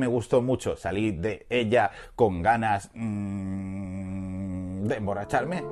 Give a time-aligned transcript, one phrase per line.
[0.00, 5.64] Me gustó mucho salir de ella con ganas mmm, de emborracharme.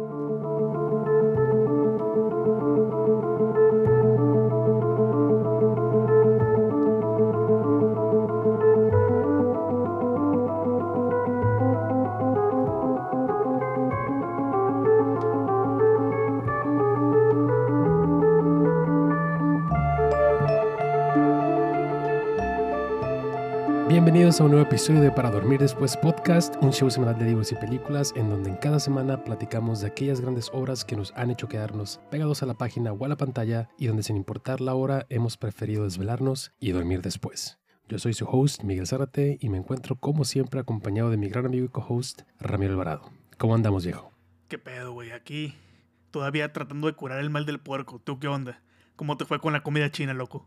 [24.06, 27.50] Bienvenidos a un nuevo episodio de Para Dormir Después Podcast, un show semanal de libros
[27.50, 31.32] y películas en donde en cada semana platicamos de aquellas grandes obras que nos han
[31.32, 34.76] hecho quedarnos pegados a la página o a la pantalla y donde sin importar la
[34.76, 37.58] hora hemos preferido desvelarnos y dormir después.
[37.88, 41.46] Yo soy su host, Miguel Zárate, y me encuentro como siempre acompañado de mi gran
[41.46, 43.10] amigo y co-host, Ramiro Alvarado.
[43.38, 44.12] ¿Cómo andamos, viejo?
[44.46, 45.10] ¿Qué pedo, güey?
[45.10, 45.52] Aquí
[46.12, 47.98] todavía tratando de curar el mal del puerco.
[47.98, 48.62] ¿Tú qué onda?
[48.94, 50.46] ¿Cómo te fue con la comida china, loco?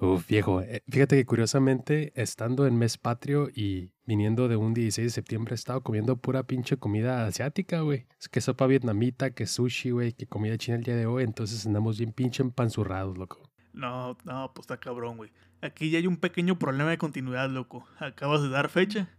[0.00, 5.06] Uf, viejo, eh, fíjate que curiosamente, estando en mes patrio y viniendo de un 16
[5.06, 8.06] de septiembre, he estado comiendo pura pinche comida asiática, güey.
[8.18, 11.66] Es que sopa vietnamita, que sushi, güey, que comida china el día de hoy, entonces
[11.66, 13.42] andamos bien pinche empanzurrados, loco.
[13.74, 15.32] No, no, pues está cabrón, güey.
[15.60, 17.86] Aquí ya hay un pequeño problema de continuidad, loco.
[17.98, 19.10] Acabas de dar fecha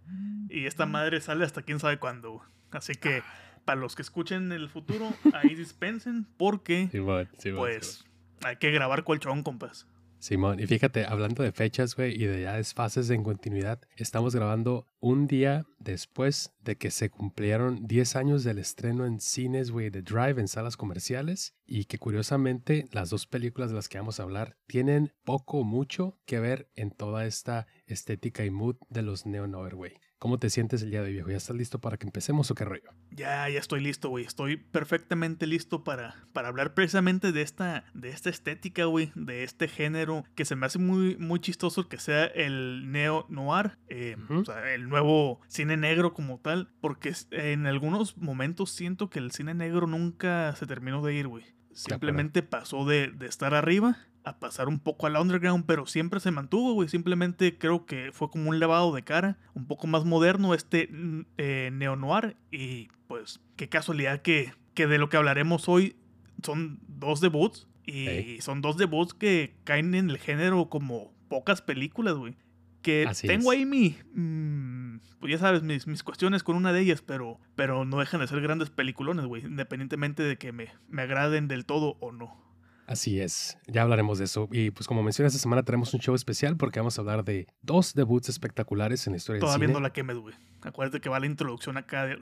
[0.49, 2.43] y esta madre sale hasta quién sabe cuándo, güey.
[2.71, 3.21] Así que,
[3.65, 8.05] para los que escuchen el futuro, ahí dispensen, porque, Sí, man, sí, man, pues, sí,
[8.41, 9.87] hay que grabar colchón, compas.
[10.21, 14.85] Simón, y fíjate, hablando de fechas, güey, y de ya desfases en continuidad, estamos grabando
[14.99, 20.03] un día después de que se cumplieron 10 años del estreno en cines, güey, de
[20.03, 24.23] Drive en salas comerciales, y que curiosamente las dos películas de las que vamos a
[24.23, 29.25] hablar tienen poco o mucho que ver en toda esta estética y mood de los
[29.25, 29.93] Neo Noir, güey.
[30.21, 31.31] ¿Cómo te sientes el día de hoy, viejo?
[31.31, 32.91] ¿Ya estás listo para que empecemos o qué rollo?
[33.09, 34.23] Ya, ya estoy listo, güey.
[34.23, 39.11] Estoy perfectamente listo para, para hablar precisamente de esta, de esta estética, güey.
[39.15, 43.79] De este género que se me hace muy, muy chistoso que sea el neo-noir.
[43.87, 44.15] Eh.
[44.29, 46.69] O sea, el nuevo cine negro como tal.
[46.81, 51.45] Porque en algunos momentos siento que el cine negro nunca se terminó de ir, güey.
[51.73, 56.31] Simplemente pasó de, de estar arriba a pasar un poco al underground, pero siempre se
[56.31, 56.89] mantuvo, güey.
[56.89, 61.21] Simplemente creo que fue como un lavado de cara, un poco más moderno este mm,
[61.37, 62.37] eh, neo-noir.
[62.51, 65.95] Y pues, qué casualidad que, que de lo que hablaremos hoy
[66.43, 67.67] son dos debuts.
[67.83, 72.37] Y son dos debuts que caen en el género como pocas películas, güey.
[72.81, 73.59] Que Así tengo es.
[73.59, 73.97] ahí mi.
[74.13, 78.21] mm, pues ya sabes, mis, mis cuestiones con una de ellas, pero, pero no dejan
[78.21, 79.43] de ser grandes peliculones, güey.
[79.43, 82.50] Independientemente de que me, me agraden del todo o no.
[82.91, 84.49] Así es, ya hablaremos de eso.
[84.51, 87.47] Y pues como mencioné, esta semana tenemos un show especial porque vamos a hablar de
[87.61, 89.73] dos debuts espectaculares en la historia del Todavía cine.
[89.73, 90.35] no la quemes, güey.
[90.61, 92.19] Acuérdate que va la introducción acá de.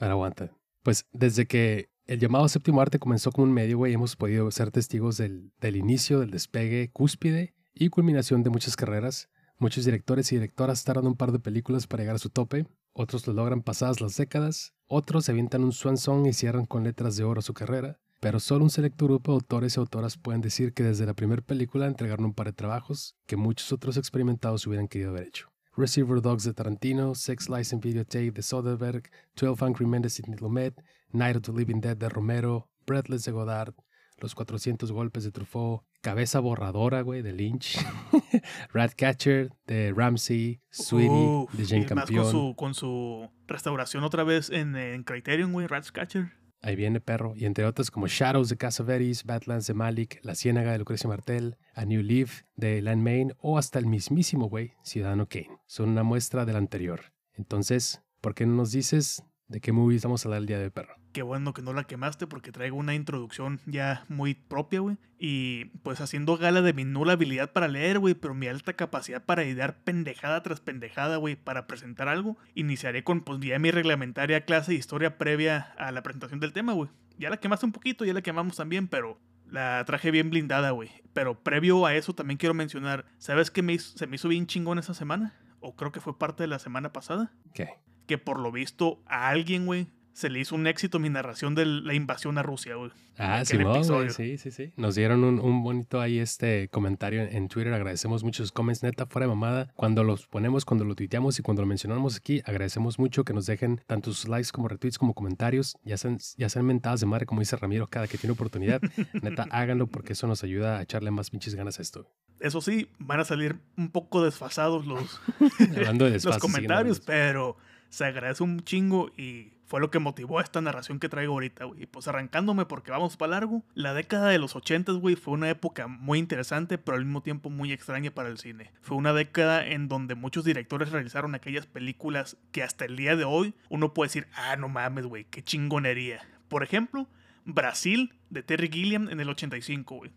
[0.00, 0.50] Ahora aguanta.
[0.82, 4.72] Pues desde que el llamado séptimo arte comenzó como un medio, güey, hemos podido ser
[4.72, 9.28] testigos del, del inicio, del despegue, cúspide y culminación de muchas carreras.
[9.58, 13.28] Muchos directores y directoras tardan un par de películas para llegar a su tope, otros
[13.28, 17.16] lo logran pasadas las décadas, otros se avientan un swan song y cierran con letras
[17.16, 20.74] de oro su carrera, pero solo un selecto grupo de autores y autoras pueden decir
[20.74, 24.88] que desde la primera película entregaron un par de trabajos que muchos otros experimentados hubieran
[24.88, 25.48] querido haber hecho.
[25.76, 30.38] Receiver Dogs de Tarantino, Sex Lies and Videotape de Soderbergh, 12 Angry Men de Sidney
[30.38, 30.74] Lumet,
[31.12, 33.74] Night of the Living Dead de Romero, Breathless de Godard,
[34.18, 37.78] Los 400 Golpes de Truffaut, Cabeza Borradora, güey, de Lynch,
[38.74, 42.24] Ratcatcher de Ramsey, Sweetie de Jane Campion.
[42.24, 46.39] con su, con su restauración otra vez en, en Criterion, güey, Ratcatcher.
[46.62, 50.72] Ahí viene Perro, y entre otras como Shadows de Cassavetes, Badlands de Malik, La Ciénaga
[50.72, 55.26] de Lucrecia Martel, A New Leaf de Lan Main o hasta el mismísimo, güey, Ciudadano
[55.26, 55.48] Kane.
[55.66, 57.00] Son una muestra del anterior.
[57.32, 60.70] Entonces, ¿por qué no nos dices de qué movies vamos a hablar el día de
[60.70, 60.99] Perro?
[61.12, 64.96] Qué bueno que no la quemaste porque traigo una introducción ya muy propia, güey.
[65.18, 69.24] Y pues haciendo gala de mi nula habilidad para leer, güey, pero mi alta capacidad
[69.24, 74.44] para idear pendejada tras pendejada, güey, para presentar algo, iniciaré con pues ya mi reglamentaria
[74.44, 76.90] clase de historia previa a la presentación del tema, güey.
[77.18, 79.18] Ya la quemaste un poquito, ya la quemamos también, pero
[79.50, 80.90] la traje bien blindada, güey.
[81.12, 84.46] Pero previo a eso también quiero mencionar, ¿sabes qué me hizo- se me hizo bien
[84.46, 85.34] chingón esa semana?
[85.58, 87.68] O creo que fue parte de la semana pasada ¿Qué?
[88.06, 89.88] que por lo visto a alguien, güey,
[90.20, 92.90] se le hizo un éxito mi narración de la invasión a Rusia, güey.
[93.16, 94.72] Ah, Simón, güey, sí, sí, sí.
[94.76, 97.72] Nos dieron un, un bonito ahí este comentario en, en Twitter.
[97.72, 99.72] Agradecemos muchos comments, neta, fuera de mamada.
[99.76, 103.46] Cuando los ponemos, cuando lo tuiteamos y cuando lo mencionamos aquí, agradecemos mucho que nos
[103.46, 105.78] dejen tanto sus likes como retweets como comentarios.
[105.84, 108.82] Ya sean, ya sean mentadas de madre, como dice Ramiro, cada que tiene oportunidad.
[109.22, 112.06] neta, háganlo porque eso nos ayuda a echarle más pinches ganas a esto.
[112.40, 115.20] Eso sí, van a salir un poco desfasados los,
[115.76, 117.56] Hablando de los comentarios, pero
[117.88, 121.84] se agradece un chingo y fue lo que motivó esta narración que traigo ahorita, güey.
[121.84, 125.48] Y pues arrancándome porque vamos para largo, la década de los 80, güey, fue una
[125.48, 128.72] época muy interesante, pero al mismo tiempo muy extraña para el cine.
[128.82, 133.22] Fue una década en donde muchos directores realizaron aquellas películas que hasta el día de
[133.22, 136.20] hoy uno puede decir, ah, no mames, güey, qué chingonería.
[136.48, 137.06] Por ejemplo,
[137.44, 140.10] Brasil de Terry Gilliam en el 85, güey.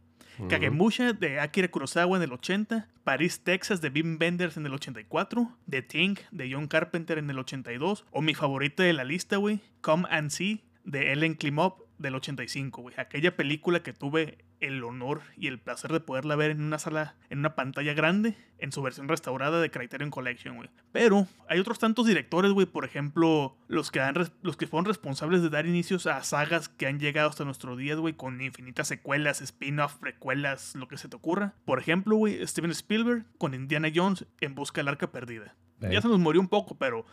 [0.49, 5.51] Kagemusha de Akira Kurosawa en el 80, Paris, Texas de Wim Wenders en el 84,
[5.69, 9.59] The Thing de John Carpenter en el 82, o mi favorita de la lista, güey,
[9.81, 12.95] Come and See de Ellen Klimov del 85, güey.
[12.99, 17.15] Aquella película que tuve el honor y el placer de poderla ver en una sala,
[17.29, 20.69] en una pantalla grande, en su versión restaurada de Criterion Collection, güey.
[20.91, 25.41] Pero hay otros tantos directores, güey, por ejemplo, los que, han, los que fueron responsables
[25.41, 29.41] de dar inicios a sagas que han llegado hasta nuestros días, güey, con infinitas secuelas,
[29.41, 31.55] spin-off, precuelas, lo que se te ocurra.
[31.65, 35.55] Por ejemplo, güey, Steven Spielberg con Indiana Jones en busca del arca perdida.
[35.79, 37.05] Ya se nos murió un poco, pero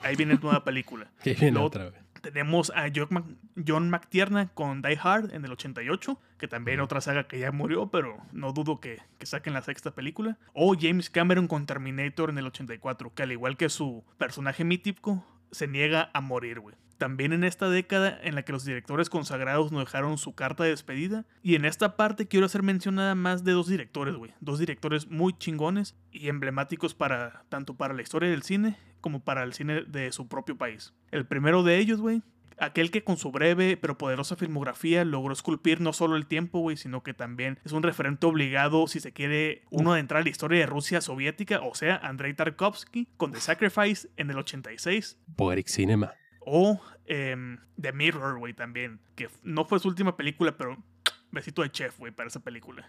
[0.00, 1.12] ahí viene nueva película.
[1.60, 2.05] Otra, güey.
[2.26, 7.38] Tenemos a John McTiernan con Die Hard en el 88, que también otra saga que
[7.38, 10.36] ya murió, pero no dudo que, que, saquen la sexta película.
[10.52, 15.24] O James Cameron con Terminator en el 84, que al igual que su personaje mítico,
[15.52, 16.74] se niega a morir, güey.
[16.98, 20.70] También en esta década en la que los directores consagrados nos dejaron su carta de
[20.70, 21.26] despedida.
[21.44, 24.32] Y en esta parte quiero hacer mención nada más de dos directores, güey.
[24.40, 29.44] Dos directores muy chingones y emblemáticos para tanto para la historia del cine como para
[29.44, 30.92] el cine de su propio país.
[31.12, 32.22] El primero de ellos, güey,
[32.58, 36.76] aquel que con su breve pero poderosa filmografía logró esculpir no solo el tiempo, güey,
[36.76, 40.58] sino que también es un referente obligado si se quiere uno adentrar a la historia
[40.58, 45.20] de Rusia soviética, o sea, Andrei Tarkovsky con The Sacrifice en el 86.
[45.36, 46.12] Poetic Cinema.
[46.40, 50.82] O em, The Mirror, güey, también, que no fue su última película, pero
[51.30, 52.88] besito de chef, güey, para esa película.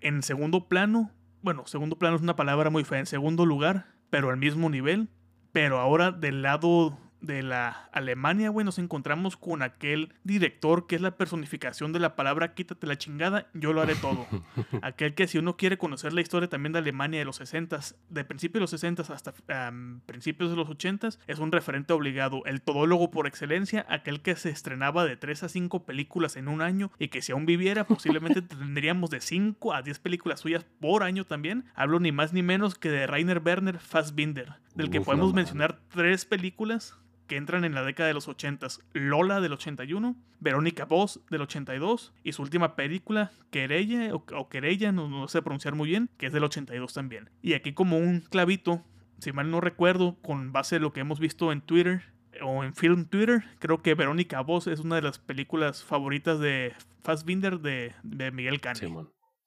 [0.00, 4.28] En segundo plano, bueno, segundo plano es una palabra muy fea, en segundo lugar, pero
[4.28, 5.08] al mismo nivel.
[5.52, 11.00] Pero ahora del lado de la Alemania, güey, nos encontramos con aquel director que es
[11.00, 14.26] la personificación de la palabra quítate la chingada, yo lo haré todo.
[14.82, 17.78] aquel que si uno quiere conocer la historia también de Alemania de los 60,
[18.10, 19.32] de principios de los 60 hasta
[20.06, 24.50] principios de los 80, es un referente obligado, el todólogo por excelencia, aquel que se
[24.50, 28.42] estrenaba de 3 a 5 películas en un año y que si aún viviera posiblemente
[28.42, 31.64] tendríamos de 5 a 10 películas suyas por año también.
[31.74, 36.24] Hablo ni más ni menos que de Rainer Werner Fassbinder, del que podemos mencionar tres
[36.24, 38.66] películas que entran en la década de los 80.
[38.92, 45.28] Lola del 81, Verónica Voss del 82 y su última película, Querella o, Querella, no,
[45.28, 47.30] sé pronunciar muy bien, que es del 82 también.
[47.42, 48.84] Y aquí como un clavito,
[49.18, 52.02] si mal no recuerdo, con base de lo que hemos visto en Twitter
[52.42, 56.74] o en Film Twitter, creo que Verónica Voss es una de las películas favoritas de
[57.02, 58.80] Fassbinder de, de Miguel Cane.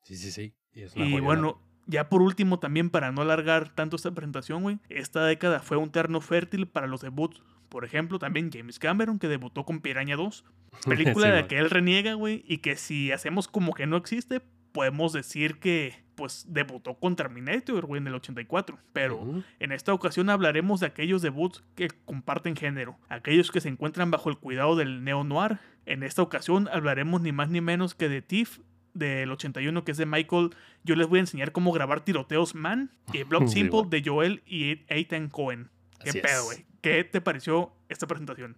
[0.03, 0.53] Sí, sí, sí.
[0.95, 5.61] Y, bueno, ya por último, también para no alargar tanto esta presentación, güey, esta década
[5.61, 7.41] fue un terno fértil para los debuts
[7.75, 10.45] por ejemplo, también James Cameron, que debutó con Piraña 2.
[10.87, 12.41] Película de la que él reniega, güey.
[12.47, 14.41] Y que si hacemos como que no existe,
[14.71, 18.79] podemos decir que pues debutó con Terminator, güey, en el 84.
[18.93, 24.09] Pero en esta ocasión hablaremos de aquellos debuts que comparten género, aquellos que se encuentran
[24.09, 25.59] bajo el cuidado del neo-noir.
[25.85, 28.59] En esta ocasión hablaremos ni más ni menos que de Tiff
[28.93, 30.51] del 81, que es de Michael.
[30.85, 34.85] Yo les voy a enseñar cómo grabar tiroteos Man y Blood Simple de Joel y
[34.87, 35.71] Ethan Cohen.
[36.01, 36.65] ¿Qué pedo, güey?
[36.85, 38.57] ¿Qué te pareció esta presentación?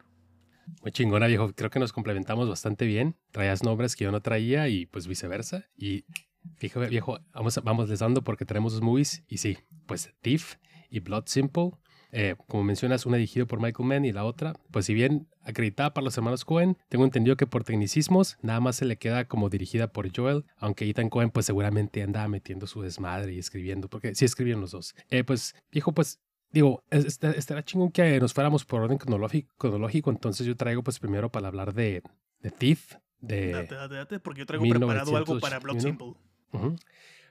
[0.81, 1.53] Muy chingona, viejo.
[1.53, 3.15] Creo que nos complementamos bastante bien.
[3.31, 5.69] Traías nombres que yo no traía y pues viceversa.
[5.77, 6.03] Y
[6.57, 9.23] fíjate, viejo, vamos, vamos dando porque tenemos dos movies.
[9.29, 10.55] Y sí, pues Thief
[10.89, 11.71] y Blood Simple.
[12.11, 15.93] Eh, como mencionas, una dirigida por Michael Mann y la otra, pues si bien acreditada
[15.93, 19.49] para los hermanos Cohen, tengo entendido que por tecnicismos nada más se le queda como
[19.49, 24.15] dirigida por Joel, aunque Ethan Cohen pues seguramente andaba metiendo su desmadre y escribiendo, porque
[24.15, 24.95] sí escribieron los dos.
[25.09, 26.19] Eh, pues, viejo, pues
[26.51, 31.47] Digo, estará chingón que nos fuéramos por orden cronológico, entonces yo traigo pues primero para
[31.47, 32.01] hablar de,
[32.39, 33.51] de Thief, de...
[33.51, 36.13] Date, date, date, porque yo traigo preparado algo para Blood Simple.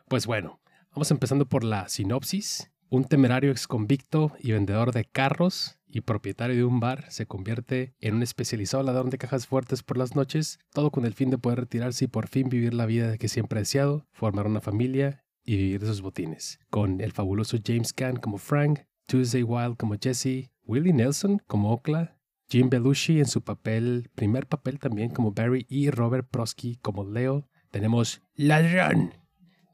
[0.08, 0.60] Pues bueno,
[0.92, 2.70] vamos empezando por la sinopsis.
[2.88, 7.94] Un temerario ex convicto y vendedor de carros y propietario de un bar se convierte
[8.00, 11.38] en un especializado ladrón de cajas fuertes por las noches, todo con el fin de
[11.38, 15.24] poder retirarse y por fin vivir la vida que siempre ha deseado, formar una familia
[15.42, 16.60] y vivir de sus botines.
[16.70, 22.16] Con el fabuloso James Caan como Frank, Tuesday Wild como Jesse, Willie Nelson como Okla,
[22.48, 27.48] Jim Belushi en su papel, primer papel también como Barry y Robert Prosky como Leo.
[27.70, 29.14] Tenemos Ladrón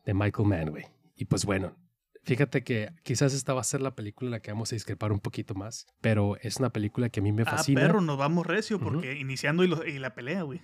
[0.04, 0.72] de Michael Mann,
[1.16, 1.76] Y pues bueno,
[2.24, 5.12] fíjate que quizás esta va a ser la película en la que vamos a discrepar
[5.12, 7.82] un poquito más, pero es una película que a mí me ah, fascina.
[7.82, 10.60] Ah, perro, nos vamos recio porque iniciando y, la pelea, güey.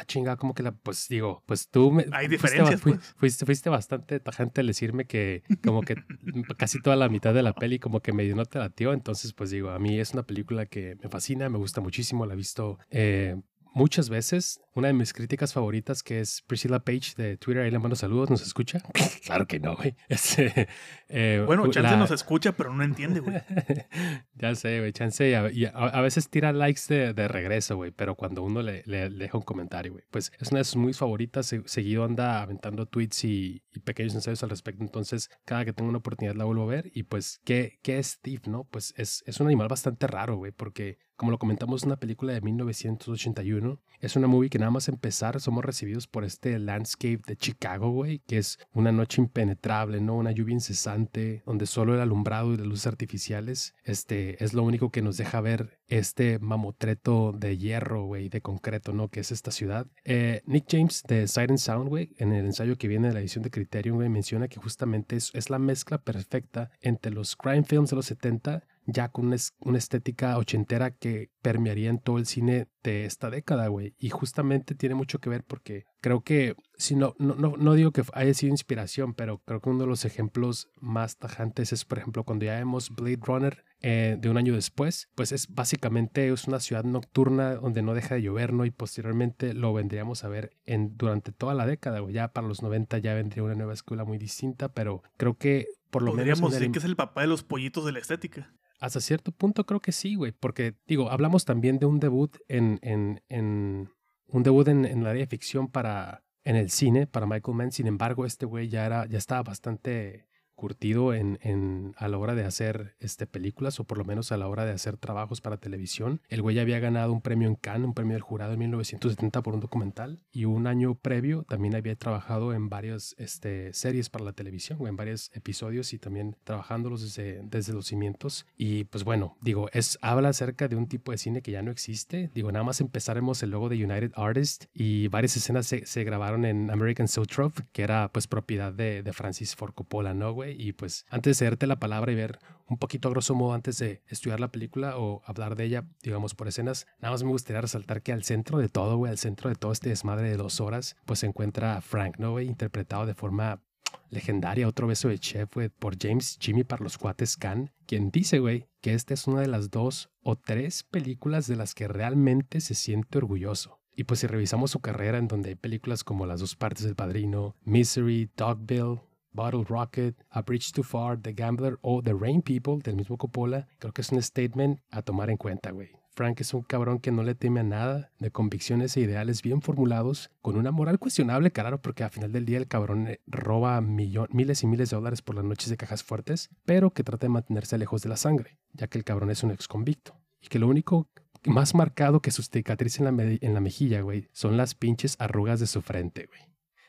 [0.00, 3.14] Ah, chinga, como que la, pues digo, pues tú me, Hay fuiste, diferencias, fui- pues.
[3.16, 5.96] fuiste, fuiste bastante tajante al decirme que como que
[6.56, 9.50] casi toda la mitad de la peli como que medio no te latió, entonces pues
[9.50, 12.78] digo, a mí es una película que me fascina, me gusta muchísimo, la he visto
[12.90, 13.40] eh,
[13.74, 14.60] muchas veces.
[14.74, 18.30] Una de mis críticas favoritas que es Priscilla Page de Twitter, ahí le mando saludos,
[18.30, 18.80] ¿nos escucha?
[19.26, 19.96] claro que no, güey.
[20.08, 20.68] Este,
[21.08, 23.36] eh, Bueno, Chance la- nos escucha, pero no entiende, güey.
[24.34, 25.28] ya sé, güey, chance.
[25.28, 28.62] Y a, y a- a veces tira likes de, de regreso, güey, pero cuando uno
[28.62, 31.46] le, le- le deja un comentario, güey, pues es una de sus muy favoritas.
[31.46, 34.82] se- seguido anda aventando tweets y, y pequeños ensayos al respecto.
[34.84, 36.90] Entonces, cada que tengo una oportunidad la vuelvo a ver.
[36.94, 38.64] Y pues, ¿qué, qué es Steve, no?
[38.64, 42.32] Pues es, es un animal bastante raro, güey, porque como lo comentamos, es una película
[42.32, 43.80] de 1981.
[44.00, 48.20] Es una movie que nada más empezar somos recibidos por este landscape de Chicago, güey,
[48.20, 50.14] que es una noche impenetrable, ¿no?
[50.14, 54.92] Una lluvia incesante, donde solo el alumbrado y las luces artificiales este, es lo único
[54.92, 59.08] que nos deja ver este mamotreto de hierro, güey, de concreto, ¿no?
[59.08, 59.88] Que es esta ciudad.
[60.04, 63.42] Eh, Nick James de and Sound, güey, en el ensayo que viene de la edición
[63.42, 67.96] de Criterion, güey, menciona que justamente es la mezcla perfecta entre los crime films de
[67.96, 72.68] los 70 ya con una, es- una estética ochentera que permearía en todo el cine
[72.82, 73.94] de esta década, güey.
[73.98, 77.90] Y justamente tiene mucho que ver porque creo que, si no, no, no, no digo
[77.92, 81.98] que haya sido inspiración, pero creo que uno de los ejemplos más tajantes es, por
[81.98, 86.46] ejemplo, cuando ya vemos Blade Runner eh, de un año después, pues es básicamente es
[86.48, 88.64] una ciudad nocturna donde no deja de llover, ¿no?
[88.64, 92.14] Y posteriormente lo vendríamos a ver en, durante toda la década, güey.
[92.14, 96.02] Ya para los 90 ya vendría una nueva escuela muy distinta, pero creo que por
[96.02, 96.40] lo menos...
[96.40, 98.52] Podríamos en el decir im- que es el papá de los pollitos de la estética.
[98.78, 102.78] Hasta cierto punto creo que sí, güey, porque digo, hablamos también de un debut en,
[102.82, 103.90] en, en
[104.26, 107.72] un debut en, en la área de ficción para en el cine para Michael Mann.
[107.72, 110.27] Sin embargo, este güey ya era, ya estaba bastante
[110.58, 114.36] curtido en, en, a la hora de hacer este, películas o por lo menos a
[114.36, 116.20] la hora de hacer trabajos para televisión.
[116.28, 119.54] El güey había ganado un premio en Cannes, un premio del jurado en 1970 por
[119.54, 124.32] un documental y un año previo también había trabajado en varias este, series para la
[124.32, 128.44] televisión, en varios episodios y también trabajándolos desde, desde los cimientos.
[128.56, 131.70] Y pues bueno, digo, es, habla acerca de un tipo de cine que ya no
[131.70, 132.32] existe.
[132.34, 136.44] Digo, nada más empezaremos el logo de United Artists y varias escenas se, se grabaron
[136.44, 140.47] en American Zoetrope, que era pues propiedad de, de Francis Ford Coppola, ¿no, güey?
[140.56, 143.78] Y pues antes de cederte la palabra y ver un poquito a grosso modo antes
[143.78, 147.60] de estudiar la película o hablar de ella, digamos, por escenas, nada más me gustaría
[147.60, 150.60] resaltar que al centro de todo, güey, al centro de todo este desmadre de dos
[150.60, 152.40] horas, pues se encuentra Frank, ¿no?
[152.40, 153.62] Interpretado de forma
[154.10, 158.68] legendaria, otro beso de chef, por James Jimmy para los cuates Khan, quien dice, güey,
[158.80, 162.74] que esta es una de las dos o tres películas de las que realmente se
[162.74, 163.80] siente orgulloso.
[163.98, 166.94] Y pues si revisamos su carrera en donde hay películas como Las dos partes del
[166.94, 169.00] padrino, Misery, Dogville,
[169.38, 173.68] Bottle Rocket, A Bridge Too Far, The Gambler o The Rain People del mismo Coppola,
[173.78, 175.90] creo que es un statement a tomar en cuenta, güey.
[176.10, 179.62] Frank es un cabrón que no le teme a nada, de convicciones e ideales bien
[179.62, 183.80] formulados, con una moral cuestionable, claro, porque al final del día el cabrón eh, roba
[183.80, 187.26] millon- miles y miles de dólares por las noches de cajas fuertes, pero que trata
[187.26, 190.16] de mantenerse lejos de la sangre, ya que el cabrón es un ex convicto.
[190.40, 191.08] Y que lo único
[191.44, 195.60] más marcado que su cicatriz en la, en la mejilla, güey, son las pinches arrugas
[195.60, 196.40] de su frente, güey.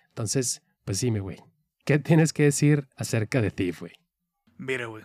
[0.08, 1.38] Entonces, pues dime, güey,
[1.90, 3.94] ¿qué tienes que decir acerca de Thief, güey?
[4.60, 5.04] Mira, güey.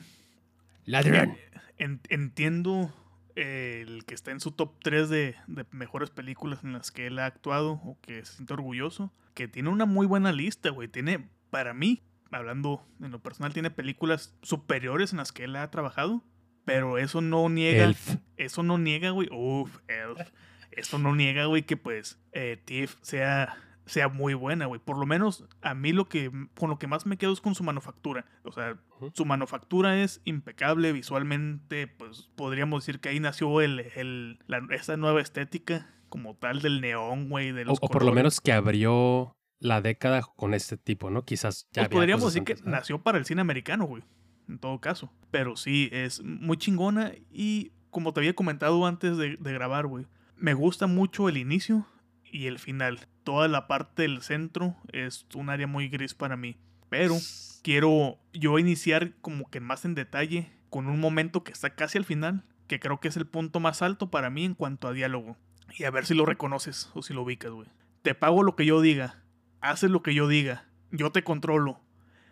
[0.84, 1.34] Ladrón.
[1.78, 2.92] En- entiendo
[3.36, 7.06] eh, el que está en su top 3 de, de mejores películas en las que
[7.06, 9.12] él ha actuado o que se siente orgulloso.
[9.32, 10.88] Que tiene una muy buena lista, güey.
[10.88, 15.70] Tiene, para mí, hablando en lo personal, tiene películas superiores en las que él ha
[15.70, 16.22] trabajado.
[16.66, 17.84] Pero eso no niega.
[17.84, 18.16] Elf.
[18.36, 19.28] Eso no niega, güey.
[19.32, 20.20] Uf, Elf.
[20.70, 24.80] Eso no niega, güey, que pues eh, Tiff sea, sea muy buena, güey.
[24.80, 27.54] Por lo menos a mí lo que con lo que más me quedo es con
[27.54, 28.24] su manufactura.
[28.44, 28.78] O sea,
[29.12, 31.86] su manufactura es impecable visualmente.
[31.86, 36.80] Pues podríamos decir que ahí nació el, el- la- esa nueva estética como tal del
[36.80, 37.52] neón, güey.
[37.52, 41.24] De O, los o por lo menos que abrió la década con este tipo, ¿no?
[41.24, 44.02] Quizás ya Pues había podríamos decir que nació para el cine americano, güey.
[44.48, 45.12] En todo caso.
[45.30, 47.12] Pero sí, es muy chingona.
[47.30, 50.06] Y como te había comentado antes de, de grabar, güey.
[50.36, 51.86] Me gusta mucho el inicio
[52.24, 53.08] y el final.
[53.24, 56.56] Toda la parte del centro es un área muy gris para mí.
[56.90, 57.16] Pero
[57.62, 62.04] quiero yo iniciar como que más en detalle con un momento que está casi al
[62.04, 62.44] final.
[62.68, 65.36] Que creo que es el punto más alto para mí en cuanto a diálogo.
[65.76, 67.68] Y a ver si lo reconoces o si lo ubicas, güey.
[68.02, 69.22] Te pago lo que yo diga.
[69.60, 70.66] Haces lo que yo diga.
[70.90, 71.80] Yo te controlo.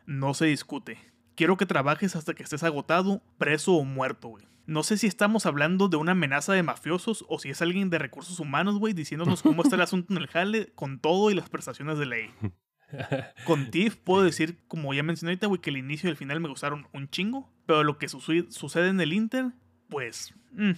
[0.06, 0.98] No se discute.
[1.34, 4.46] Quiero que trabajes hasta que estés agotado, preso o muerto, güey.
[4.66, 7.98] No sé si estamos hablando de una amenaza de mafiosos o si es alguien de
[7.98, 11.48] recursos humanos, güey, diciéndonos cómo está el asunto en el jale con todo y las
[11.50, 12.30] prestaciones de ley.
[13.46, 16.40] Con Tiff puedo decir, como ya mencioné ahorita, güey, que el inicio y el final
[16.40, 19.46] me gustaron un chingo, pero lo que suce- sucede en el Inter,
[19.88, 20.72] pues, mm,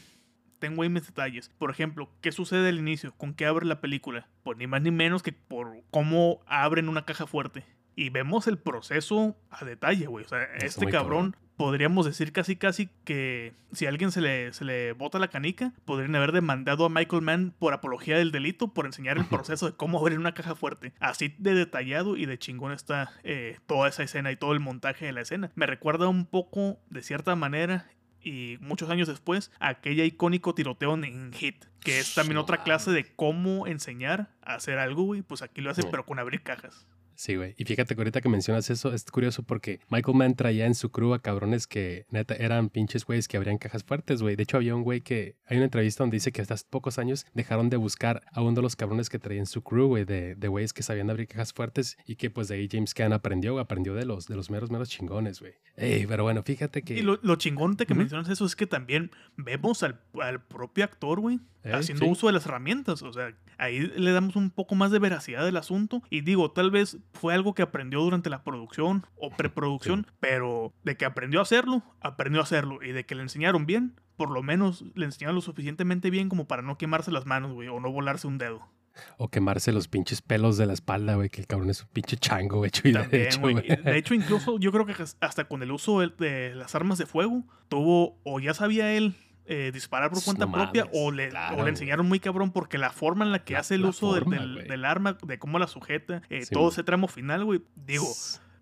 [0.60, 1.50] tengo ahí mis detalles.
[1.58, 3.12] Por ejemplo, ¿qué sucede al inicio?
[3.16, 4.28] ¿Con qué abre la película?
[4.44, 7.64] Pues ni más ni menos que por cómo abren una caja fuerte.
[7.96, 10.24] Y vemos el proceso a detalle, güey.
[10.24, 14.64] O sea, este cabrón, podríamos decir casi casi que si a alguien se le, se
[14.64, 18.86] le bota la canica, podrían haber demandado a Michael Mann por apología del delito por
[18.86, 20.92] enseñar el proceso de cómo abrir una caja fuerte.
[20.98, 25.06] Así de detallado y de chingón está eh, toda esa escena y todo el montaje
[25.06, 25.50] de la escena.
[25.54, 27.86] Me recuerda un poco, de cierta manera,
[28.24, 33.04] y muchos años después, aquella icónico tiroteo en Hit, que es también otra clase de
[33.14, 35.22] cómo enseñar a hacer algo, güey.
[35.22, 36.86] Pues aquí lo hacen, pero con abrir cajas.
[37.14, 37.54] Sí, güey.
[37.56, 40.90] Y fíjate que ahorita que mencionas eso, es curioso porque Michael Mann traía en su
[40.90, 44.36] crew a cabrones que neta eran pinches güeyes que abrían cajas fuertes, güey.
[44.36, 46.98] De hecho, había un güey que hay una entrevista donde dice que hasta hace pocos
[46.98, 50.04] años dejaron de buscar a uno de los cabrones que traía en su crew, güey,
[50.04, 53.12] de, de güeyes que sabían abrir cajas fuertes y que pues de ahí James Caan
[53.12, 55.54] aprendió, aprendió de los, de los meros, meros chingones, güey.
[55.76, 56.94] Ey, pero bueno, fíjate que.
[56.94, 60.84] Y lo, lo chingón de que mencionas eso es que también vemos al, al propio
[60.84, 62.10] actor, güey, Ey, haciendo sí.
[62.10, 63.02] uso de las herramientas.
[63.02, 66.02] O sea, ahí le damos un poco más de veracidad del asunto.
[66.10, 70.96] Y digo, tal vez fue algo que aprendió durante la producción o preproducción, pero de
[70.96, 72.82] que aprendió a hacerlo, aprendió a hacerlo.
[72.82, 76.46] Y de que le enseñaron bien, por lo menos le enseñaron lo suficientemente bien como
[76.46, 78.68] para no quemarse las manos, güey, o no volarse un dedo.
[79.16, 82.16] O quemarse los pinches pelos de la espalda, güey, que el cabrón es un pinche
[82.16, 86.00] chango hecho y También, derecho, De hecho, incluso yo creo que hasta con el uso
[86.00, 90.24] de, de las armas de fuego, tuvo, o ya sabía él eh, disparar por No
[90.24, 93.32] cuenta propia, mames, o le, claro, o le enseñaron muy cabrón, porque la forma en
[93.32, 96.70] la que La- hace el uso del- arma, de cómo la sujeta, eh, Sí, todo
[96.70, 98.06] ese tramo final, güey, digo,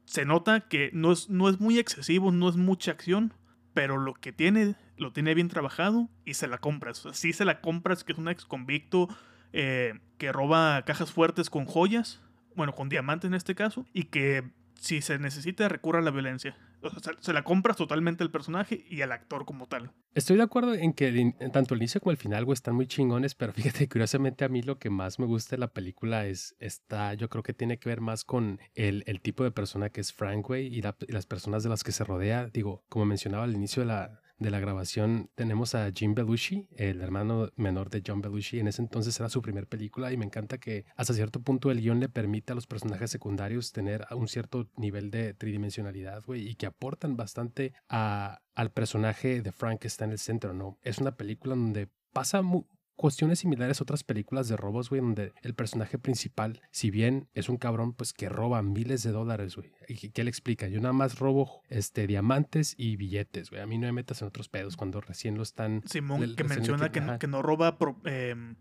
[0.05, 3.33] se nota que no es, no es muy excesivo, no es mucha acción,
[3.75, 6.99] pero lo que tiene, lo tiene bien trabajado y se la compras.
[7.01, 9.09] O sea, sí se la compras, que es un ex convicto
[9.53, 12.21] eh, que roba cajas fuertes con joyas,
[12.57, 14.45] bueno, con diamantes en este caso, y que
[14.83, 16.57] si se necesita recurre a la violencia.
[16.83, 19.93] O sea, se- la compras totalmente al personaje y al actor como tal.
[20.15, 23.37] Estoy de acuerdo en que tanto el inicio como el final, güey, están muy chingones,
[23.37, 23.53] pero
[23.85, 27.29] fíjate, curiosamente a mí lo que más me gusta de la película es, está, yo
[27.29, 30.45] creo que tiene que ver más con el, el tipo de persona que es Frank,
[30.49, 32.47] güey, y, y las personas de las que se rodea.
[32.49, 37.01] Digo, como mencionaba al inicio de la, de la grabación, tenemos a Jim Belushi, el
[37.01, 38.59] hermano menor de John Belushi.
[38.59, 41.81] En ese entonces era su primer película y me encanta que hasta cierto punto el
[41.81, 46.55] guion le permite a los personajes secundarios tener un cierto nivel de tridimensionalidad, güey, y
[46.57, 50.79] que aportan bastante a, al personaje de Frank que está en el centro, ¿no?
[50.83, 52.65] Es una película donde pasa mu-
[52.97, 57.49] cuestiones similares a otras películas de robos, güey, donde el personaje principal, si bien es
[57.49, 59.73] un cabrón, pues que roba miles de dólares, güey.
[59.88, 60.69] ¿Y qué- le explica?
[60.69, 63.61] Yo nada más robo este, diamantes y billetes, güey.
[63.62, 65.83] A mí no me metas en otros pedos cuando recién lo están...
[65.87, 68.55] Simón, Le- que menciona que- que, que no roba pro- em,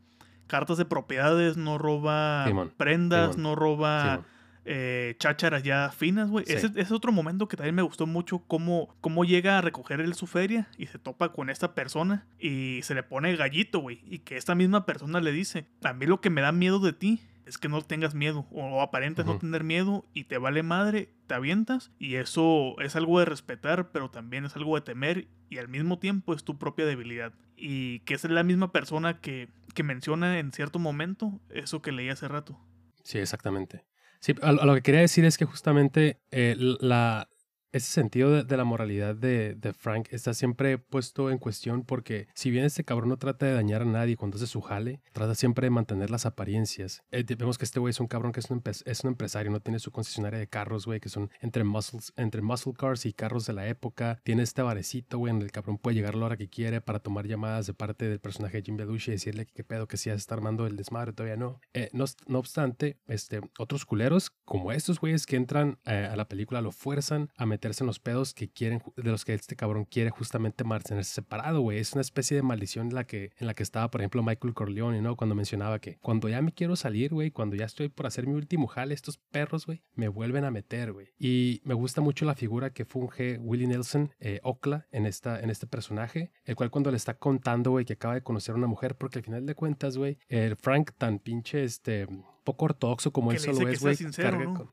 [0.47, 4.01] cartas de propiedades, no roba Simón, prendas, Simón, no roba...
[4.03, 4.25] Simón.
[4.65, 6.45] Eh, chácharas ya finas, güey.
[6.45, 6.53] Sí.
[6.53, 10.01] Ese, ese es otro momento que también me gustó mucho, cómo, cómo llega a recoger
[10.01, 14.01] él su feria y se topa con esta persona y se le pone gallito, güey.
[14.05, 16.93] Y que esta misma persona le dice, a mí lo que me da miedo de
[16.93, 19.41] ti es que no tengas miedo o, aparentas no Ujú.
[19.41, 24.09] tener miedo y te vale madre, te avientas y eso es algo de respetar, pero
[24.09, 27.33] también es algo de temer y al mismo tiempo es tu propia debilidad.
[27.57, 32.09] Y que es la misma persona que, que menciona en cierto momento eso que leí
[32.09, 32.59] hace rato.
[33.03, 33.83] Sí, exactamente.
[34.21, 37.27] Sí, a, lo que quería decir es que justamente eh, la,
[37.71, 42.27] ese sentido de, de la moralidad de, de Frank está siempre puesto en cuestión porque
[42.33, 45.35] si bien este cabrón no trata de dañar a nadie cuando hace su jale, trata
[45.35, 47.03] siempre de mantener las apariencias.
[47.11, 49.59] Eh, vemos que este güey es un cabrón que es un, es un empresario, no
[49.59, 53.45] tiene su concesionaria de carros, güey, que son entre, muscles, entre muscle cars y carros
[53.45, 54.19] de la época.
[54.23, 56.99] Tiene este barecito, güey, en el cabrón puede llegar a la hora que quiere para
[56.99, 59.97] tomar llamadas de parte del personaje de Jim Belushi y decirle que qué pedo, que
[59.97, 61.59] si ya se está armando el desmadre, todavía no.
[61.73, 66.27] Eh, no, no obstante, este, otros culeros como estos güeyes que entran eh, a la
[66.27, 69.85] película lo fuerzan a meterse en los pedos que quieren, de los que este cabrón
[69.85, 71.77] quiere justamente mantenerse separado, güey.
[71.77, 74.55] Es una especie de maldición en la que, en la que estaba, por ejemplo, Michael
[74.55, 75.15] Corleone, ¿no?
[75.15, 78.33] Cuando mencionaba que cuando ya me quiero salir, güey, cuando ya estoy por hacer mi
[78.33, 81.09] último jale, estos perros, güey, me vuelven a meter, güey.
[81.19, 85.51] Y me gusta mucho la figura que funge Willie Nelson, eh, Okla, en, esta, en
[85.51, 88.67] este personaje, el cual cuando le está contando, güey, que acaba de conocer a una
[88.67, 92.07] mujer, porque al final de cuentas, güey, el Frank tan pinche, este
[92.43, 93.95] poco ortodoxo como él solo es, güey.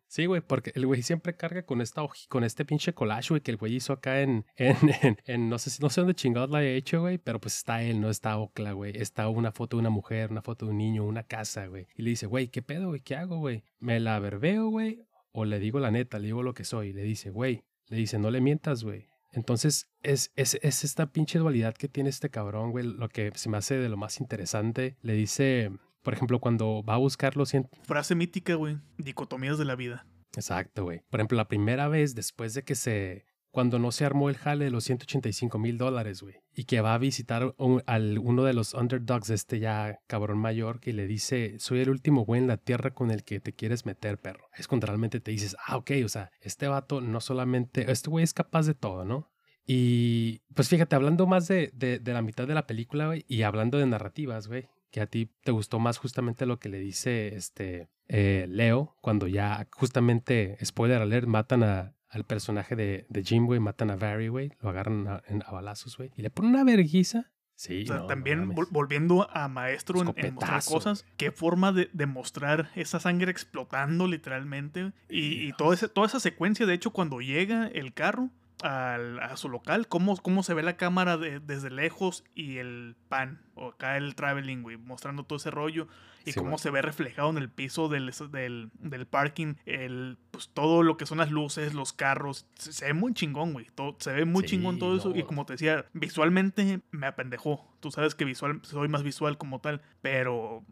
[0.07, 3.51] Sí, güey, porque el güey siempre carga con esta con este pinche collage, güey, que
[3.51, 6.59] el güey hizo acá en, en, en, en- no sé no sé dónde chingados la
[6.59, 8.97] haya hecho, güey, pero pues está él, no está Ocla, güey.
[8.97, 11.87] Está una foto de una mujer, una foto de un niño, una casa, güey.
[11.95, 13.01] Y le dice, güey, ¿qué pedo, güey?
[13.01, 13.65] ¿Qué hago, güey?
[13.79, 15.05] ¿Me la verbeo, güey?
[15.33, 16.93] O le digo la neta, le digo lo que soy.
[16.93, 19.09] Le dice, güey, le dice, no le mientas, güey.
[19.33, 23.51] Entonces, es, es, es esta pinche dualidad que tiene este cabrón, güey, lo que se
[23.51, 24.97] me hace de lo más interesante.
[25.03, 25.71] Le dice,
[26.09, 28.79] por ejemplo, cuando va a buscarlo, sien- Frase mítica, güey.
[28.97, 30.07] Dicotomías de la vida.
[30.37, 31.03] Exacto, güey.
[31.11, 34.65] Por ejemplo, la primera vez después de que se cuando no se armó el jale
[34.65, 36.37] de los 185 mil dólares, güey.
[36.55, 40.81] Y que va a visitar un, al, uno de los underdogs, este ya cabrón mayor,
[40.81, 43.85] que le dice, soy el último güey en la tierra con el que te quieres
[43.85, 44.47] meter, perro.
[44.57, 48.25] Es cuando realmente te dices, ah, ok, o sea, este vato no solamente, este güey
[48.25, 49.31] es capaz de todo, ¿no?
[49.67, 53.43] Y pues fíjate, hablando más de, de, de la mitad de la película, güey, y
[53.43, 57.35] hablando de narrativas, güey, que a ti te gustó más justamente lo que le dice
[57.37, 63.45] este eh, Leo, cuando ya justamente, spoiler alert, matan a, al personaje de, de Jim,
[63.47, 66.65] güey, matan a Barry, güey, lo agarran a, a balazos, güey, y le ponen una
[66.65, 67.31] verguiza.
[67.55, 68.57] Sí, O sea, no, también no mames.
[68.57, 73.33] vol- volviendo a maestro en, en mostrar cosas, qué forma de, de mostrar esa sangre
[73.33, 74.93] explotando literalmente.
[75.09, 78.31] Y, y ese, toda esa secuencia, de hecho, cuando llega el carro
[78.63, 82.97] al- a su local, cómo, cómo se ve la cámara de- desde lejos y el
[83.09, 85.89] pan, o acá el traveling, güey, mostrando todo ese rollo.
[86.25, 90.51] Y Sí, cómo se ve reflejado en el piso del, del, del parking, el, pues
[90.53, 92.47] todo lo que son las luces, los carros.
[92.59, 93.67] Se, se ve muy chingón, güey.
[93.75, 95.15] todo- Se ve muy Sí, chingón todo eso.
[95.17, 97.67] Y como te decía, visualmente me apendejó.
[97.81, 99.81] Tú sabes que visual, soy más visual como tal.
[100.03, 100.65] Pero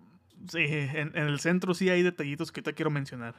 [0.50, 3.34] sí, en, en el centro sí hay detallitos que te quiero mencionar.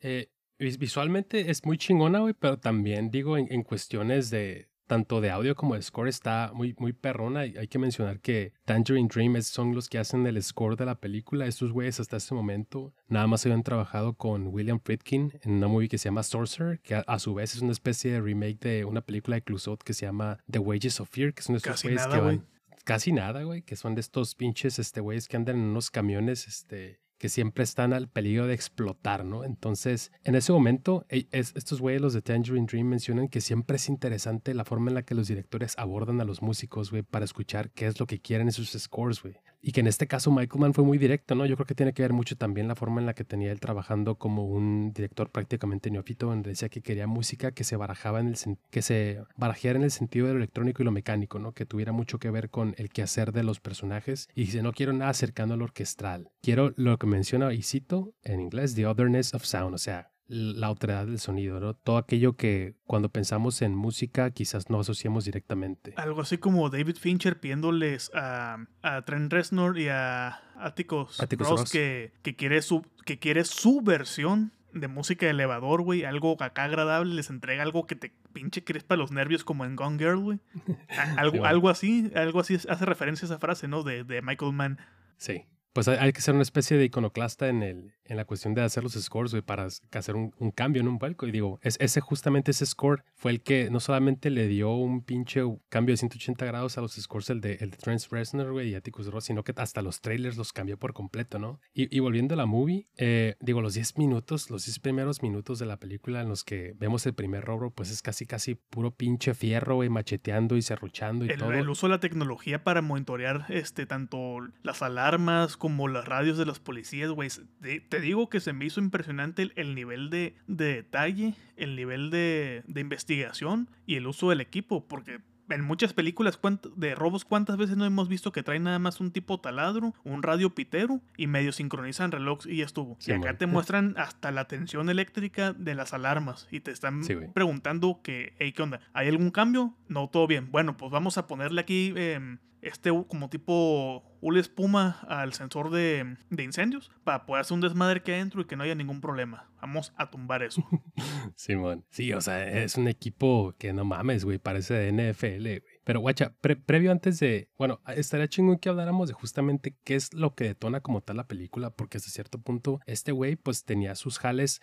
[0.00, 5.30] Eh, visualmente es muy chingona, güey, pero también digo en, en cuestiones de tanto de
[5.30, 7.46] audio como de score está muy, muy perrona.
[7.46, 10.96] Y hay que mencionar que Tangerine Dream son los que hacen el score de la
[10.96, 11.46] película.
[11.46, 15.88] Estos güeyes hasta ese momento nada más habían trabajado con William Friedkin en una movie
[15.88, 18.84] que se llama Sorcerer, que a, a su vez es una especie de remake de
[18.84, 22.06] una película de Clouseau que se llama The Wages of Fear, que son estos güeyes
[22.06, 22.46] que van...
[22.84, 26.48] Casi nada, güey, que son de estos pinches este, güeyes que andan en unos camiones,
[26.48, 29.44] este, que siempre están al peligro de explotar, ¿no?
[29.44, 33.76] Entonces, en ese momento, e- es- estos güeyes, los de Tangerine Dream, mencionan que siempre
[33.76, 37.24] es interesante la forma en la que los directores abordan a los músicos, güey, para
[37.24, 39.34] escuchar qué es lo que quieren en sus scores, güey.
[39.60, 41.44] Y que en este caso Michael Mann fue muy directo, ¿no?
[41.46, 43.60] Yo creo que tiene que ver mucho también la forma en la que tenía él
[43.60, 48.28] trabajando como un director prácticamente neófito, donde decía que quería música que se barajaba en
[48.28, 48.36] el
[48.70, 49.20] que se
[49.64, 51.52] en el sentido de lo electrónico y lo mecánico, ¿no?
[51.52, 54.28] Que tuviera mucho que ver con el quehacer de los personajes.
[54.34, 56.30] Y dice, no quiero nada cercano a lo orquestral.
[56.42, 60.70] Quiero lo que menciona, y cito en inglés, the otherness of sound, o sea, la
[60.70, 61.74] otredad del sonido, ¿no?
[61.74, 65.94] Todo aquello que cuando pensamos en música quizás no asociamos directamente.
[65.96, 71.60] Algo así como David Fincher pidiéndoles a, a Trent Reznor y a Atticus, Atticus Ross,
[71.60, 71.72] Ross.
[71.72, 76.04] Que, que, quiere su, que quiere su versión de música de elevador, güey.
[76.04, 77.14] Algo acá agradable.
[77.14, 80.40] Les entrega algo que te pinche crispa los nervios como en Gone Girl, güey.
[81.16, 81.46] Algo, Sí, bueno.
[81.46, 83.82] algo así, algo así hace referencia a esa frase, ¿no?
[83.82, 84.78] De, de Michael Mann.
[85.16, 85.46] Sí.
[85.72, 88.62] Pues hay, hay que ser una especie de iconoclasta en, el, en la cuestión de
[88.62, 91.26] hacer los scores, güey, para hacer un, un cambio en un vuelco.
[91.26, 95.02] Y digo, es, ese justamente ese score fue el que no solamente le dio un
[95.02, 98.70] pinche cambio de 180 grados a los scores, el de, el de Trent Reznor, güey,
[98.70, 101.60] y Atticus Ross, sino que hasta los trailers los cambió por completo, ¿no?
[101.74, 105.58] Y, y volviendo a la movie, eh, digo, los 10 minutos, los 10 primeros minutos
[105.58, 108.92] de la película en los que vemos el primer robo, pues es casi, casi puro
[108.92, 111.52] pinche fierro, güey, macheteando y serruchando y El, todo.
[111.52, 116.46] el uso de la tecnología para monitorear este, tanto las alarmas como las radios de
[116.46, 117.28] los policías, güey.
[117.60, 122.10] Te, digo que se me hizo impresionante el, el nivel de, de detalle, el nivel
[122.10, 126.38] de, de investigación y el uso del equipo, porque en muchas películas
[126.76, 130.22] de robos, ¿cuántas veces no hemos visto que traen nada más un tipo taladro, un
[130.22, 132.96] radio pitero y medio sincronizan reloj y ya estuvo?
[133.00, 133.38] Sí, y acá man.
[133.38, 138.34] te muestran hasta la tensión eléctrica de las alarmas y te están Sí, preguntando que,
[138.38, 138.80] hey, ¿qué onda?
[138.92, 139.74] ¿Hay algún cambio?
[139.88, 140.50] No, todo bien.
[140.50, 146.16] Bueno, pues vamos a ponerle aquí em, este como tipo una espuma al sensor de,
[146.30, 149.48] de incendios para poder hacer un desmadre que adentro y que no haya ningún problema.
[149.60, 150.62] Vamos a tumbar eso.
[151.36, 151.84] Simón.
[151.90, 155.62] Sí, o sea, es un equipo que no mames, güey, parece de NFL, güey.
[155.84, 157.48] Pero, guacha, pre- previo antes de.
[157.58, 161.26] Bueno, estaría chingón que habláramos de justamente qué es lo que detona como tal la
[161.28, 164.60] película, porque hasta cierto punto, este güey, pues tenía sus jales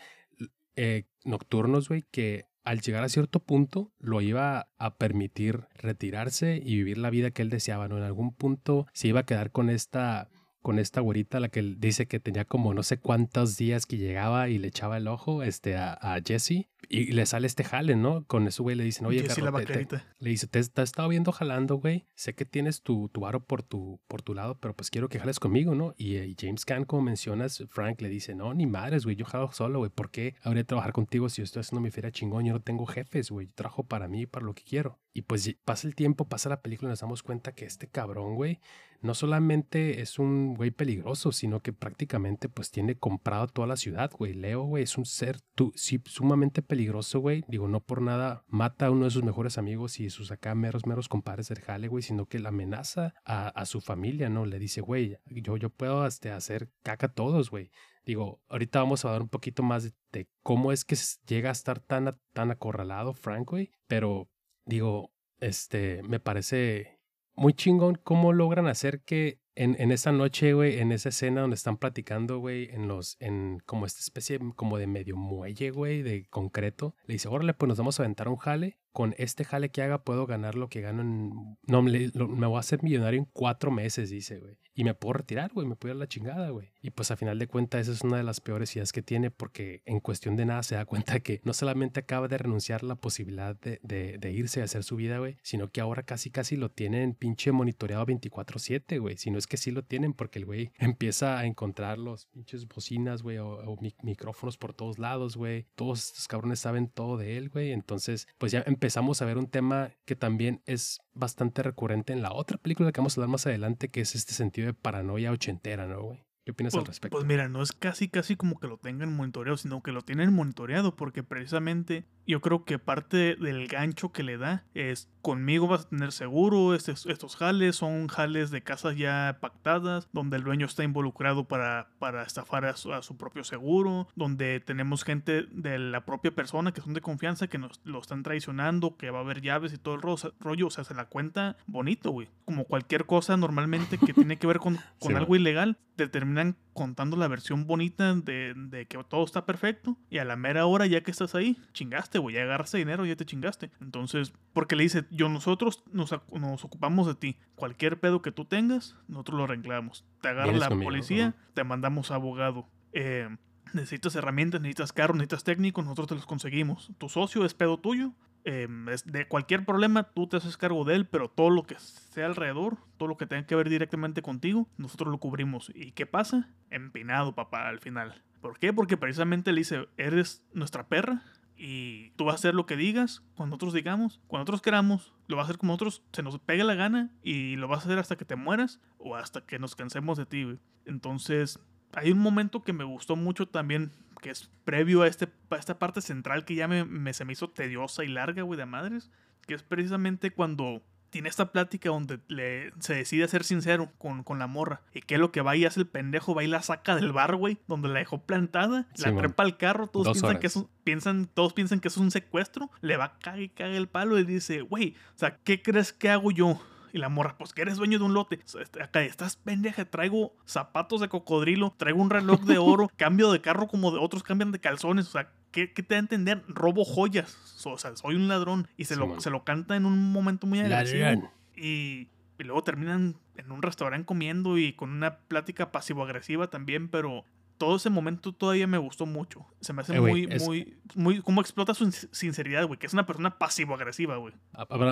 [0.75, 6.75] eh, nocturnos, güey, que al llegar a cierto punto lo iba a permitir retirarse y
[6.75, 7.97] vivir la vida que él deseaba, ¿no?
[7.97, 10.30] En algún punto se iba a quedar con esta
[10.65, 14.49] con esta güerita, la que dice que tenía como no sé cuántos días que llegaba
[14.49, 16.67] y le echaba el ojo este, a, a Jesse.
[16.89, 18.25] Y le sale este jale, ¿no?
[18.25, 20.82] Con eso, güey, le dicen, oye, Jessie la perro, te- te- le dice, te, te
[20.82, 22.06] he estado viendo jalando, güey.
[22.15, 25.19] Sé que tienes tu, tu varo por tu, por tu lado, pero pues quiero que
[25.19, 25.93] jales conmigo, ¿no?
[25.97, 29.51] Y, eh, James Caan, como mencionas, Frank le dice, no, ni madres, güey, yo jalo
[29.51, 29.89] solo, güey.
[29.89, 32.45] ¿Por qué habría de trabajar contigo si yo estoy haciendo mi feria chingón?
[32.45, 33.47] Yo no tengo jefes, güey.
[33.47, 34.99] Yo trabajo para mí y para lo que quiero.
[35.12, 38.36] Y pues pasa el tiempo, pasa la película y nos damos cuenta que este cabrón,
[38.36, 38.60] güey,
[39.05, 44.11] no solamente es un güey peligroso, sino que prácticamente pues tiene comprado toda la ciudad,
[44.11, 44.33] güey.
[44.33, 45.39] Leo, güey, es un ser
[45.75, 47.43] sí, sumamente peligroso, güey.
[47.47, 50.85] Digo, no por nada mata a uno de sus mejores amigos y sus acá meros,
[50.87, 54.45] meros compadres del jale, güey, sino que la amenaza a, su familia, ¿no?
[54.45, 57.71] Le dice, güey, yo, yo puedo este, hacer caca a todos, güey.
[58.05, 60.95] Digo, ahorita vamos a dar un poquito más de, cómo es que
[61.27, 63.71] llega a estar tan, tan acorralado Frank, güey.
[63.87, 64.29] Pero
[64.65, 66.94] digo, este, me parece
[67.35, 71.55] muy chingón cómo logran hacer que en, en esa noche, güey, en esa escena donde
[71.55, 76.25] están platicando, güey, en los, en como esta especie como de medio muelle, güey, de
[76.29, 79.81] concreto, le dice, órale, pues nos vamos a aventar un jale con este jale que
[79.81, 81.58] haga puedo ganar lo que gano en...
[81.67, 84.58] No, me, voy a hacer millonario en cuatro meses, dice, güey.
[84.73, 86.71] Y me puedo retirar, güey, me puedo ir a la chingada, güey.
[86.81, 89.31] Y pues a final de cuentas esa es una de las peores ideas que tiene
[89.31, 92.95] porque en cuestión de nada se da cuenta que no solamente acaba de renunciar la
[92.95, 96.69] posibilidad de, de, irse a hacer su vida, güey, sino que ahora casi casi lo
[96.69, 99.17] tienen pinche monitoreado 24/7, güey.
[99.17, 102.67] Si no es que sí lo tienen porque el güey empieza a encontrar los pinches
[102.67, 105.67] bocinas, güey, o, micrófonos por todos lados, güey.
[105.75, 107.71] Todos estos cabrones saben todo de él, güey.
[107.71, 112.21] Entonces, pues ya empezó empezamos a ver un tema que también es bastante recurrente en
[112.21, 115.31] la otra película que vamos a hablar más adelante, que es este sentido de paranoia
[115.31, 116.24] ochentera, ¿no, güey?
[116.45, 117.17] ¿Qué opinas al pues, respecto?
[117.17, 120.31] Pues mira, no es casi casi como que lo tengan monitoreado, sino que lo tienen
[120.31, 125.86] monitoreado porque precisamente yo creo que parte del gancho que le da es conmigo vas
[125.86, 130.67] a tener seguro, estos, estos jales son jales de casas ya pactadas, donde el dueño
[130.67, 136.29] está involucrado para, para estafar a su, propio seguro, donde tenemos gente de la propia
[136.29, 139.73] persona que son de confianza, que nos lo están traicionando, que va a haber llaves
[139.73, 140.01] y todo el
[140.39, 142.29] rollo, o sea, se la cuenta bonito, güey.
[142.45, 147.15] Como cualquier cosa normalmente que tiene que ver con, con algo ilegal, te terminan contando
[147.15, 151.01] la versión bonita de, de, que todo está perfecto y a la mera hora ya
[151.01, 153.71] que estás ahí, chingaste, güey, ya agarraste dinero, ya te chingaste.
[153.79, 157.37] Entonces, porque le dice, yo nosotros nos, nos, ocupamos de ti.
[157.55, 160.05] Cualquier pedo que tú tengas, nosotros lo arreglamos.
[160.21, 162.67] Te agarra la policía, te mandamos abogado.
[162.91, 163.29] Eh,
[163.73, 166.91] necesitas herramientas, necesitas carro, necesitas técnico, nosotros te los conseguimos.
[166.97, 168.13] Tu socio es pedo tuyo,
[168.47, 172.28] Em, de cualquier problema tú te haces cargo de él, pero todo lo que sea
[172.28, 175.71] alrededor, todo lo que tenga que ver directamente contigo, nosotros lo cubrimos.
[175.73, 176.47] ¿Y qué pasa?
[176.69, 178.21] Empinado, papá, al final.
[178.41, 178.71] ¿Por qué?
[178.71, 181.23] Porque precisamente le dice, eres nuestra perra
[181.58, 185.38] y tú vas a hacer lo que digas, cuando nosotros digamos, cuando nosotros queramos, lo
[185.38, 187.97] vas a hacer como nosotros se nos pegue la gana y lo vas a hacer
[187.97, 190.60] hasta que te mueras o hasta que nos cansemos de ti.
[190.86, 191.60] Entonces,
[191.95, 195.27] hay un momento que me gustó mucho también que es previo a, este,
[195.58, 199.12] esta parte central que ya me, se me hizo tediosa y larga, güey, de madres,
[199.45, 200.81] que es precisamente cuando
[201.12, 204.81] tiene esta plática donde le, se decide ser sincero con, con, la morra.
[204.93, 207.36] Y que lo que va y hace el pendejo, va y la saca del bar,
[207.36, 211.27] güey, donde la dejó plantada, la trepa al carro, todos piensan que, es un, piensan,
[211.27, 214.25] todos piensan que es un secuestro, le va a cagar y caga el palo y
[214.25, 216.60] dice, güey, o sea, ¿qué crees que hago yo?
[216.95, 218.39] Y la morra, pues que eres dueño de un lote.
[218.58, 223.41] Este, acá estás pendeja, traigo zapatos de cocodrilo, traigo un reloj de oro, cambio de
[223.41, 225.10] carro como de otros cambian de calzones.
[225.10, 226.45] O sea, ¿qué, te da a entender?
[226.47, 227.62] Robo joyas.
[227.65, 228.69] O sea, soy un ladrón.
[228.77, 231.29] Y se, lo, se lo canta en un momento muy agresivo.
[231.53, 232.08] Y,
[232.39, 237.25] y luego terminan en un restaurante comiendo y con una plática pasivo-agresiva también, pero
[237.57, 239.45] todo ese momento todavía me gustó mucho.
[239.61, 243.05] Se me hace eh, muy, muy, muy, cómo explota su sinceridad, güey, que es una
[243.05, 244.33] persona pasivo-agresiva, güey.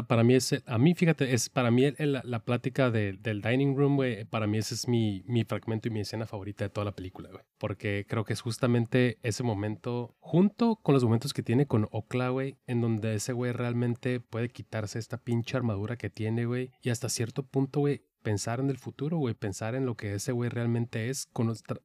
[0.08, 4.26] Para, mí es, a mí, fíjate, es para mí la, plática del dining room, güey,
[4.26, 7.30] para mí ese es mi, mi fragmento y mi escena favorita de toda la película,
[7.30, 7.43] güey.
[7.58, 12.30] Porque creo que es justamente ese momento, junto con los momentos que tiene con Okla,
[12.30, 16.89] güey, en donde ese güey realmente puede quitarse esta pinche armadura que tiene, güey, y
[16.89, 20.50] hasta cierto punto, güey, pensar en el futuro, güey, pensar en lo que ese güey
[20.50, 21.28] realmente es,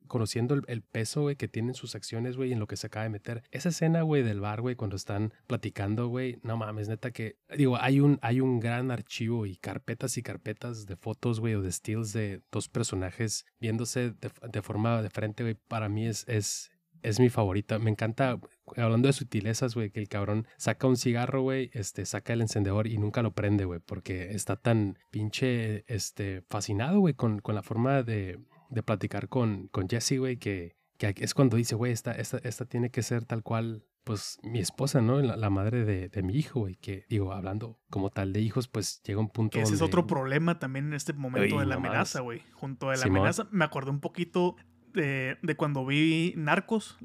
[0.06, 3.10] conociendo el, peso, güey, que tienen sus acciones, güey, en lo que se acaba de
[3.10, 3.42] meter.
[3.50, 7.76] Esa escena, güey, del bar, güey, cuando están platicando, güey, no mames, neta que, digo,
[7.76, 11.72] hay un, hay un gran archivo y carpetas y carpetas de fotos, güey, o de
[11.72, 16.70] stills de dos personajes viéndose de, forma de frente, güey, para mí es,
[17.02, 17.78] es mi favorita.
[17.78, 18.38] Me encanta,
[18.76, 22.86] hablando de sutilezas, güey, que el cabrón saca un cigarro, güey, este, saca el encendedor
[22.86, 27.62] y nunca lo prende, güey, porque está tan pinche, este, fascinado, güey, con, con la
[27.62, 28.38] forma de,
[28.70, 32.64] de platicar con, con Jesse, güey, que, que es cuando dice, güey, esta, esta, esta
[32.64, 35.20] tiene que ser tal cual pues mi esposa, ¿no?
[35.20, 39.02] La, madre de, de, mi hijo, güey, que digo, hablando como tal de hijos, pues
[39.02, 39.60] llega un punto.
[39.60, 42.40] Ese es otro problema también en este momento de la amenaza, güey.
[42.54, 44.56] Junto a la amenaza, me acordé un poquito
[44.92, 46.98] de, cuando vi Narcos,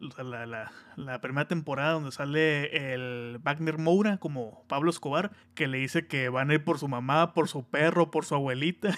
[0.95, 6.29] la, primera temporada donde sale el Wagner Moura como Pablo Escobar, que le dice que
[6.29, 8.95] van a ir por su mamá, por su perro, por su abuelita,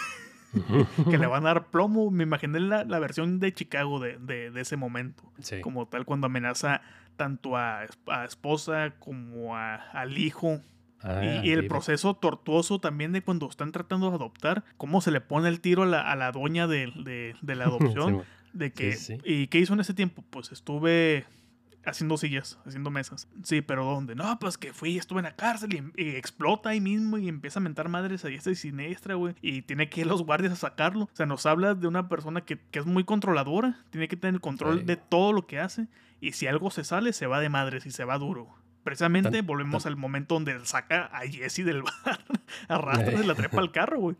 [1.09, 2.11] que le van a dar plomo.
[2.11, 5.23] Me imaginé la, versión de Chicago de, ese momento,
[5.61, 6.81] como tal cuando amenaza
[7.15, 10.61] tanto a, a esposa como a, al hijo
[11.05, 15.11] Ah, y, y el proceso tortuoso también de cuando están tratando de adoptar, cómo se
[15.11, 18.21] le pone el tiro a la, a la doña de, de- de la adopción.
[18.21, 18.25] Sí.
[18.55, 19.21] De que, sí, sí.
[19.23, 20.23] ¿Y qué hizo en ese tiempo?
[20.29, 21.25] Pues estuve
[21.85, 23.27] haciendo sillas, haciendo mesas.
[23.43, 24.15] Sí, pero ¿dónde?
[24.15, 27.59] No, pues que fui, estuve en la cárcel y, y explota ahí mismo y empieza
[27.59, 29.35] a mentar madres a diestra y siniestra, güey.
[29.41, 31.03] Y tiene que ir los guardias a sacarlo.
[31.05, 34.33] O sea, nos habla de una persona que, que es muy controladora, tiene que tener
[34.33, 34.85] el control Sí.
[34.85, 35.87] de todo lo que hace.
[36.21, 38.47] Y si algo se sale, se va de madres y se va duro.
[38.83, 42.25] Precisamente Tan- volvemos tan- al momento donde saca a Jesse del bar.
[42.67, 44.15] Arrastra y la trepa al carro, güey.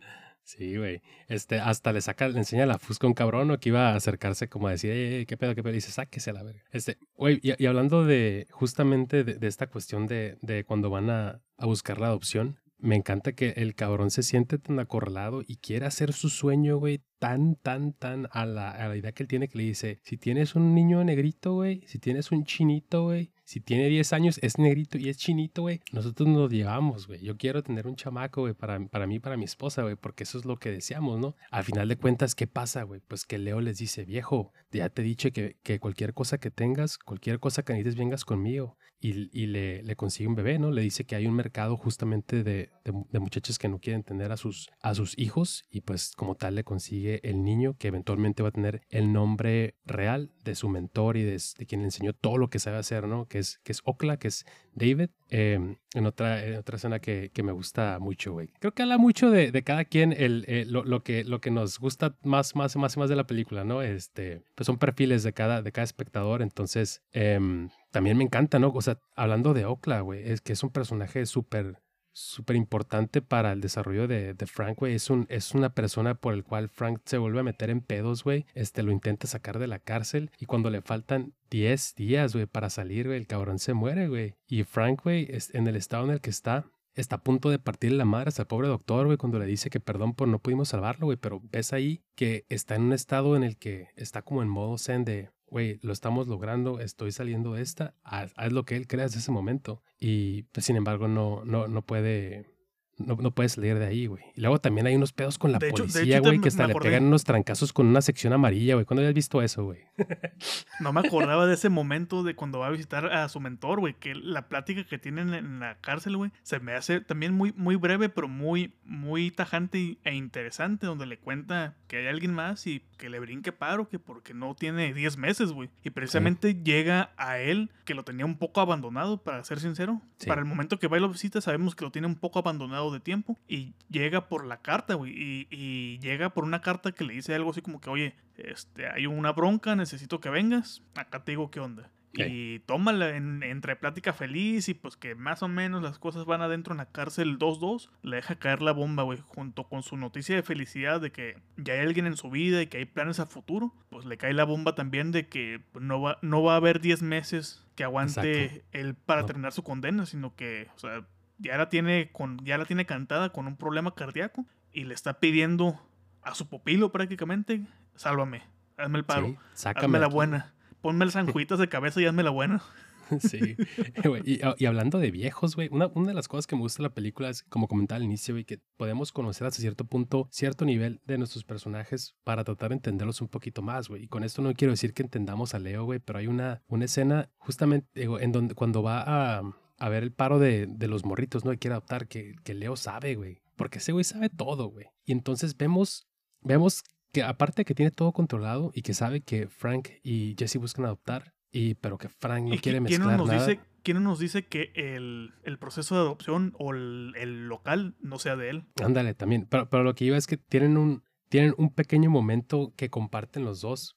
[0.46, 1.02] Sí, güey.
[1.26, 3.96] Este, hasta le saca, le enseña la fusca a un cabrón o que iba a
[3.96, 5.72] acercarse como a decir, "Eh, qué pedo, qué pedo.
[5.72, 6.62] Y dice, sáquese a la verga.
[6.70, 11.10] Este, güey, y, y hablando de justamente de, de esta cuestión de, de cuando van
[11.10, 15.56] a, a buscar la adopción, me encanta que el cabrón se siente tan acorralado y
[15.56, 19.28] quiere hacer su sueño, güey, tan, tan, tan a la, a la idea que él
[19.28, 23.32] tiene que le dice, si tienes un niño negrito, güey, si tienes un chinito, güey,
[23.46, 27.22] si tiene 10 años, es negrito y es chinito, güey, nosotros nos llevamos, güey.
[27.22, 30.36] Yo quiero tener un chamaco, güey, para, para mí, para mi esposa, güey, porque eso
[30.36, 31.36] es lo que deseamos, ¿no?
[31.52, 33.00] Al final de cuentas, ¿qué pasa, güey?
[33.06, 36.50] Pues que Leo les dice, viejo, ya te he dicho que, que cualquier cosa que
[36.50, 38.76] tengas, cualquier cosa que necesites, vengas conmigo.
[38.98, 40.70] Y, le, le consigue un bebé, ¿no?
[40.70, 44.32] Le dice que hay un mercado justamente de, de, de muchachos que no quieren tener
[44.32, 48.42] a sus, a sus hijos y pues como tal le consigue el niño que eventualmente
[48.42, 52.12] va a tener el nombre real de su mentor y de, de quien le enseñó
[52.14, 53.26] todo lo que sabe hacer, ¿no?
[53.26, 57.30] Que es, que es Okla, que es David, eh, en, otra, en otra escena que,
[57.32, 58.48] que me gusta mucho, güey.
[58.60, 61.50] Creo que habla mucho de, de cada quien, el, eh, lo, lo, que, lo que
[61.50, 63.82] nos gusta más, más, más y más de la película, ¿no?
[63.82, 68.68] Este, pues son perfiles de cada, de cada espectador, entonces em, también me encanta, ¿no?
[68.74, 71.78] O sea, hablando de Okla, güey, es que es un personaje súper
[72.12, 74.94] súper importante para el desarrollo de, de Frank, güey.
[74.94, 78.22] Es, un, es una persona por el cual Frank se vuelve a meter en pedos,
[78.22, 78.44] güey.
[78.54, 82.68] Este, lo intenta sacar de la cárcel y cuando le faltan 10 días, güey, para
[82.68, 84.34] salir, güey, el cabrón se muere, güey.
[84.46, 87.58] Y Frank, güey, es- en el estado en el que está, está a punto de
[87.58, 90.38] partirle la madre hasta el pobre doctor, güey, cuando le dice que perdón por no
[90.38, 94.20] pudimos salvarlo, güey, pero ves ahí que está en un estado en el que está
[94.20, 98.64] como en modo zen de, güey, lo estamos logrando, estoy saliendo de esta, haz, lo
[98.64, 99.82] que él crea desde ese momento.
[99.98, 102.55] Y pues, sin embargo, no, no, no puede...
[102.98, 104.24] No, no puede salir de ahí, güey.
[104.34, 106.74] Y luego también hay unos pedos con la De policía, hecho, güey, que hasta le
[106.74, 108.86] pegan unos trancazos con una sección amarilla, güey.
[108.86, 109.80] ¿Cuándo habías visto eso, güey?
[110.80, 113.94] No me acordaba de ese momento de cuando va a visitar a su mentor, güey.
[113.94, 117.76] Que la plática que tienen en la cárcel, güey, se me hace también muy, muy
[117.76, 120.86] breve, pero muy, muy tajante e interesante.
[120.86, 124.54] Donde le cuenta que hay alguien más y que le brinque paro, que porque no
[124.54, 125.70] tiene 10 meses, güey.
[125.82, 130.00] Y precisamente llega a él, que lo tenía un poco abandonado, para ser sincero.
[130.18, 130.28] Sí.
[130.28, 132.85] Para el momento que va y lo visita, sabemos que lo tiene un poco abandonado
[132.92, 133.38] de tiempo.
[133.48, 135.12] Y llega por la carta, güey.
[135.12, 138.88] Y, y llega por una carta que le dice algo así como que, oye, este,
[138.88, 140.82] hay una bronca, necesito que vengas.
[140.94, 141.90] Acá te digo qué onda.
[142.18, 146.40] Y tómala en- entre plática feliz y pues que más o menos las cosas van
[146.40, 147.90] adentro en la cárcel 2-2.
[148.02, 151.74] Le deja caer la bomba, güey, junto con su noticia de felicidad de que ya
[151.74, 153.74] hay alguien en su vida y que hay planes a futuro.
[153.90, 157.02] Pues le cae la bomba también de que no va, no va a haber 10
[157.02, 158.66] meses que aguante Exacto.
[158.72, 159.26] él para No.
[159.26, 161.06] terminar su condena, sino que, o sea,
[161.38, 165.20] ya la tiene con ya la tiene cantada con un problema cardíaco y le está
[165.20, 165.80] pidiendo
[166.22, 168.42] a su pupilo prácticamente, sálvame,
[168.76, 170.14] hazme el paro, Sí, sácame hazme la aquí.
[170.14, 172.62] buena, ponme el sanjuitas de cabeza y hazme la buena.
[173.20, 173.54] Sí,
[174.04, 176.82] güey, y, y hablando de viejos, güey, una, una de las cosas que me gusta
[176.82, 180.26] de la película es, como comentaba al inicio, güey, que podemos conocer hasta cierto punto,
[180.32, 184.02] cierto nivel de nuestros personajes para tratar de entenderlos un poquito más, güey.
[184.02, 186.86] Y con esto no quiero decir que entendamos a Leo, güey, pero hay una, una
[186.86, 189.42] escena justamente digo, en donde cuando va a,
[189.78, 191.52] a ver el paro de, de los morritos, ¿no?
[191.52, 193.42] Y quiere adoptar, que, que Leo sabe, güey.
[193.56, 194.86] Porque ese güey sabe todo, güey.
[195.04, 196.06] Y entonces vemos,
[196.40, 200.56] vemos que aparte de que tiene todo controlado y que sabe que Frank y Jesse
[200.56, 203.46] buscan adoptar, y pero que Frank no ¿Y quiere qui- quién no mezclar nos nada.
[203.46, 207.96] dice, quién no nos dice que el, el proceso de adopción o el, el local
[208.00, 208.64] no sea de él?
[208.82, 209.46] Ándale, también.
[209.48, 213.44] Pero, pero lo que iba es que tienen un, tienen un pequeño momento que comparten
[213.44, 213.96] los dos.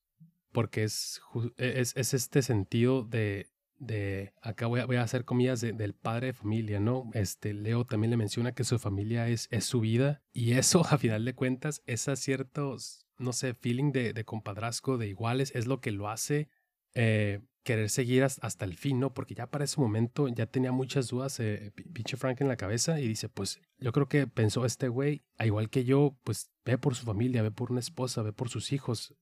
[0.51, 3.45] Porque es, ju- es, es este sentido de,
[3.79, 7.09] de acá voy a, voy a hacer comillas de- del padre de familia, ¿no?
[7.13, 10.21] Este Leo también le menciona que su familia es, es su vida.
[10.33, 15.07] Y eso, a final de cuentas, esa ciertos, no sé, feeling de, de compadrazgo, de
[15.07, 16.49] iguales, es lo que lo hace
[16.95, 19.13] eh, querer seguir has- hasta el fin, ¿no?
[19.13, 22.57] Porque ya para ese momento ya tenía muchas dudas, eh, pi- pinche Frank en la
[22.57, 26.51] cabeza y dice, pues yo creo que pensó este güey, a igual que yo, pues
[26.65, 29.13] ve por su familia, ve por una esposa, ve por sus hijos.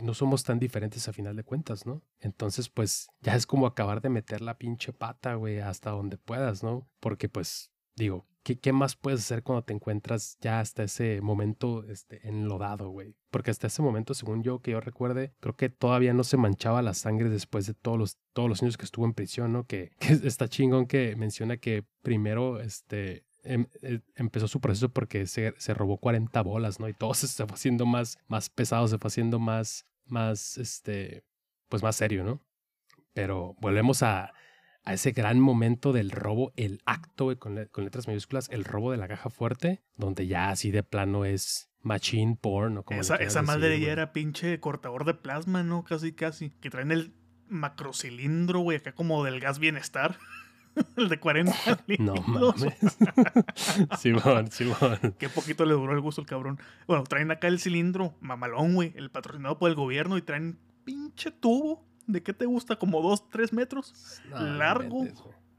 [0.00, 2.02] No somos tan diferentes a final de cuentas, ¿no?
[2.20, 6.62] Entonces, pues ya es como acabar de meter la pinche pata, güey, hasta donde puedas,
[6.62, 6.88] ¿no?
[7.00, 12.26] Porque, pues, digo, ¿qué, más puedes hacer cuando te encuentras ya hasta ese momento este,
[12.28, 13.14] enlodado, güey?
[13.30, 16.82] Porque hasta ese momento, según yo, que yo recuerde, creo que todavía no se manchaba
[16.82, 19.66] la sangre después de todos los, todos los años que estuvo en prisión, ¿no?
[19.66, 19.92] Que
[20.24, 25.74] está chingón que menciona que primero, este, em- eh, empezó su proceso porque se, se
[25.74, 26.88] robó 40 bolas, ¿no?
[26.88, 31.24] Y todo se fue haciendo más, más pesado, se fue haciendo más, más, este,
[31.68, 32.40] pues más serio, ¿no?
[33.14, 34.32] Pero volvemos a,
[34.84, 38.64] a ese gran momento del robo, el acto, güey, con, le- con letras mayúsculas, el
[38.64, 43.00] robo de la caja fuerte, donde ya así de plano es machine porn, o como
[43.00, 43.80] Esa, esa decir, madre güey.
[43.86, 45.84] ya era pinche cortador de plasma, ¿no?
[45.84, 46.50] Casi, casi.
[46.60, 47.14] Que traen el
[47.48, 50.18] macrocilindro, güey, acá como del gas bienestar.
[50.96, 51.52] el de 40
[51.98, 52.76] No mames.
[53.98, 55.14] Simón, Simón.
[55.18, 56.58] Qué poquito le duró el gusto al cabrón.
[56.86, 61.30] Bueno, traen acá el cilindro mamalón, güey, el patrocinado por el gobierno y traen pinche
[61.30, 61.84] tubo.
[62.06, 62.76] ¿De qué te gusta?
[62.76, 64.22] Como dos, tres metros.
[64.30, 65.06] No, no Largo.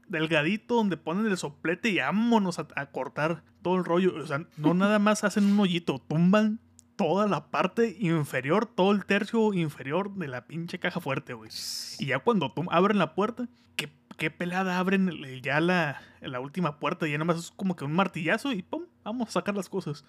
[0.08, 4.14] Delgadito, donde ponen el soplete y vámonos a, a cortar todo el rollo.
[4.16, 6.58] O sea, no nada más hacen un hoyito, tumban
[7.00, 11.50] toda la parte inferior, todo el tercio inferior de la pinche caja fuerte, güey.
[11.98, 13.90] Y ya cuando abren la puerta, ¿qué,
[14.20, 15.10] qué pelada abren
[15.42, 17.08] ya la, la última puerta?
[17.08, 18.84] Ya nomás es como que un martillazo y ¡pum!
[19.02, 20.04] Vamos a sacar las cosas.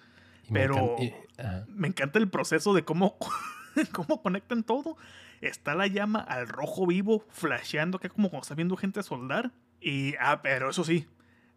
[0.48, 1.64] Y me Pero- encanta- y- ajá.
[1.68, 3.16] Me encanta el proceso de cómo,
[3.92, 4.96] cómo conectan todo.
[5.40, 9.50] Está la llama al rojo vivo, flasheando acá como cuando está viendo gente soldar.
[9.80, 11.06] Y, ah, pero eso sí,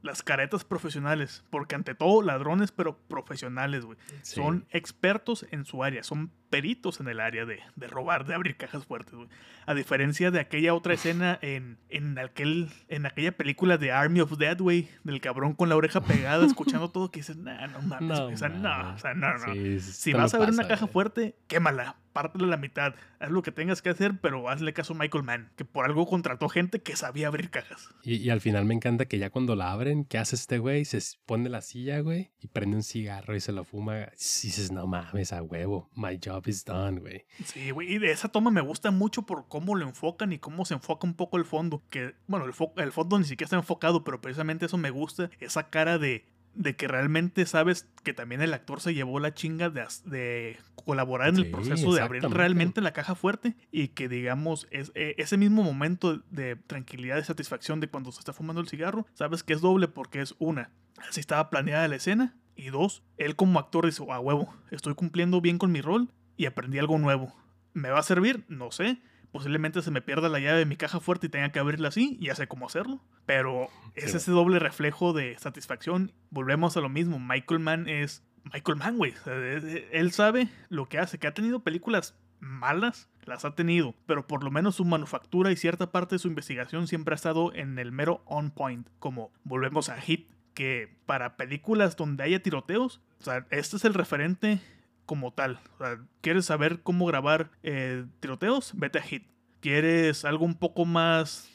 [0.05, 1.43] las caretas profesionales.
[1.49, 3.97] Porque ante todo, ladrones, pero profesionales, güey.
[4.21, 4.35] Sí.
[4.35, 8.55] Son expertos en su área, son peritos en el área de, de robar, de abrir
[8.55, 9.27] cajas fuertes, güey.
[9.65, 14.37] A diferencia de aquella otra escena en, en, aquel, en aquella película de Army of
[14.37, 18.19] Dead, güey, del cabrón con la oreja pegada, escuchando todo, que dices, nah, no mames,
[18.19, 19.53] No, o sea, no, o sea, no, no.
[19.53, 23.41] Sí, Si vas a ver una caja fuerte, quémala, pártela a la mitad, haz lo
[23.41, 26.81] que tengas que hacer, pero hazle caso a Michael Mann, que por algo contrató gente
[26.81, 27.89] que sabía abrir cajas.
[28.03, 30.85] Y, y al final me encanta que ya cuando la abren, ¿qué hace este güey?
[30.85, 33.99] Se pone la silla, güey, y prende un cigarro y se lo fuma.
[33.99, 34.07] Y
[34.47, 35.89] dices, no mames, a huevo.
[35.93, 37.25] My job is done, güey.
[37.43, 40.63] Sí, güey, y de esa toma me gusta mucho por cómo lo enfocan y cómo
[40.63, 41.83] se enfoca un poco el fondo.
[41.89, 45.29] Que, bueno, el, fo- el fondo ni siquiera está enfocado, pero precisamente eso me gusta.
[45.39, 49.69] Esa cara de, de que realmente sabes que también el actor se llevó la chinga
[49.69, 54.67] de, de colaborar en el proceso de abrir realmente la caja fuerte y que, digamos,
[54.71, 58.67] es, eh, ese mismo momento de tranquilidad y satisfacción de cuando se está fumando el
[58.67, 60.71] cigarro, sabes que es doble porque es una,
[61.07, 62.35] así estaba planeada la escena.
[62.57, 66.45] Y dos, él como actor dice, a huevo, estoy cumpliendo bien con mi rol y
[66.45, 67.35] aprendí algo nuevo.
[67.73, 68.45] ¿Me va a servir?
[68.47, 69.01] No sé.
[69.35, 72.15] Posiblemente se me pierda la llave de mi caja fuerte y tenga que abrirla así
[72.21, 73.01] y ya sé cómo hacerlo.
[73.25, 76.13] Pero es Sí, ese doble reflejo de satisfacción.
[76.29, 77.19] Volvemos a lo mismo.
[77.19, 78.23] Michael Mann es
[78.53, 79.11] Michael Mann, güey.
[79.11, 81.17] Es- es- Él sabe lo que hace.
[81.19, 83.93] Que ha tenido películas malas, las ha tenido.
[84.05, 87.53] Pero por lo menos su manufactura y cierta parte de su investigación siempre ha estado
[87.53, 88.87] en el mero on point.
[88.99, 90.29] Como volvemos a Hit.
[90.53, 94.61] Que para películas donde haya tiroteos, o sea, este es el referente
[95.05, 95.59] como tal.
[95.75, 98.71] O sea, ¿quieres saber cómo grabar eh, tiroteos?
[98.75, 99.29] Vete a Hit.
[99.59, 101.49] ¿Quieres algo un poco más,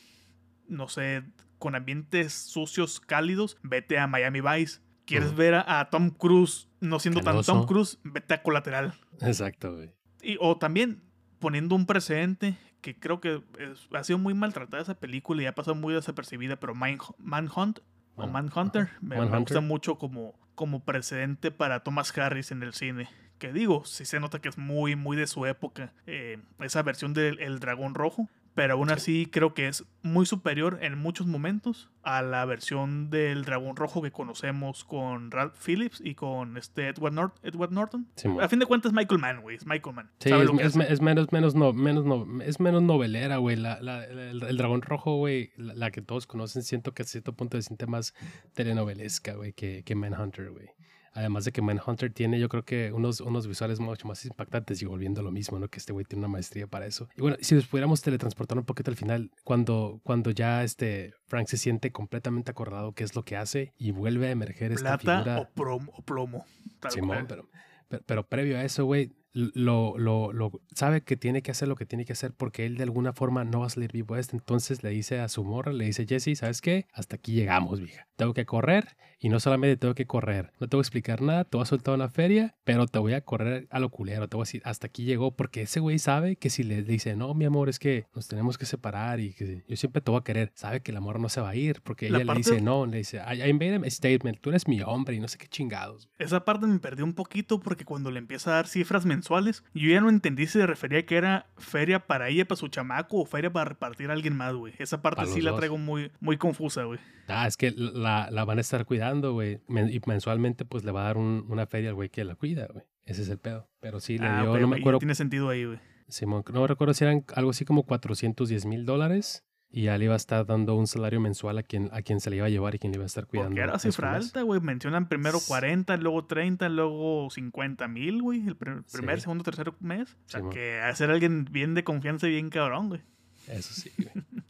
[0.68, 1.22] no sé,
[1.59, 3.57] con ambientes sucios, cálidos?
[3.62, 4.80] Vete a Miami Vice.
[5.05, 7.53] ¿Quieres ver a, a Tom Cruise no siendo Canoso.
[7.53, 7.98] tan Tom Cruise?
[8.05, 8.94] Vete a Colateral.
[9.20, 9.90] Exacto, güey.
[10.22, 11.03] Y, o también
[11.40, 15.55] poniendo un precedente que creo que es- ha sido muy maltratada esa película y ha
[15.55, 17.78] pasado muy desapercibida, pero Manhunt
[18.14, 22.72] o Man- Manhunter me, me gusta mucho como, como precedente para Thomas Harris en el
[22.72, 23.09] cine.
[23.41, 27.12] Que digo, sí se nota que es muy, muy de su época eh, esa versión
[27.14, 28.28] del El Dragón Rojo.
[28.53, 33.45] Pero aún así creo que es muy superior en muchos momentos a la versión del
[33.45, 38.09] Dragón Rojo que conocemos con Ralph Phillips y con este Edward, Nort- Edward Norton.
[38.41, 39.55] A fin de cuentas, Michael Mann, güey.
[39.55, 40.11] Es Michael Mann.
[40.18, 43.55] Sí, es, es es menos, menos, no, menos, no, es menos novelera, güey.
[43.55, 47.07] La, la- el, el dragón rojo, güey, la, la que todos conocen, siento que a
[47.07, 48.14] cierto punto se siente más
[48.55, 50.70] telenovelesca, güey, que, que Manhunter, güey.
[51.13, 54.85] Además de que Manhunter tiene, yo creo que unos, unos visuales mucho más impactantes y
[54.87, 55.69] volviendo a lo mismo, ¿no?
[55.69, 57.09] Que este güey tiene una maestría para eso.
[57.17, 61.49] Y bueno, si nos pudiéramos teletransportar un poquito al final, cuando, cuando ya este Frank
[61.49, 65.19] se siente completamente acordado qué es lo que hace y vuelve a emerger esta Plata
[65.25, 65.41] figura.
[65.41, 66.45] o, plomo, o plomo.
[66.79, 67.27] tal Simón, cual.
[67.27, 67.49] pero,
[67.89, 71.76] pero, pero previo a eso, güey, lo, lo, lo, sabe que tiene que hacer lo
[71.76, 74.20] que tiene que hacer porque él de alguna forma no va a salir vivo de
[74.20, 74.37] esto.
[74.37, 76.87] Entonces le dice a su morra, le dice, Jesse, ¿sabes qué?
[76.93, 78.09] Hasta aquí llegamos, vieja.
[78.16, 81.57] Tengo que correr y no solamente tengo que correr, no tengo que explicar nada, te
[81.59, 84.45] voy a soltar una feria, pero te voy a correr a lo culero, te voy
[84.45, 87.45] a decir, hasta aquí llegó porque ese güey sabe que si le dice, no, mi
[87.45, 90.53] amor, es que nos tenemos que separar y que yo siempre te voy a querer,
[90.55, 92.87] sabe que el amor no se va a ir porque La ella le dice, no,
[92.87, 95.49] le dice, I, I made a statement, tú eres mi hombre y no sé qué
[95.49, 96.09] chingados.
[96.18, 99.62] Esa parte me perdí un poquito porque cuando le empieza a dar cifras mensuales.
[99.75, 103.18] Yo ya no entendí si se refería que era feria para ella, para su chamaco,
[103.21, 104.73] o feria para repartir a alguien más, güey.
[104.79, 105.59] Esa parte sí la dos.
[105.61, 106.99] traigo muy, muy confusa, güey.
[107.29, 109.61] Ah, es que la, la van a estar cuidando, güey.
[109.68, 112.35] Men- Y mensualmente, pues le va a dar un- una feria al güey que la
[112.35, 112.85] cuida, güey.
[113.05, 113.68] Ese es el pedo.
[113.81, 115.79] Pero sí, le Ah, dio, no me acuerdo, Tiene sentido ahí, güey.
[116.09, 119.45] Simón, no me recuerdo si eran algo así como 410 mil dólares.
[119.73, 122.29] Y ya le iba a estar dando un salario mensual a quien, a quien se
[122.31, 123.51] le iba a llevar y quien le iba a estar cuidando.
[123.51, 124.61] Porque era cifra alta, güey.
[124.61, 128.47] Mencionan primero S- 40, luego 30, luego 50 mil, güey.
[128.49, 129.23] El pr- primer, Sí.
[129.23, 130.11] segundo, tercer mes.
[130.12, 130.53] O sea, Simón.
[130.53, 133.01] que hacer alguien bien de confianza y bien cabrón, güey.
[133.47, 134.11] Eso sí, güey.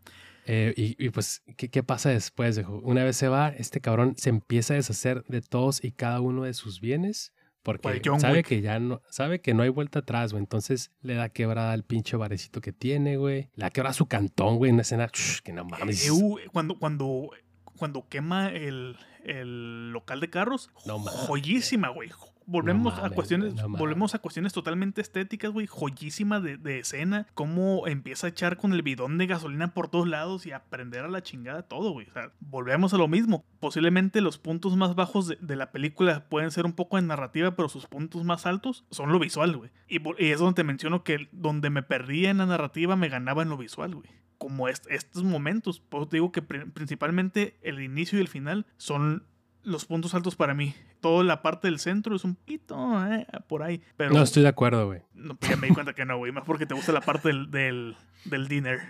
[0.46, 2.60] Eh, y, y, pues, ¿qué, qué pasa después?
[2.82, 6.42] Una vez se va, este cabrón se empieza a deshacer de todos y cada uno
[6.42, 7.32] de sus bienes.
[7.62, 8.46] Porque John sabe Wick.
[8.46, 10.42] que ya no, sabe que no hay vuelta atrás, güey.
[10.42, 13.50] Entonces le da quebrada al pinche barecito que tiene, güey.
[13.54, 15.10] Le da quebrada su cantón, güey, en una escena
[15.44, 16.06] que no mames.
[16.06, 17.30] Eh, uh, cuando, cuando,
[17.76, 22.10] cuando quema el, el local de carros, No joyísima, güey.
[22.50, 25.66] Volvemos mames, a cuestiones, no volvemos a cuestiones totalmente estéticas, güey.
[25.66, 27.26] Joyísima de, de escena.
[27.34, 31.04] Cómo empieza a echar con el bidón de gasolina por todos lados y a prender
[31.04, 32.08] a la chingada todo, güey.
[32.08, 33.44] O sea, volvemos a lo mismo.
[33.60, 37.54] Posiblemente los puntos más bajos de, de la película pueden ser un poco en narrativa,
[37.54, 39.70] pero sus puntos más altos son lo visual, güey.
[39.88, 43.42] Y, y es donde te menciono que donde me perdía en la narrativa me ganaba
[43.42, 45.82] en lo visual, güey como est- estos momentos.
[46.08, 49.22] Te digo que pri- principalmente el inicio y el final son
[49.62, 50.74] los puntos altos para mí.
[51.00, 53.82] Toda la parte del centro es un pito eh, por ahí.
[53.96, 55.02] Pero No estoy de acuerdo, güey.
[55.14, 56.32] no, pues ya me di cuenta que no, güey.
[56.32, 58.80] Más porque te gusta la parte del, del, del dinner.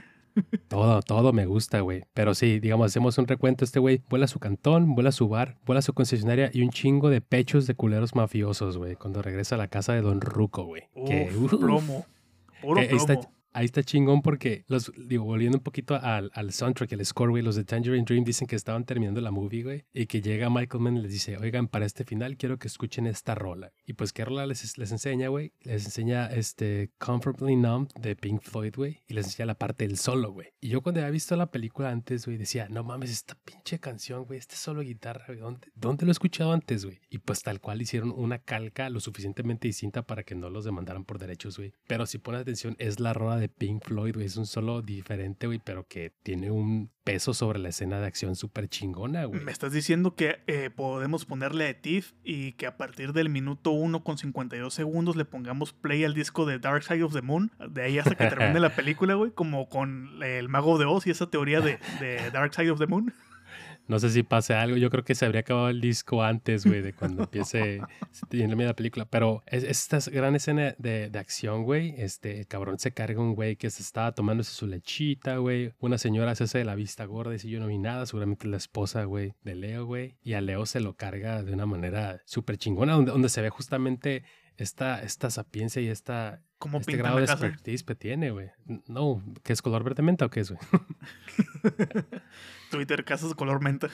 [0.68, 2.04] Todo, todo me gusta, güey.
[2.14, 3.64] Pero sí, digamos, hacemos un recuento.
[3.64, 6.62] Este güey vuela a su cantón, vuela a su bar, vuela a su concesionaria y
[6.62, 8.94] un chingo de pechos de culeros mafiosos, güey.
[8.94, 10.84] Cuando regresa a la casa de Don Ruco, güey.
[11.06, 12.06] Que, Uf, plomo.
[12.62, 13.18] Puro que está.
[13.52, 17.42] Ahí está chingón porque, los, digo, volviendo un poquito al, al soundtrack, el score, güey,
[17.42, 20.82] los de Tangerine Dream dicen que estaban terminando la movie, güey, y que llega Michael
[20.82, 23.72] Mann y les dice, oigan, para este final quiero que escuchen esta rola.
[23.86, 25.52] Y pues, ¿qué rola les, les enseña, güey?
[25.62, 29.96] Les enseña este Comfortably Numb de Pink Floyd, güey, y les enseña la parte del
[29.96, 30.48] solo, güey.
[30.60, 34.24] Y yo cuando había visto la película antes, güey, decía, no mames, esta pinche canción,
[34.24, 37.00] güey, este solo de guitarra, güey, ¿dónde, ¿dónde lo he escuchado antes, güey?
[37.08, 41.04] Y pues tal cual hicieron una calca lo suficientemente distinta para que no los demandaran
[41.04, 41.72] por derechos, güey.
[41.86, 45.46] Pero si pones atención, es la rola de Pink Floyd, güey, es un solo diferente,
[45.46, 49.42] güey, pero que tiene un peso sobre la escena de acción súper chingona, güey.
[49.42, 53.70] Me estás diciendo que eh, podemos ponerle a TIFF y que a partir del minuto
[53.72, 57.50] 1 con 52 segundos le pongamos play al disco de Dark Side of the Moon,
[57.68, 61.10] de ahí hasta que termine la película, güey, como con el Mago de Oz y
[61.10, 63.12] esa teoría de, de Dark Side of the Moon.
[63.90, 64.76] No sé si pase algo.
[64.76, 67.80] Yo creo que se habría acabado el disco antes, güey, de cuando empiece
[68.30, 69.04] en la media película.
[69.04, 71.96] Pero es, esta gran escena de, de acción, güey.
[71.98, 75.74] Este, el cabrón se carga un güey que se estaba tomándose su lechita, güey.
[75.80, 78.06] Una señora se hace de la vista gorda y dice yo no vi nada.
[78.06, 80.18] Seguramente la esposa, güey, de Leo, güey.
[80.22, 83.50] Y a Leo se lo carga de una manera súper chingona, donde, donde se ve
[83.50, 84.22] justamente
[84.56, 87.46] esta, esta sapiencia y esta, Como este grado de la casa.
[87.46, 88.50] expertise que tiene, güey.
[88.86, 90.60] No, ¿qué es color verde menta o qué es, güey?
[92.70, 93.88] Twitter, casas de color menta.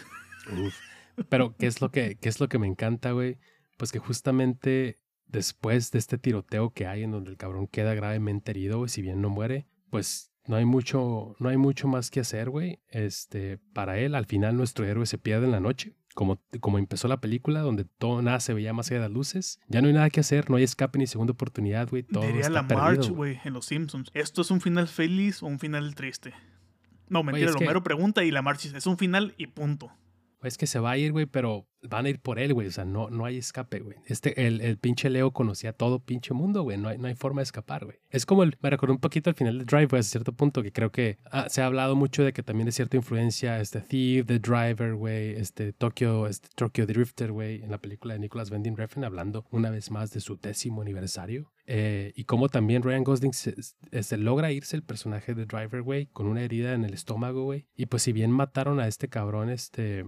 [1.29, 3.39] Pero, ¿qué es lo que, qué es lo que me encanta, güey?
[3.77, 8.51] Pues que justamente después de este tiroteo que hay en donde el cabrón queda gravemente
[8.51, 12.19] herido, güey, si bien no muere, pues no hay mucho, no hay mucho más que
[12.19, 12.81] hacer, güey.
[12.89, 15.95] Este, para él, al final nuestro héroe se pierde en la noche.
[16.17, 19.61] Como, como empezó la película, donde todo nada se veía más allá de las luces.
[19.69, 22.05] Ya no hay nada que hacer, no hay escape ni segunda oportunidad, güey.
[22.05, 23.39] Todo Diría está la perdido, March, güey.
[23.45, 24.11] en Los Simpsons.
[24.15, 26.33] ¿Esto es un final feliz o un final triste?
[27.11, 29.93] No, mentira, que- Homero pregunta y la March dice, es un final y punto.
[30.43, 32.69] Es que se va a ir, güey, pero van a ir por él, güey.
[32.69, 33.97] O sea, no, no hay escape, güey.
[34.07, 36.79] Este, el, el pinche Leo conocía todo pinche mundo, güey.
[36.79, 37.99] No hay, no hay forma de escapar, güey.
[38.11, 40.63] Es como el, me recordó un poquito al final de Drive, güey, a cierto punto,
[40.63, 43.81] que creo que ah, se ha hablado mucho de que también de cierta influencia, este
[43.81, 48.51] Thief, The Driver, güey, este Tokyo, este Tokyo Drifter, güey, en la película de Nicholas
[48.51, 51.53] Winding Refn, hablando una vez más de su décimo aniversario.
[51.67, 53.55] Eh, y cómo también Ryan Gosling se,
[53.91, 57.67] este, logra irse el personaje de Driver, güey, con una herida en el estómago, güey.
[57.75, 60.05] Y pues si bien mataron a este cabrón, este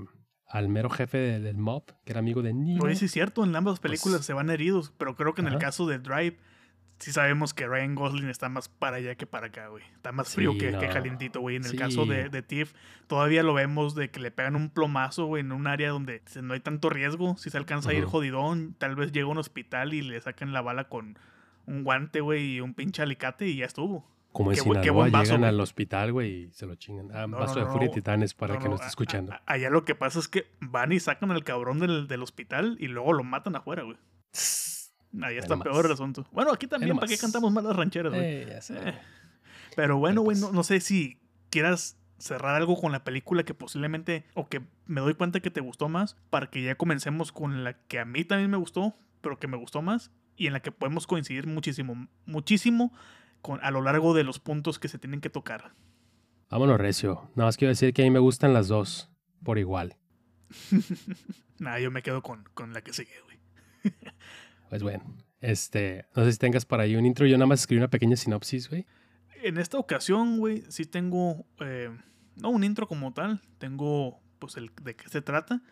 [0.49, 2.83] al mero jefe de- del mob, que era amigo de Neo.
[2.83, 5.49] Oye, sí es cierto, en ambas películas Pues- se van heridos, pero creo que en
[5.49, 6.39] el caso de Drive,
[6.99, 9.85] sí sabemos que Ryan Gosling está más para allá que para acá, güey.
[9.95, 10.93] Está más frío Sí, que, que no.
[10.93, 11.57] calientito, güey.
[11.57, 11.77] En el Sí.
[11.77, 12.73] caso de, de Tiff,
[13.07, 16.55] todavía lo vemos de que le pegan un plomazo, güey, en un área donde no
[16.55, 17.37] hay tanto riesgo.
[17.37, 20.53] Si se alcanza a ir jodidón, tal vez llega a un hospital y le sacan
[20.53, 21.19] la bala con
[21.67, 24.09] un guante, güey, y un pinche alicate y ya estuvo.
[24.33, 25.49] Como en Qué bu- qué Sinaloa buen vaso, llegan güey.
[25.49, 27.09] al hospital, güey, y se lo chingan.
[27.15, 27.95] Ah, No, vaso no, de no, furia no.
[27.95, 29.33] titanes para No, el que no, no esté a- escuchando.
[29.33, 32.77] a- allá lo que pasa es que van y sacan al cabrón del, del hospital
[32.79, 33.97] y luego lo matan afuera, güey.
[35.23, 35.65] Ahí está nomás.
[35.69, 36.27] peor el asunto.
[36.33, 37.21] Bueno, aquí también, ¿para qué nomás.
[37.23, 38.23] cantamos malas rancheras, güey?
[38.25, 38.75] Eh, ya sé.
[38.91, 38.95] Eh.
[39.75, 41.19] Pero bueno, güey, no, no sé si
[41.51, 45.61] quieras cerrar algo con la película que posiblemente, o que me doy cuenta que te
[45.61, 49.39] gustó más, para que ya comencemos con la que a mí también me gustó, pero
[49.39, 52.93] que me gustó más, y en la que podemos coincidir muchísimo, muchísimo
[53.41, 55.73] con, a lo largo de los puntos que se tienen que tocar.
[56.51, 57.31] Vámonos, Recio.
[57.35, 59.11] Nada más quiero decir que a mí me gustan las dos,
[59.43, 59.97] por igual.
[61.59, 63.39] Nada, yo me quedo con, con la que sigue, güey.
[64.71, 65.05] pues bueno,
[65.41, 67.27] este, no sé si tengas por ahí un intro.
[67.27, 68.87] Yo nada más escribí una pequeña sinopsis, güey.
[69.43, 71.91] En esta ocasión, güey, sí tengo, eh,
[72.37, 75.63] no un intro como tal, tengo, pues, el de qué se trata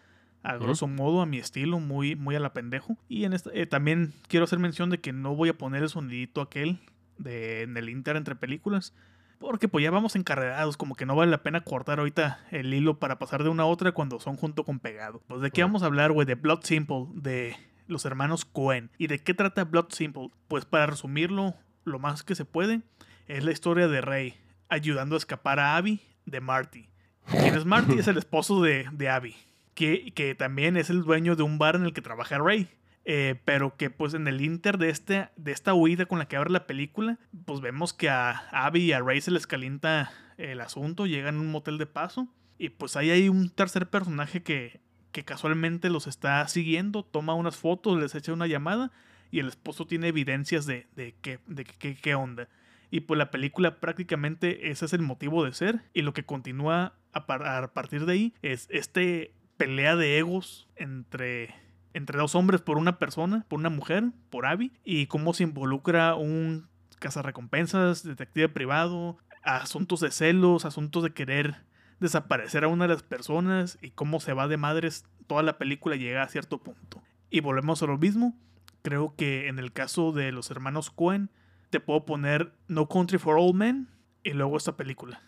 [0.42, 2.96] a grosso modo, a mi estilo, muy, muy a la pendejo.
[3.08, 5.88] Y en esta, eh, también quiero hacer mención de que no voy a poner el
[5.88, 6.78] sonidito aquel
[7.18, 8.94] de, en el inter entre películas.
[9.38, 12.98] Porque pues ya vamos encarrerados, como que no vale la pena cortar ahorita el hilo
[12.98, 15.22] para pasar de una a otra cuando son junto con pegado.
[15.26, 17.54] Pues de qué vamos a hablar, güey, de Blood Simple, de
[17.86, 18.90] los hermanos Cohen.
[18.96, 20.30] ¿Y de qué trata Blood Simple?
[20.48, 21.54] Pues para resumirlo
[21.84, 22.80] lo más que se puede,
[23.28, 24.34] es la historia de Rey
[24.68, 26.88] ayudando a escapar a Abby de Marty.
[27.30, 27.98] ¿Quién es Marty?
[27.98, 29.36] es el esposo de, de Abby
[29.76, 32.68] que, también es el dueño de un bar en el que trabaja Ray.
[33.08, 36.36] Eh, pero que pues en el inter de, este, de esta huida con la que
[36.36, 40.60] abre la película, pues vemos que a Abby y a Ray se les calienta el
[40.60, 42.26] asunto, llegan a un motel de paso
[42.58, 44.80] y pues ahí hay un tercer personaje que,
[45.12, 48.90] que casualmente los está siguiendo, toma unas fotos, les echa una llamada
[49.30, 52.48] y el esposo tiene evidencias de, de, qué, de qué onda.
[52.90, 56.94] Y pues la película prácticamente ese es el motivo de ser y lo que continúa
[57.12, 61.54] a, a partir de ahí es este pelea de egos entre,
[61.96, 66.14] entre dos hombres por una persona, por una mujer, por Abby, y cómo se involucra
[66.14, 66.68] un
[66.98, 71.64] cazarrecompensas, detective privado, asuntos de celos, asuntos de querer
[71.98, 75.96] desaparecer a una de las personas y cómo se va de madres toda la película
[75.96, 77.02] llega a cierto punto.
[77.30, 78.36] Y volvemos a lo mismo.
[78.82, 81.30] Creo que en el caso de los hermanos Cohen,
[81.70, 83.88] te puedo poner No Country for Old Men
[84.22, 85.22] y luego esta película.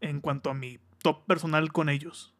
[0.00, 2.35] En cuanto a mi top personal con ellos.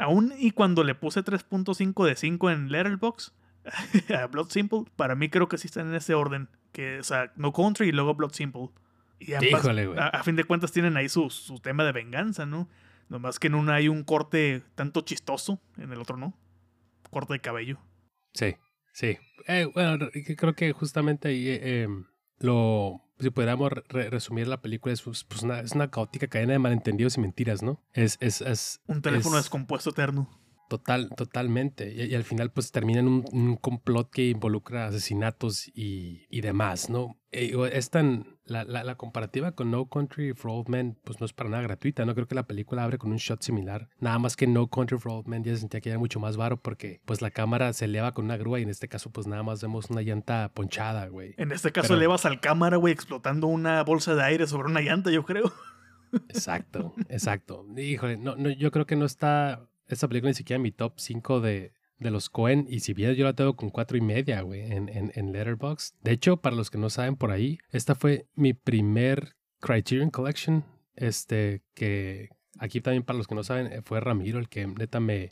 [0.00, 3.34] Aún y cuando le puse 3.5 de 5 en Letterboxd
[4.16, 6.48] a Blood Simple, para mí creo que sí están en ese orden.
[6.72, 8.70] Que, o sea, No Country y luego Blood Simple.
[9.18, 11.28] Y a, fin de cuentas tienen ahí su,
[11.62, 12.70] tema de venganza, ¿no?
[13.10, 16.34] Nomás que en una hay un corte tanto chistoso, en el otro no.
[17.10, 17.78] Corte de cabello.
[18.32, 18.56] Sí,
[18.94, 19.18] sí.
[19.46, 22.06] Eh, bueno, creo que justamente ahí eh, em,
[22.38, 26.58] lo si pudiéramos resumir la película, es, pues, pues una, es una caótica cadena de
[26.58, 27.82] malentendidos y mentiras, ¿no?
[27.92, 30.28] Es, es, es un teléfono descompuesto eterno.
[30.70, 31.92] Total, totalmente.
[31.92, 37.18] Y, al final, pues termina en un, complot que involucra asesinatos y, y demás, ¿no?
[37.32, 38.38] Eh, es tan.
[38.50, 42.04] La, la, comparativa con No Country for Old Men, pues no es para nada gratuita.
[42.04, 43.88] No creo que la película abre con un shot similar.
[44.00, 46.36] Nada más que No Country for Old Men ya se sentía que era mucho más
[46.36, 49.28] varo porque, pues la cámara se eleva con una grúa y en este caso, pues
[49.28, 51.34] nada más vemos una llanta ponchada, güey.
[51.38, 55.10] En este caso, elevas al cámara, güey, explotando una bolsa de aire sobre una llanta,
[55.10, 55.52] yo creo.
[56.28, 57.64] Exacto, exacto.
[57.76, 60.94] Híjole, no, no, yo creo que no está esta película ni siquiera en mi top
[60.96, 62.66] 5 de, de los Cohen.
[62.68, 65.94] Y si bien yo la tengo con cuatro y media, güey, en, en, en Letterboxd.
[66.02, 70.64] De hecho, para los que no saben por ahí, esta fue mi primer Criterion Collection.
[70.96, 72.28] Este, que
[72.58, 75.30] aquí también para los que no saben, fue Ramiro el que neta me,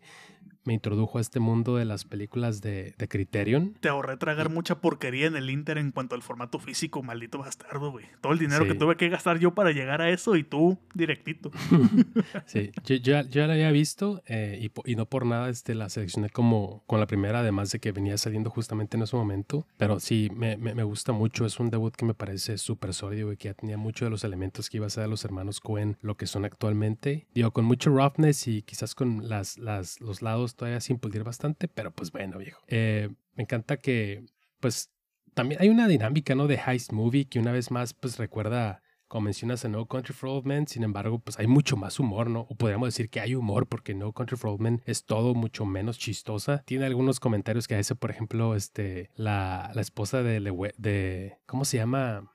[0.68, 3.74] me introdujo a este mundo de las películas de, de, Criterion.
[3.80, 7.90] Te ahorré tragar mucha porquería en el Inter en cuanto al formato físico, maldito bastardo,
[7.90, 8.04] güey.
[8.20, 11.50] Todo el dinero que tuve que gastar yo para llegar a eso y tú directito.
[12.46, 16.28] sí, yo, ya, la había visto eh, y, y, no por nada este, la seleccioné
[16.28, 19.66] como con la primera, además de que venía saliendo justamente en ese momento.
[19.78, 21.46] Pero sí, me, me, me gusta mucho.
[21.46, 24.22] Es un debut que me parece súper sólido y que ya tenía muchos de los
[24.22, 27.26] elementos que iba a ser los hermanos Cohen, lo que son actualmente.
[27.34, 31.68] Digo, con mucho roughness y quizás con las, las, los lados todavía sin pulir bastante,
[31.68, 32.60] pero pues bueno, viejo.
[32.66, 34.26] Eh, me encanta que,
[34.60, 34.90] pues,
[35.32, 36.48] también hay una dinámica, ¿no?
[36.48, 40.28] De heist movie que una vez más, pues, recuerda, como mencionas, a No Country for
[40.28, 42.40] Old Men, sin embargo, pues hay mucho más humor, ¿no?
[42.50, 45.64] O podríamos decir que hay humor porque No Country for Old Men es todo mucho
[45.64, 46.62] menos chistosa.
[46.66, 50.40] Tiene algunos comentarios que hace, por ejemplo, este, la, la esposa de,
[50.76, 52.30] de, ¿cómo se llama?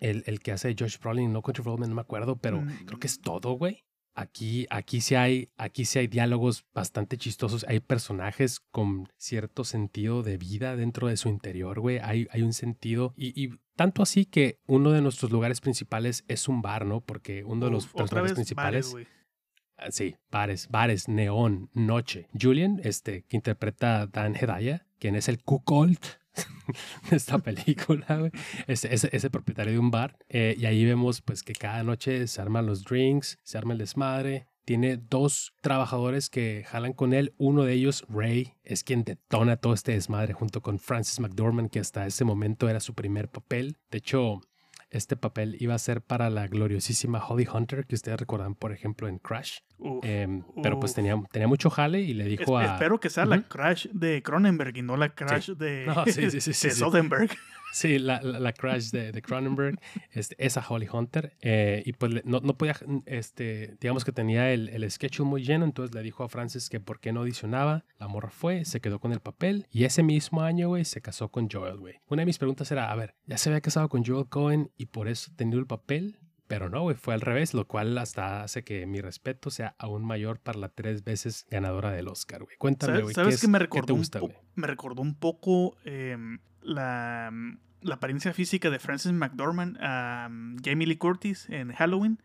[0.00, 2.62] El, el, que hace Josh Brolin, No Country for Old Men, no me acuerdo, pero
[2.62, 2.86] mm.
[2.86, 3.84] creo que es todo, güey.
[4.16, 7.64] Aquí, aquí, sí hay, aquí sí hay diálogos bastante chistosos.
[7.68, 11.98] Hay personajes con cierto sentido de vida dentro de su interior, güey.
[11.98, 13.12] Hay, hay un sentido.
[13.16, 17.00] Y, tanto así que uno de nuestros lugares principales es un bar, ¿no?
[17.00, 18.94] Porque uno de los personajes principales.
[19.76, 22.28] Ah, sí, bares, bares, neón, noche.
[22.40, 25.42] Julian, este, que interpreta a Dan Hedaya, quien es el
[27.10, 28.30] esta película, güey.
[28.66, 30.16] Es, el propietario de un bar.
[30.28, 33.78] Eh, y ahí vemos pues que cada noche se arman los drinks, se arma el
[33.78, 34.48] desmadre.
[34.64, 37.34] Tiene dos trabajadores que jalan con él.
[37.36, 41.80] Uno de ellos, Ray, es quien detona todo este desmadre junto con Francis McDormand, que
[41.80, 43.76] hasta ese momento era su primer papel.
[43.90, 44.40] De hecho,
[44.96, 49.08] este papel iba a ser para la gloriosísima Holly Hunter, que ustedes recuerdan, por ejemplo,
[49.08, 49.58] en Crash.
[49.78, 52.64] Uf, Em, pero pues tenía, tenía mucho jale y le Es- dijo a...
[52.74, 53.42] Espero que sea la.
[53.42, 56.70] Crash de Cronenberg y no la Crash de, No, sí, sí, de.
[56.74, 57.30] Soderbergh.
[57.74, 59.80] Sí, la, la, la Crash de, de Cronenberg,
[60.12, 61.36] este, esa Holly Hunter.
[61.40, 65.64] eh, y pues no, no podía, este, digamos que tenía el, el sketch muy lleno,
[65.64, 67.84] entonces le dijo a Francis que por qué no audicionaba.
[67.98, 71.30] La morra fue, se quedó con el papel y ese mismo año, güey, se casó
[71.30, 71.96] con Joel, güey.
[72.06, 74.86] Una de mis preguntas era, a ver, ya se había casado con Joel Cohen y
[74.86, 76.18] por eso tenía el papel.
[76.46, 80.04] Pero no, güey, fue al revés, lo cual hasta hace que mi respeto sea aún
[80.04, 82.54] mayor para la tres veces ganadora del Oscar, güey.
[82.58, 84.20] Cuéntame, ¿Sabes, güey, sabes ¿qué, que me recordó, te gusta,
[84.54, 87.30] me recordó un poco em, la,
[87.82, 92.18] la apariencia física de Frances McDormand a um, Jamie Lee Curtis en Halloween?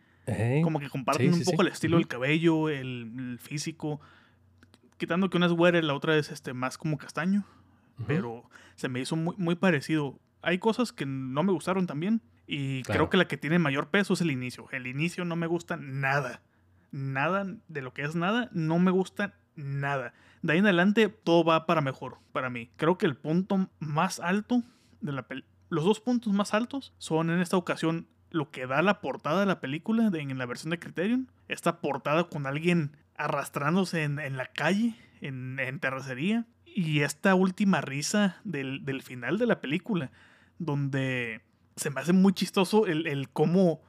[0.63, 1.67] Como que comparten sí, un poco sí.
[1.67, 3.99] el estilo del cabello, el, el físico.
[4.97, 7.45] Quitando que una es güera y la otra es este, más como castaño.
[8.05, 8.43] Pero
[8.75, 10.19] se me hizo muy, muy parecido.
[10.41, 12.21] Hay cosas que no me gustaron también.
[12.47, 12.99] Y Claro.
[12.99, 14.67] creo que la que tiene mayor peso es el inicio.
[14.71, 16.41] El inicio no me gusta nada.
[16.91, 20.13] Nada de lo que es nada, no me gusta nada.
[20.41, 22.71] De ahí en adelante todo va para mejor, para mí.
[22.77, 24.63] Creo que el punto más alto
[25.01, 25.53] de la película...
[25.69, 29.45] Los dos puntos más altos son en esta ocasión lo que da la portada de
[29.45, 31.31] la película en la versión de Criterion.
[31.47, 36.45] Esta portada con alguien arrastrándose en, la calle, en, en terracería.
[36.65, 40.11] Y esta última risa del, del final de la película,
[40.57, 41.41] donde
[41.75, 43.81] se me hace muy chistoso el, el cómo,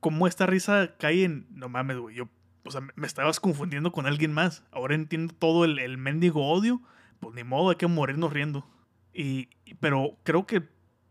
[0.00, 1.46] cómo esta risa cae en...
[1.50, 2.28] No mames, güey, yo...
[2.68, 4.62] O sea, me- estabas confundiendo con alguien más.
[4.70, 6.80] Ahora entiendo todo el, el mendigo odio.
[7.20, 8.64] Pues ni modo, hay que morirnos riendo.
[9.12, 9.48] Y,
[9.80, 10.62] pero creo que...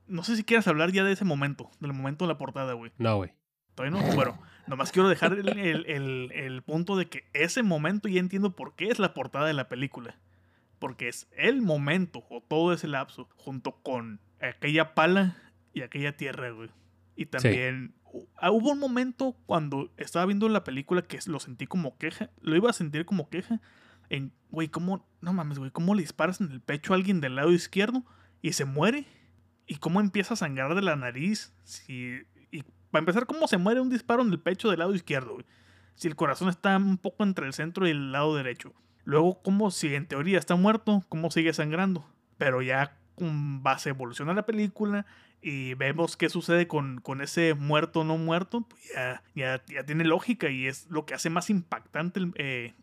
[0.08, 2.94] No sé si quieras hablar ya de ese momento, del momento de la portada, güey.
[2.98, 3.34] No, güey.
[3.76, 4.16] Todavía no.
[4.16, 8.76] Bueno, nomás quiero dejar el, el- el- punto de que ese momento ya entiendo por
[8.76, 10.18] qué es la portada de la película.
[10.80, 15.36] Porque es el momento, o todo ese lapso, junto con aquella pala
[15.74, 16.70] y aquella tierra, güey.
[17.18, 21.98] Y también ah, hubo un momento cuando estaba viendo la película que lo sentí como
[21.98, 22.30] queja.
[22.42, 23.62] Lo iba a sentir como queja.
[24.10, 25.06] En, güey, ¿cómo?
[25.22, 28.06] No mames, güey, ¿cómo le disparas en el pecho a alguien del lado izquierdo
[28.42, 29.06] y se muere?
[29.66, 31.54] ¿Y cómo empieza a sangrar de la nariz?
[31.64, 35.38] Si, y para empezar, ¿cómo se muere un disparo en el pecho del lado izquierdo?
[35.96, 38.74] Si el corazón está un poco entre el centro y el lado derecho.
[39.04, 41.04] Luego, ¿cómo si en teoría está muerto?
[41.10, 42.06] ¿Cómo sigue sangrando?
[42.38, 45.06] Pero ya con base evoluciona la película
[45.42, 49.84] y vemos qué sucede con, con ese muerto o no muerto, pues ya, ya, ya
[49.86, 52.74] tiene lógica y es lo que hace más impactante el- eh,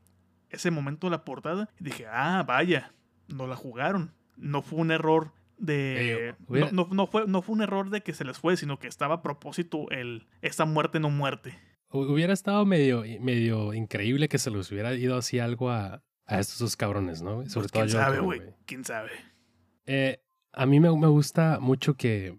[0.50, 1.68] ese momento de la portada.
[1.80, 2.92] Y dije, ah, vaya,
[3.28, 4.14] no la jugaron.
[4.36, 6.28] No fue un error de...
[6.30, 8.78] Eh, no, no- no fue, no fue un error de que se les fue, sino
[8.78, 11.59] que estaba a propósito el esta muerte no muerte.
[11.90, 16.38] Hu- Hubiera estado medio, medio increíble que se les hubiera ido así algo a, a
[16.40, 17.36] estos dos cabrones, ¿no?
[17.36, 17.48] güey?
[17.48, 18.38] Sobre Pues, todo a quién Joel sabe, güey.
[18.40, 18.55] güey.
[18.66, 19.11] Quién sabe.
[19.86, 20.20] Eh,
[20.52, 22.38] a mí me, me gusta mucho que,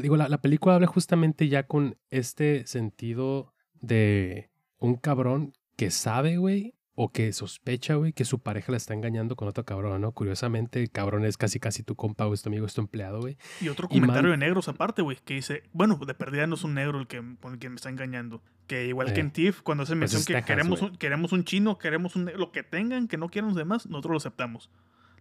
[0.00, 6.36] digo, la, la película habla justamente ya con este sentido de un cabrón que sabe,
[6.36, 10.12] güey, o que sospecha, güey, que su pareja la está engañando con otro cabrón, ¿no?
[10.12, 13.18] Curiosamente, el cabrón es casi casi tu compa o es tu amigo, es tu empleado,
[13.20, 13.36] güey.
[13.60, 16.54] Y otro Y comentario man- de negros aparte, güey, que dice, bueno, de perdida no
[16.54, 18.42] es un negro el que, con el que me está engañando.
[18.68, 21.32] Que igual que Eh, en TIFF, cuando hace pues mención que Texas, queremos, un, queremos
[21.32, 24.16] un chino, queremos un negro, lo que tengan, que no quieran los demás, nosotros lo
[24.18, 24.70] aceptamos.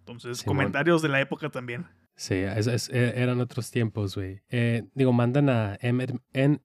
[0.04, 0.58] Entonces, Simón.
[0.58, 1.86] comentarios de la época también.
[2.16, 4.42] Sí, es- es- e- eran otros tiempos, güey.
[4.50, 6.62] Eh, digo, mandan a Emmett, en,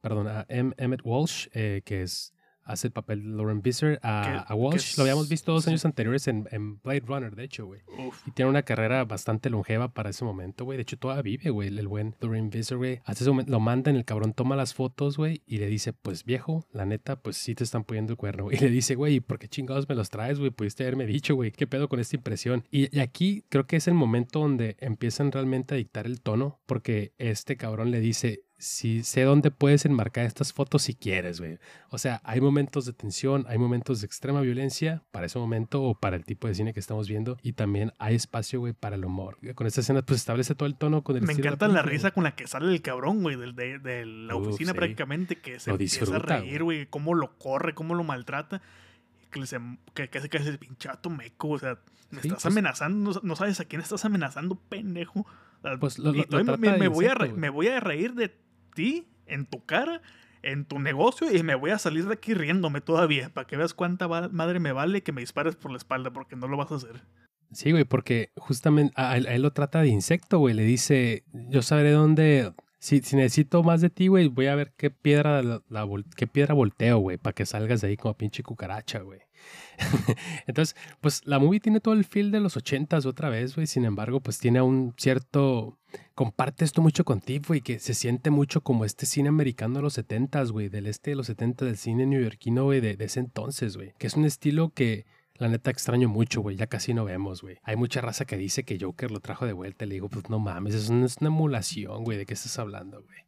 [0.00, 0.72] perdón, a M.
[0.76, 2.32] Emmett Walsh, eh, que es
[2.68, 4.96] hace el papel de Lauren Visser, a, a Walsh.
[4.96, 5.70] Lo habíamos visto dos sí.
[5.70, 7.80] años anteriores en, en Blade Runner, de hecho, güey.
[8.26, 10.76] Y tiene una carrera bastante longeva para ese momento, güey.
[10.76, 13.00] De hecho, todavía vive, güey, el buen Lauren Visser, güey.
[13.04, 16.24] Hace ese momento, lo mandan, el cabrón toma las fotos, güey, y le dice, pues
[16.24, 18.58] viejo, la neta, pues sí te están poniendo el cuerno, güey.
[18.58, 20.50] Y le dice, güey, ¿por qué chingados me los traes, güey?
[20.50, 22.64] Pudiste haberme dicho, güey, ¿qué pedo con esta impresión?
[22.70, 26.60] Y, y aquí creo que es el momento donde empiezan realmente a dictar el tono,
[26.66, 31.58] porque este cabrón le dice, sí, sé dónde puedes enmarcar estas fotos si quieres, güey.
[31.90, 35.94] O sea, hay momentos de tensión, hay momentos de extrema violencia para ese momento o
[35.94, 39.04] para el tipo de cine que estamos viendo y también hay espacio, güey, para el
[39.04, 39.38] humor.
[39.54, 42.10] Con esta escena, pues establece todo el tono con el Me de encanta la risa
[42.10, 44.76] con la que sale el cabrón, güey, de, de la Uf, oficina sí.
[44.76, 48.60] prácticamente, que se Lo empieza a reír, güey, cómo lo corre, cómo lo maltrata.
[49.30, 49.60] Que, se-
[49.94, 51.78] que casi casi el pinchato meco, o sea,
[52.10, 55.26] me Sí, estás pues- amenazando, no, no sabes a quién estás amenazando, pendejo.
[55.80, 56.24] Pues lo- lo-
[56.90, 58.34] voy a re- me voy a reír de
[59.26, 60.02] en tu cara,
[60.42, 63.74] en tu negocio, y me voy a salir de aquí riéndome todavía, para que veas
[63.74, 66.76] cuánta madre me vale que me dispares por la espalda, porque no lo vas a
[66.76, 67.02] hacer.
[67.52, 70.54] Sí, güey, porque justamente a él lo trata de insecto, güey.
[70.54, 72.52] Le dice, yo sabré dónde...
[72.78, 75.42] Si, si necesito más de ti, güey, voy a ver qué piedra,
[76.16, 79.20] qué piedra volteo, güey, para que salgas de ahí como pinche cucaracha, güey.
[80.46, 83.66] Entonces, pues la movie tiene todo el feel de los ochentas otra vez, güey.
[83.66, 85.78] Sin embargo, pues tiene un cierto
[86.14, 89.94] comparte esto mucho contigo, güey, que se siente mucho como este cine americano de los
[89.94, 93.76] 70 güey, del este de los 70 del cine neoyorquino, güey, de, de ese entonces,
[93.76, 93.94] güey.
[93.98, 95.06] Que es un estilo que
[95.38, 96.56] la neta extraño mucho, güey.
[96.56, 97.56] Ya casi no vemos, güey.
[97.62, 99.86] Hay mucha raza que dice que Joker lo trajo de vuelta.
[99.86, 102.18] Le digo, pues no mames, es una, es una emulación, güey.
[102.18, 103.18] ¿De qué estás hablando, güey?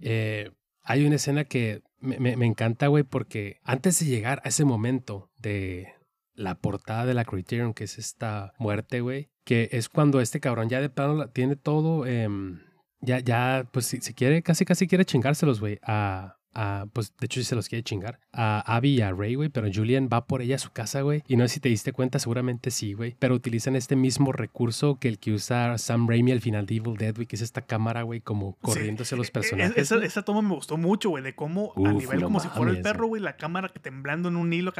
[0.00, 0.50] Eh,
[0.82, 4.64] hay una escena que me, me- me encanta, güey, porque antes de llegar a ese
[4.64, 5.92] momento de
[6.34, 10.68] la portada de la Criterion, que es esta muerte, güey, que es cuando este cabrón
[10.68, 12.60] ya de plano la- tiene todo, em,
[13.00, 17.26] ya, ya, pues si, si quiere, casi, casi quiere chingárselos, güey, a, a, pues de
[17.26, 20.26] hecho sí se los quiere chingar, a Abby y a Ray, güey, pero Julian va
[20.26, 22.92] por ella a su casa, güey, y no sé si te diste cuenta, seguramente sí,
[22.92, 26.76] güey, pero utilizan este mismo recurso que el que usa Sam Raimi al final de
[26.76, 29.92] Evil Dead, güey, que es esta cámara, güey, como corriendo hacia los E- e- personajes.
[29.92, 32.82] Esa, toma me gustó mucho, güey, de cómo a nivel no como si fuera el
[32.82, 33.22] perro, güey.
[33.22, 34.72] la cámara que temblando en un hilo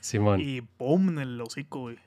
[0.00, 0.40] Simón.
[0.40, 1.08] y ¡pum!
[1.10, 1.98] en el hocico, güey.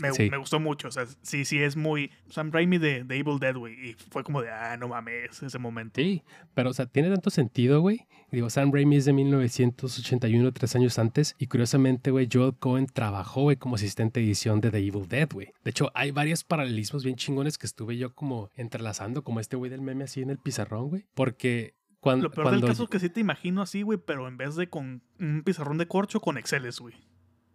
[0.00, 0.30] Me, Sí.
[0.30, 3.54] me gustó mucho, o sea, sí, sí es muy Sam Raimi de, de Evil Dead,
[3.54, 6.00] güey, y fue como de, ah, no mames, ese momento.
[6.00, 6.22] Sí,
[6.54, 8.06] pero o sea, tiene tanto sentido, güey.
[8.30, 11.34] Digo, Sam Raimi es de 1981, tres años antes.
[11.38, 15.28] Y curiosamente, güey, Joel Cohen trabajó, güey, como asistente de edición de The Evil Dead,
[15.32, 15.48] güey.
[15.64, 19.70] De hecho, hay varios paralelismos bien chingones que estuve yo como entrelazando, como este güey
[19.70, 21.06] del meme así en el pizarrón, güey.
[21.14, 22.24] Porque cuando...
[22.24, 24.56] Lo peor cuando del caso es que sí te imagino así, güey, pero en vez
[24.56, 26.94] de con un pizarrón de corcho, con Exceles, güey.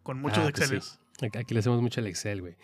[0.01, 0.75] Con muchos Ah, pues sí.
[0.75, 0.99] Exceles.
[1.21, 2.55] Aquí le hacemos mucho el Excel, güey.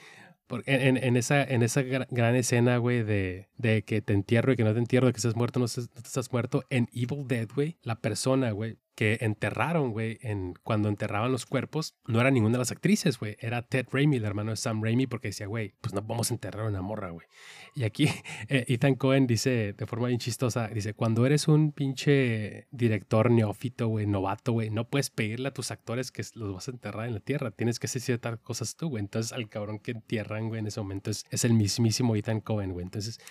[0.48, 4.52] Por- En, en- esa, en esa gra- gran escena, güey, de, de que te entierro
[4.52, 6.88] y que no te entierro, de que estás muerto, no, estás- no estás muerto, en
[6.92, 12.20] Evil Dead, güey, la persona, güey, que enterraron, güey, en, cuando enterraban los cuerpos, no
[12.20, 15.30] era ninguna de las actrices, güey, era Ted Raimi, el hermano de Sam Raimi, porque
[15.30, 17.26] decía, güey, pues no vamos a enterrar a una morra, güey.
[17.76, 18.10] Y aquí
[18.50, 23.88] eh, Ethan Cohen dice, de forma bien chistosa, dice, cuando eres un pinche director neófito,
[23.88, 27.14] güey, novato, güey, no puedes pedirle a tus actores que los vas a enterrar en
[27.14, 29.02] la tierra, tienes que hacer ciertas cosas tú, güey.
[29.02, 32.74] Entonces al cabrón que entierran, güey, en ese momento es, es el mismísimo Ethan Cohen,
[32.74, 32.84] güey.
[32.84, 33.22] Entonces,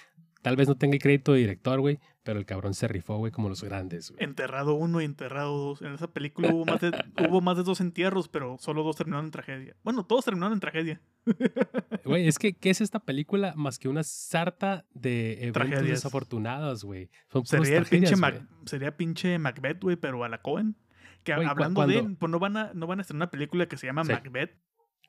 [0.42, 3.32] tal vez no tenga el crédito de director, güey, pero el cabrón se rifó, güey,
[3.32, 4.22] como los grandes, güey.
[4.22, 5.82] Enterrado uno y enterrado dos.
[5.82, 6.90] En esa película hubo más, de,
[7.28, 9.76] hubo más de dos entierros, pero solo dos terminaron en tragedia.
[9.82, 11.00] Bueno, todos terminaron en tragedia.
[12.04, 15.86] Güey, es que, ¿qué es esta película más que una sarta de eventos Tragedias.
[15.98, 17.10] desafortunados, güey?
[17.30, 18.42] Son Sería tragedias, pinche, güey.
[18.64, 20.76] Sería pinche Macbeth, güey, pero a la Cohen.
[21.24, 23.66] Que Güey, hablando de, cuando- pues no van a, no van a estrenar una película
[23.68, 24.12] que se llama Sí.
[24.12, 24.56] Macbeth.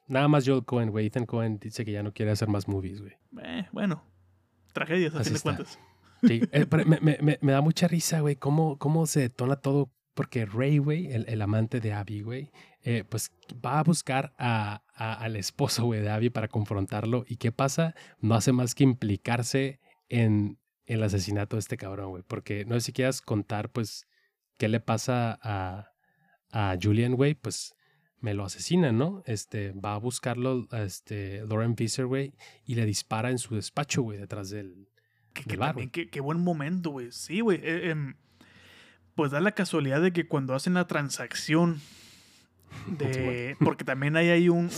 [0.07, 1.05] Nada más Joel Cohen, güey.
[1.05, 3.13] Ethan Cohen dice que ya no quiere hacer más movies, güey.
[3.43, 4.03] Eh, bueno,
[4.73, 5.79] tragedias, a Así fin de cuentas.
[6.21, 9.91] Sí, eh, me, me- me- me da mucha risa, güey, cómo, cómo se detona todo.
[10.15, 12.51] Porque Ray, güey, el, el amante de Abby, güey,
[12.83, 13.31] eh, pues
[13.65, 17.23] va a buscar a, a- al esposo, güey, de Abby para confrontarlo.
[17.25, 17.95] ¿Y qué pasa?
[18.19, 22.23] No hace más que implicarse en el asesinato de este cabrón, güey.
[22.27, 24.07] Porque no sé si quieras contar, pues,
[24.57, 25.93] qué le pasa a,
[26.51, 27.73] a Julian, güey, pues
[28.21, 29.23] me lo asesina, ¿no?
[29.25, 32.33] Este, va a buscarlo, este, Lauren Visser, güey,
[32.65, 34.87] y le dispara en su despacho, güey, detrás del,
[35.33, 37.11] Que, del bar, también, qué, qué buen momento, güey.
[37.11, 37.59] Sí, güey.
[37.63, 38.15] eh, em,
[39.15, 41.79] pues da la casualidad de que cuando hacen la transacción
[42.87, 43.55] de...
[43.59, 44.69] Porque también hay ahí un, un-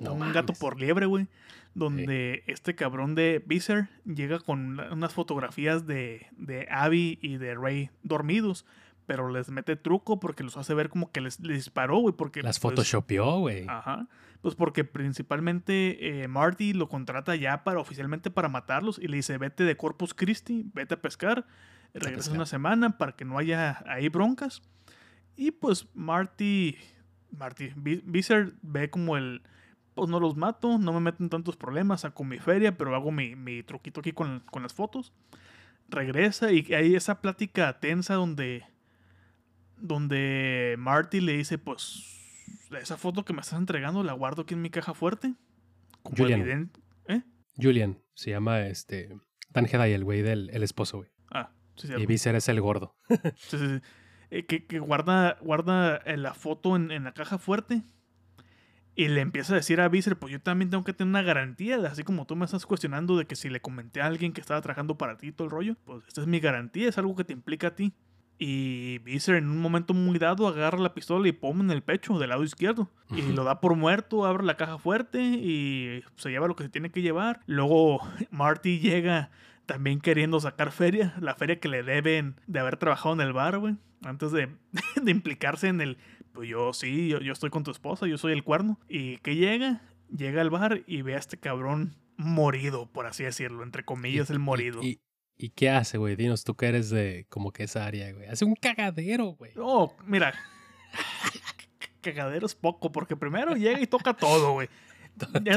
[0.00, 1.26] No un gato por liebre, güey.
[1.74, 7.54] Donde este cabrón de Visser llega con una- unas fotografías de, de Abby y de
[7.54, 8.64] Ray dormidos.
[9.08, 12.14] Pero les mete truco porque los hace ver como que les, les disparó, güey.
[12.14, 13.64] Porque Las pues, photoshopeó, güey.
[13.66, 14.06] Ajá.
[14.42, 19.38] Pues porque principalmente eh, Marty lo contrata ya para oficialmente para matarlos y le dice,
[19.38, 21.46] vete de Corpus Christi, vete a pescar,
[21.94, 22.34] regresas pescar.
[22.36, 24.62] una semana para que no haya ahí broncas.
[25.36, 26.76] Y pues Marty,
[27.30, 29.40] Marty, Vi- Visser ve como el,
[29.94, 33.34] pues no los mato, no me meten tantos problemas, saco mi feria, pero hago mi,
[33.36, 35.12] mi truquito aquí con, con las fotos.
[35.88, 38.64] Regresa y hay esa plática tensa donde,
[39.80, 42.04] donde Marty le dice, pues
[42.80, 45.34] esa foto que me estás entregando la guardo aquí en mi caja fuerte.
[46.02, 46.70] Como Julian.
[47.06, 47.22] ¿Eh?
[47.56, 49.16] Julian, se llama este.
[49.50, 51.10] Dan Hedaya, el güey del el esposo, güey.
[51.30, 52.06] Ah, sí, Y.
[52.06, 52.96] Visser es el gordo.
[53.36, 53.80] Sí, sí, sí.
[54.30, 57.82] Eh, que, que guarda, guarda eh, la foto en, en la caja fuerte.
[58.94, 61.76] Y le empieza a decir a Visser, pues yo también tengo que tener una garantía,
[61.86, 64.60] así como tú me estás cuestionando de que si le comenté a alguien que estaba
[64.60, 67.32] trabajando para ti todo el rollo, pues esta es mi garantía, es algo que te
[67.32, 67.94] implica a ti.
[68.38, 72.18] Y Visser en un momento muy dado agarra la pistola y pone en el pecho
[72.18, 72.88] del lado izquierdo.
[73.10, 76.68] Y lo da por muerto, abre la caja fuerte y se lleva lo que se
[76.68, 77.40] tiene que llevar.
[77.46, 79.30] Luego Marty llega
[79.66, 83.58] también queriendo sacar feria, la feria que le deben de haber trabajado en el bar,
[83.58, 83.76] güey.
[84.04, 84.48] Antes de,
[85.02, 85.98] de implicarse en el,
[86.32, 88.78] pues yo sí, yo, yo estoy con tu esposa, yo soy el cuerno.
[88.88, 89.82] Y que llega,
[90.16, 94.32] llega al bar y ve a este cabrón morido, por así decirlo, entre comillas, Y-
[94.32, 94.82] el morido.
[94.82, 95.00] ¿Y,
[95.38, 96.16] y, qué hace, güey?
[96.16, 98.26] Dinos tú que eres de como que esa área, güey.
[98.26, 99.52] Hace un cagadero, güey.
[99.56, 100.34] Oh, mira.
[102.00, 104.68] Cagadero es poco, porque primero llega y toca todo, güey.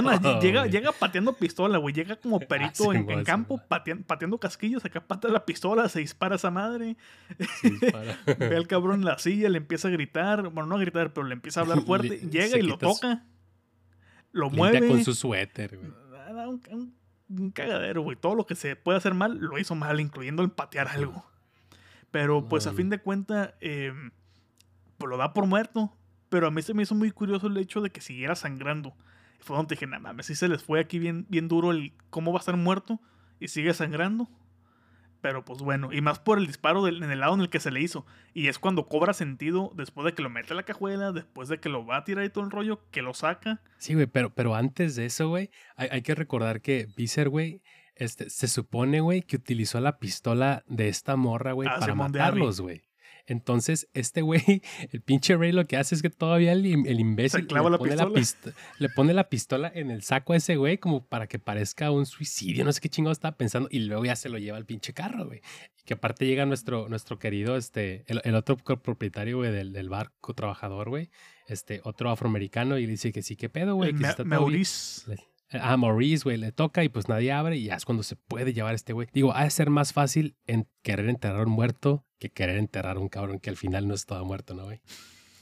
[0.01, 1.93] No, llega, llega pateando pistola, güey.
[1.93, 4.83] Llega como perito sí, en, campo, pateando casquillos.
[4.85, 6.97] Acá patea la pistola, se dispara esa madre.
[7.61, 8.17] Sí, dispara.
[8.39, 10.49] Ve al cabrón en la silla, le empieza a gritar.
[10.49, 12.07] Bueno, no a gritar, pero le empieza a hablar fuerte.
[12.09, 13.23] Le- llega se y lo su- toca.
[14.31, 14.87] Lo mueve.
[14.87, 15.91] con su suéter, güey.
[16.27, 16.95] Ah, Un, un-
[17.39, 18.17] un cagadero, güey.
[18.17, 21.25] Todo lo que se puede hacer mal, lo hizo mal, incluyendo el patear algo.
[22.11, 23.93] Pero pues a fin de cuentas, eh,
[24.97, 25.93] pues lo da por muerto.
[26.29, 28.93] Pero a mí se me hizo muy curioso el hecho de que siguiera sangrando.
[29.39, 31.93] Y fue donde dije, nada mames, si se les fue aquí bien, bien duro el
[32.09, 32.99] cómo va a estar muerto
[33.39, 34.29] y sigue sangrando.
[35.21, 37.59] Pero pues bueno, y más por el disparo del- en el lado en el que
[37.59, 38.05] se le hizo.
[38.33, 41.59] Y es cuando cobra sentido después de que lo mete a la cajuela, después de
[41.59, 43.61] que lo va a tirar y todo el rollo, que lo saca.
[43.77, 47.61] Sí, güey, pero, pero antes de eso, güey, hay, hay que recordar que Visser, güey,
[47.95, 52.11] este, se supone, güey, que utilizó la pistola de esta morra, güey, Ah, para Simón
[52.11, 52.81] matarlos, güey.
[53.27, 54.41] Entonces, este güey,
[54.91, 57.77] el pinche Rey lo que hace es que todavía el, el imbécil clava le, la
[57.77, 58.19] pone pistola.
[58.19, 61.91] pist- le pone la pistola en el saco a ese güey como para que parezca
[61.91, 64.65] un suicidio, no sé qué chingado estaba pensando, y luego ya se lo lleva al
[64.65, 65.41] pinche carro, güey.
[65.79, 69.89] Y que aparte llega nuestro, nuestro querido, este, el, el otro propietario, güey, del, del
[69.89, 71.09] barco trabajador, güey,
[71.47, 74.23] este, otro afroamericano, y le dice que sí, qué pedo, güey, que Ma- está.
[74.23, 75.09] Maurice.
[75.09, 78.15] Le- A Maurice, güey, le toca y pues nadie abre y ya es cuando se
[78.15, 79.07] puede llevar a este güey.
[79.13, 83.09] Digo, ha de ser más fácil en querer enterrar un muerto que querer enterrar un
[83.09, 84.81] cabrón que al final no estaba muerto, ¿no, güey?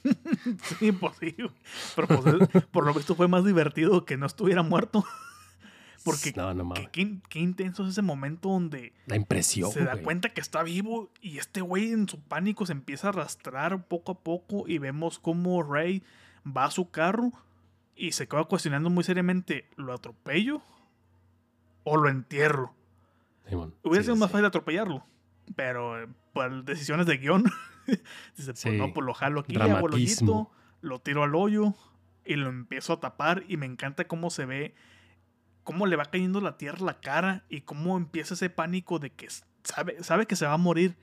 [0.80, 1.52] Sí, pues sí, güey.
[1.96, 5.04] Pero pues, es- por lo visto fue más divertido que no estuviera muerto.
[6.06, 9.92] Porque No, no qué, qué- qué intenso es ese momento donde La impresión, se da
[9.94, 10.06] güey.
[10.06, 14.14] cuenta que está vivo y este güey en su pánico se empieza a arrastrar poco
[14.14, 16.02] a poco y vemos cómo Rey
[16.48, 17.34] va a su carro
[18.00, 20.62] y se queda cuestionando muy seriamente, ¿lo atropello
[21.84, 22.74] o lo entierro?
[23.48, 23.76] Simón.
[23.84, 24.32] Hubiera Sí, sido sí, más sí.
[24.34, 25.06] fácil atropellarlo,
[25.56, 27.44] pero eh, por decisiones de guion,
[28.38, 28.72] dice, pues Sí.
[28.72, 31.74] no, pues lo jalo aquí, hago hoyito, lo tiro al hoyo
[32.26, 34.76] y lo empiezo a tapar y me encanta cómo se ve,
[35.64, 39.10] cómo le va cayendo la tierra a la cara y cómo empieza ese pánico de
[39.12, 39.28] que
[39.64, 40.96] sabe, sabe que se va a morir,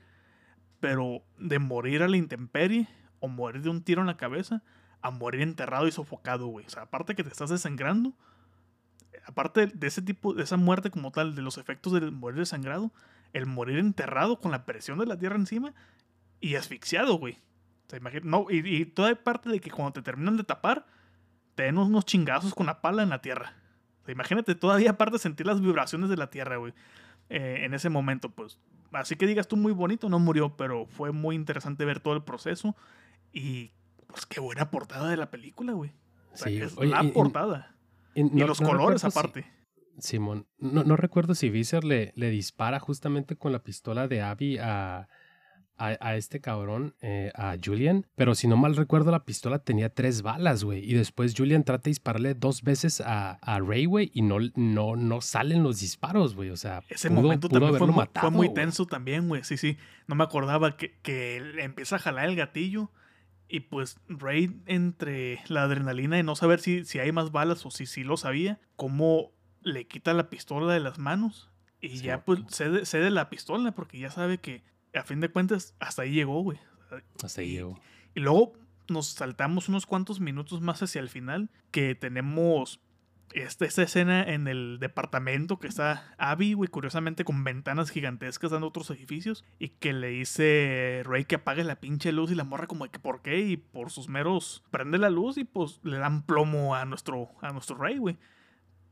[0.79, 2.87] pero de morir a la intemperie
[3.19, 4.63] o morir de un tiro en la cabeza
[5.11, 6.65] morir enterrado y sofocado, güey.
[6.65, 8.13] O sea, aparte que te estás desangrando,
[9.25, 12.91] aparte de ese tipo, de esa muerte como tal, de los efectos del morir desangrado,
[13.33, 15.73] el morir enterrado con la presión de la tierra encima
[16.39, 17.39] y asfixiado, güey.
[17.87, 20.85] O sea, no, y, y toda parte de que cuando te terminan de tapar,
[21.55, 23.53] te den unos chingazos con la pala en la tierra.
[24.01, 26.73] O sea, imagínate todavía aparte sentir las vibraciones de la tierra, güey.
[27.29, 28.59] eh, en ese momento, pues.
[28.93, 32.23] Así que digas tú muy bonito, no murió, pero fue muy interesante ver todo el
[32.23, 32.75] proceso.
[33.33, 33.71] Y
[34.07, 35.91] pues qué buena portada de la película, güey.
[36.33, 37.75] O sea, Sí, es oye, la y- portada.
[38.15, 39.45] Y, Y, no- los no colores si- aparte.
[39.99, 44.59] Simón, no, no recuerdo si Visser le, le dispara justamente con la pistola de Abby
[44.59, 45.07] a,
[45.79, 49.89] a, a este cabrón, eh, a Julian, pero si no mal recuerdo la pistola tenía
[49.89, 54.11] tres balas, güey, y después Julian trata de dispararle dos veces a, a Ray, güey,
[54.13, 57.77] y no, no, no salen los disparos, güey, o sea, Ese pudo- momento pudo también
[57.79, 58.55] fue muy, matado, fue muy güey.
[58.55, 59.43] tenso también, güey.
[59.43, 59.77] Sí, sí.
[60.07, 62.91] No me acordaba que, que él empieza a jalar el gatillo.
[63.49, 67.71] Y pues Ray, entre la adrenalina de no saber si, si hay más balas o
[67.71, 69.31] si sí lo sabía, cómo
[69.61, 71.49] le quita la pistola de las manos.
[71.79, 75.29] Y Sí, ya pues cede, cede la pistola porque ya sabe que a fin de
[75.29, 76.59] cuentas hasta ahí llegó, güey.
[77.23, 77.79] Hasta ahí y- llegó.
[78.15, 78.53] Y luego
[78.89, 82.79] nos saltamos unos cuantos minutos más hacia el final, que tenemos
[83.39, 88.67] esta, esta escena en el departamento que está Abby, güey, curiosamente con ventanas gigantescas dando
[88.67, 92.67] otros edificios, y que le dice Ray que apague la pinche luz y la morra
[92.67, 95.97] como de que por qué, y por sus meros prende la luz y pues le
[95.97, 98.17] dan plomo a nuestro, a nuestro Ray, güey,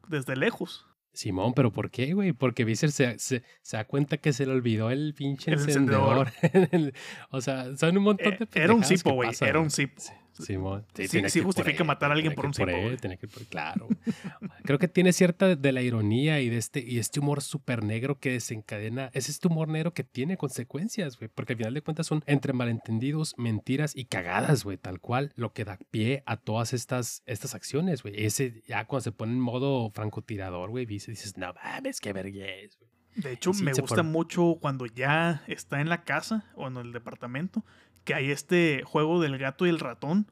[0.07, 0.87] desde lejos.
[1.15, 2.33] Simón, pero ¿por qué, güey?
[2.33, 6.27] Porque Visser se, se, se da cuenta que se le olvidó el pinche El encendedor.
[7.29, 9.93] o sea, son un montón de Eh, era un cipo, güey, era un cipo.
[9.97, 10.11] Sí,
[10.43, 10.85] Simón.
[10.95, 13.87] Sí, sí por justifica matar a alguien por un por él, que por- Claro.
[14.63, 18.19] Creo que tiene cierta de la ironía y de este, y este humor súper negro
[18.19, 19.09] que desencadena.
[19.13, 21.29] Es este humor negro que tiene consecuencias, güey.
[21.33, 24.77] Porque al final de cuentas son entre malentendidos, mentiras y cagadas, güey.
[24.77, 28.25] Tal cual, lo que da pie a todas estas, estas acciones, güey.
[28.25, 32.77] Ese ya cuando se pone en modo francotirador, güey, dices, dices, no mames, qué vergüenza,
[32.79, 32.91] güey.
[33.15, 34.11] De hecho, Sí, me gusta fueron.
[34.11, 37.63] mucho cuando ya está en la casa o en el departamento,
[38.05, 40.31] que hay este juego del gato y el ratón,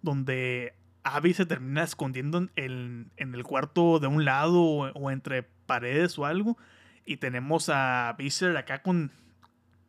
[0.00, 5.44] donde Abby se termina escondiendo en el, en el cuarto de un lado o, entre
[5.66, 6.56] paredes o algo,
[7.04, 9.12] y tenemos a Visser acá con,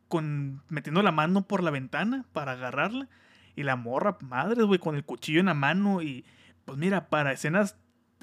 [0.08, 3.08] con metiendo la mano por la ventana para agarrarla,
[3.56, 6.24] y la morra, madre, güey, con el cuchillo en la mano, y
[6.64, 7.76] pues mira, para escenas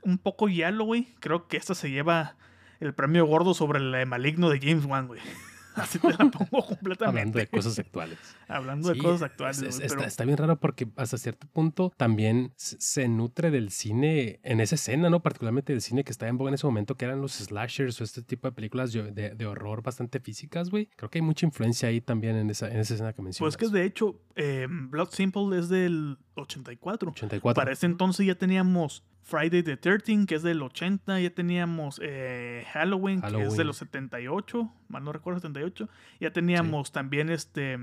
[0.04, 2.36] un poco yalo, güey, creo que esta se lleva
[2.80, 5.22] el premio gordo sobre el maligno de James Wan, güey.
[5.76, 7.20] Así te la pongo completamente.
[7.22, 8.18] Hablando de cosas actuales.
[8.48, 9.62] Hablando de cosas actuales.
[9.62, 13.72] es- está, pero- está bien raro porque hasta cierto punto también se- se nutre del
[13.72, 15.22] cine en esa escena, ¿no?
[15.22, 18.04] Particularmente del cine que estaba en boga en ese momento, que eran los slashers o
[18.04, 20.88] este tipo de películas de, de- de horror bastante físicas, güey.
[20.96, 23.56] Creo que hay mucha influencia ahí también en esa, en esa escena que mencionas.
[23.56, 27.12] Pues que de hecho, eh, Blood Simple es del 84.
[27.12, 27.54] 84.
[27.56, 32.66] Para ese entonces ya teníamos Friday the 13, que es del 80, ya teníamos eh,
[32.74, 35.88] Halloween, que es de los 78, mal no recuerdo, 78.
[36.20, 37.78] Ya teníamos también este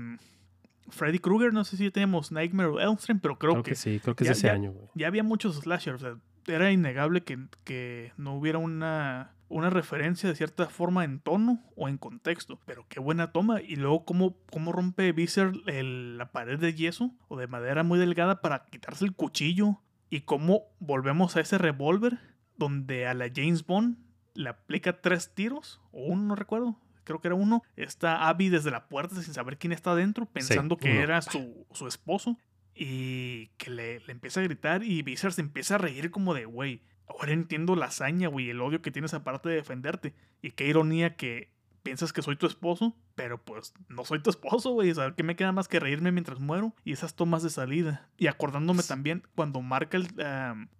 [0.89, 3.71] Freddy Krueger, no sé si ya teníamos Nightmare on Elm Street, pero creo, Creo que,
[3.71, 4.87] que sí, creo que es ya- de ese ya- año, güey.
[4.95, 6.03] ya había muchos slashers.
[6.03, 6.17] O sea,
[6.53, 11.87] era innegable que, que no hubiera una, una referencia de cierta forma en tono o
[11.87, 12.59] en contexto.
[12.65, 13.61] Pero qué buena toma.
[13.61, 17.99] Y luego cómo, cómo rompe Visser el- la pared de yeso o de madera muy
[17.99, 19.79] delgada para quitarse el cuchillo.
[20.09, 22.19] Y cómo volvemos a ese revólver
[22.57, 23.97] donde a la James Bond
[24.33, 25.81] le aplica tres tiros.
[25.91, 26.79] O uno, no recuerdo.
[27.03, 27.63] Creo que era uno.
[27.75, 31.87] Está Abby desde la puerta sin saber quién está adentro, pensando que era su, su
[31.87, 32.37] esposo
[32.75, 36.45] y que le, le empieza a gritar y Visser se empieza a reír como de,
[36.45, 40.13] güey, ahora entiendo la hazaña, güey, el odio que tienes aparte de defenderte.
[40.41, 41.51] Y qué ironía que
[41.89, 44.91] piensas que soy tu esposo, pero pues no soy tu esposo, güey.
[44.91, 46.75] O sea, ¿qué me queda más que reírme mientras muero?
[46.85, 48.07] Y esas tomas de salida.
[48.15, 50.07] Y acordándome también cuando marca el...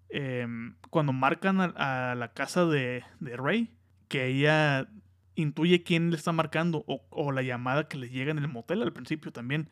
[0.09, 3.71] em, cuando marcan a, a la casa de, de Rey,
[4.07, 4.87] que ella
[5.33, 8.83] intuye quién le está marcando o, o la llamada que le llega en el motel
[8.83, 9.67] al principio también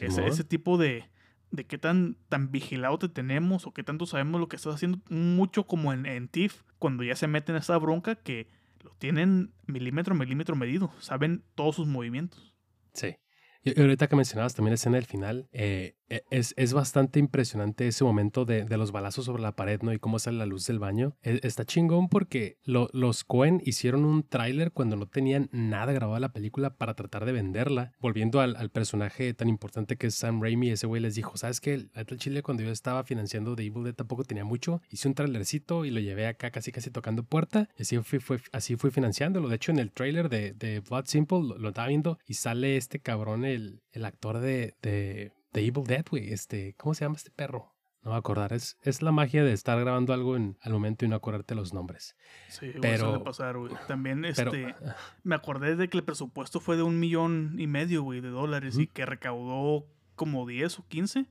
[0.00, 1.04] ese, tipo de,
[1.52, 4.98] de qué tan, tan vigilado te tenemos o qué tanto sabemos lo que estás haciendo,
[5.08, 8.50] mucho como en, en TIFF, cuando ya se meten en esa bronca que
[8.82, 12.54] lo tienen milímetro milímetro medido, saben todos sus movimientos.
[12.92, 13.16] Sí.
[13.62, 15.96] Y ahorita que mencionabas también la escena del final, eh,
[16.30, 19.92] es, es bastante impresionante ese momento de, de los balazos sobre la pared, ¿no?
[19.92, 21.16] Y cómo sale la luz del baño.
[21.22, 26.14] E- está chingón porque lo- los Cohen hicieron un tráiler cuando no tenían nada grabado
[26.14, 27.92] de la película para tratar de venderla.
[28.00, 31.60] Volviendo al, al personaje tan importante que es Sam Raimi, ese güey les dijo, ¿sabes
[31.60, 31.86] qué?
[31.94, 34.82] El Chile cuando yo estaba financiando The Evil Dead tampoco tenía mucho.
[34.90, 37.68] Hice un trailercito y lo llevé acá casi casi tocando puerta.
[37.78, 39.48] Así fui, fue, así fui financiándolo.
[39.48, 42.76] De hecho, en el trailer de, de Blood Simple lo, lo estaba viendo y sale
[42.76, 46.32] este cabrón, el, el actor de, de, de Evil Dead, güey.
[46.32, 47.72] Este, ¿cómo se llama este perro?
[48.02, 48.52] No me a acordar.
[48.54, 51.74] Es, es la magia de estar grabando algo en, al momento y no acordarte los
[51.74, 52.16] nombres.
[52.48, 53.74] Sí, Pero- suele pasar, güey.
[53.86, 54.74] También Pero, este,
[55.22, 58.78] me acordé de que el presupuesto fue de un millón y medio, güey, de dólares
[58.78, 59.86] y que recaudó
[60.16, 61.26] como 10 o 15,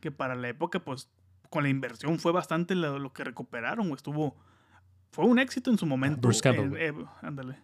[0.00, 1.08] que para la época, pues,
[1.50, 3.96] con la inversión fue bastante lo, lo que recuperaron, güey.
[3.96, 4.36] Estuvo,
[5.12, 6.20] fue un éxito en su momento.
[6.22, 7.58] Bruce Campbell, eh, eh, ándale.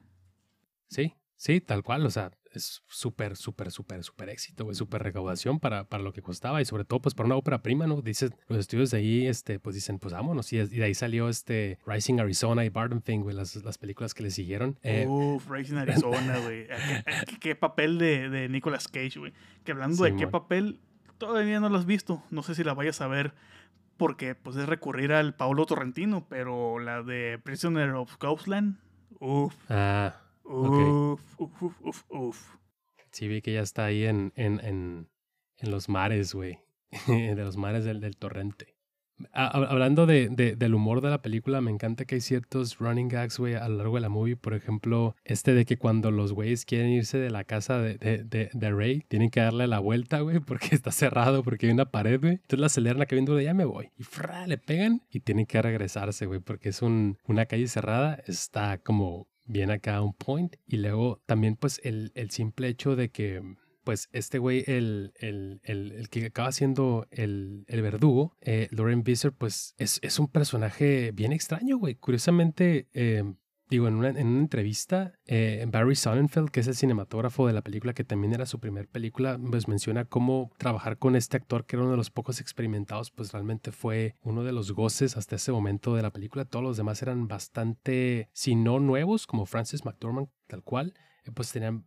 [0.88, 2.04] Sí, sí, tal cual.
[2.06, 4.74] O sea, es súper, súper, súper, súper éxito, güey.
[4.76, 7.86] Súper recaudación para, para lo que costaba y sobre todo, pues, para una ópera prima,
[7.86, 8.00] ¿no?
[8.02, 10.52] Dices, los estudios de ahí, este, pues dicen, pues vámonos.
[10.52, 14.14] Y, y de ahí salió este Rising Arizona y Barton Thing, güey, las, las películas
[14.14, 14.78] que le siguieron.
[14.82, 16.64] Eh, Uf, Racing Arizona, güey.
[16.70, 16.76] ¿A
[17.24, 19.32] ¿Qué, a qué- papel de, de Nicolas Cage, güey?
[19.64, 20.78] Que hablando de qué papel,
[21.18, 22.22] todavía no lo has visto.
[22.30, 23.34] No sé si la vayas a ver.
[23.96, 28.76] Porque pues es recurrir al Paulo Torrentino, pero la de Prisoner of Ghostland,
[29.20, 32.54] uf, ah, uf, uf, uf, uf, uf.
[33.10, 35.08] sí, vi que ya está ahí en, en, en,
[35.58, 36.58] en los mares, güey.
[37.08, 38.74] de los mares del, del torrente.
[39.32, 42.78] Ha- hab- Hablando de, de- del humor de la película, me encanta que hay ciertos
[42.78, 44.36] running gags, güey, a lo largo de la movie.
[44.36, 48.24] Por ejemplo, este de que cuando los güeyes quieren irse de la casa de, de,
[48.24, 51.90] de, de Ray, tienen que darle la vuelta, güey, porque está cerrado, porque hay una
[51.90, 52.34] pared, güey.
[52.34, 53.90] Entonces la aceleran acá viendo, ya me voy.
[53.96, 58.18] Y fra, le pegan y tienen que regresarse, güey, porque es un, una calle cerrada.
[58.26, 60.56] Está como bien acá un point.
[60.66, 63.42] Y luego también, pues, el, el simple hecho de que
[63.84, 69.32] pues este güey, el, el, el, el que acaba siendo el, verdugo, eh, Lauren Visser,
[69.32, 71.94] pues es, es un personaje bien extraño, güey.
[71.94, 73.22] Curiosamente, eh,
[73.74, 77.62] digo, en una, en una entrevista, eh, Barry Sonnenfeld, que es el cinematógrafo de la
[77.62, 81.76] película, que también era su primer película, pues menciona cómo trabajar con este actor, que
[81.76, 85.52] era uno de los pocos experimentados, pues realmente fue uno de los goces hasta ese
[85.52, 86.44] momento de la película.
[86.44, 90.94] Todos los demás eran bastante, si no nuevos, como Francis McDormand, tal cual,
[91.24, 91.86] eh, pues tenían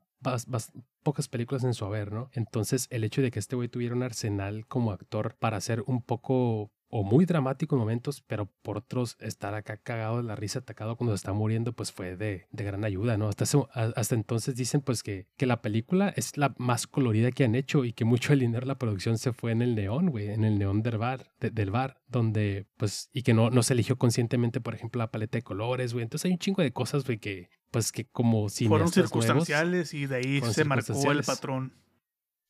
[1.03, 2.29] pocas películas en su haber, ¿no?
[2.33, 6.01] Entonces, el hecho de que este güey tuviera un arsenal como actor para ser un
[6.01, 10.59] poco o muy dramático en momentos, pero por otros estar acá cagado de la risa,
[10.59, 13.27] atacado cuando se está muriendo, pues fue de, de gran ayuda, ¿no?
[13.27, 17.43] Hasta, ese- hasta entonces dicen pues que, que la película es la más colorida que
[17.43, 20.09] han hecho y que mucho del dinero de la producción se fue en el neón,
[20.09, 23.63] güey, en el neón del bar, de- del bar, donde pues, y que no, no
[23.63, 26.03] se eligió conscientemente, por ejemplo, la paleta de colores, güey.
[26.03, 29.09] Entonces hay un chingo de cosas, güey, que pues que como Fueron cineastas nuevos-
[29.45, 31.73] circunstanciales y de ahí fueron se marcó el patrón.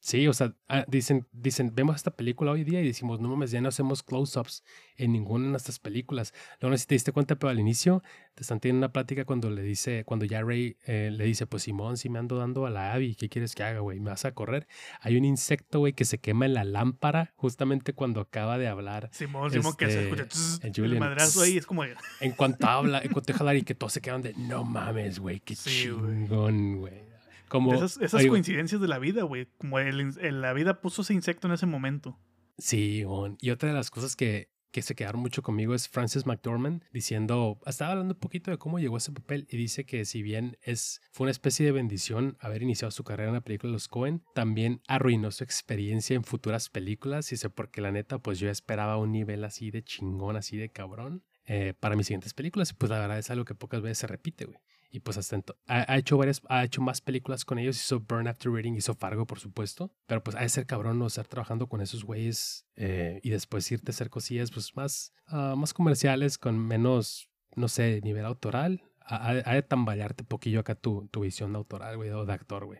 [0.08, 3.52] Sí, o sea, ah, dicen, dicen, vemos esta película hoy día y decimos, no mames,
[3.52, 4.64] ya no hacemos close-ups
[4.96, 6.34] en ninguna de estas películas.
[6.62, 8.02] Luego no sé si te diste cuenta, pero al inicio
[8.34, 11.64] te están teniendo una plática cuando le dice, cuando ya Ray eh, le dice, pues
[11.64, 14.00] Simón, si me ando dando a la Abby, ¿qué quieres que haga, güey?
[14.00, 14.66] ¿Me vas a correr?
[15.02, 19.10] Hay un insecto, güey, que se quema en la lámpara justamente cuando acaba de hablar.
[19.12, 21.84] Simón, Simón, que se este, escucha tss, el el Julian, madrazo ahí, es como...
[21.84, 25.20] En cuanto habla, en cuanto deja hablar y que todos se quedan de, no mames,
[25.20, 27.17] güey, qué Sí, chingón, güey.
[27.50, 29.48] Como, Esas, coincidencias de la vida, güey.
[29.58, 32.20] Como el, la vida puso ese insecto en ese momento.
[32.58, 33.04] Sí,
[33.42, 37.60] y otra de las cosas que, que se quedaron mucho conmigo es Frances McDormand diciendo,
[37.66, 40.58] estaba hablando un poquito de cómo llegó a ese papel y dice que si bien
[40.62, 43.88] es, fue una especie de bendición haber iniciado su carrera en la película de Los
[43.88, 48.50] Cohen, también arruinó su experiencia en futuras películas y sé porque la neta, pues yo
[48.50, 51.24] esperaba un nivel así de chingón, así de cabrón.
[51.50, 54.08] eh, para mis siguientes películas, y pues la verdad es algo que pocas veces se
[54.08, 54.60] repite, güey.
[54.90, 55.38] Y pues hasta
[55.68, 58.94] ha, ha hecho varias, ha hecho más películas con ellos, hizo Burn After Reading, hizo
[58.96, 62.66] Fargo, por supuesto, pero pues ha de ser cabrón no estar trabajando con esos güeyes
[62.76, 67.68] eh, y después irte a hacer cosillas pues más, ah, más comerciales, con menos, no
[67.68, 68.84] sé, nivel autoral.
[69.10, 72.80] Ha, de tambalearte poquillo acá tu, tu visión de autoral, güey, o de actor, güey.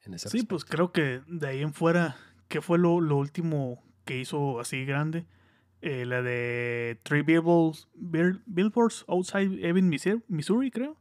[0.00, 0.58] Sí, pues respecto.
[0.66, 2.16] creo que de ahí en fuera,
[2.48, 5.26] ¿qué fue lo, lo último que hizo así grande?
[5.82, 10.96] Eh, la de Three Billboards, Bill- Billboards Outside Missouri, Missouri, creo.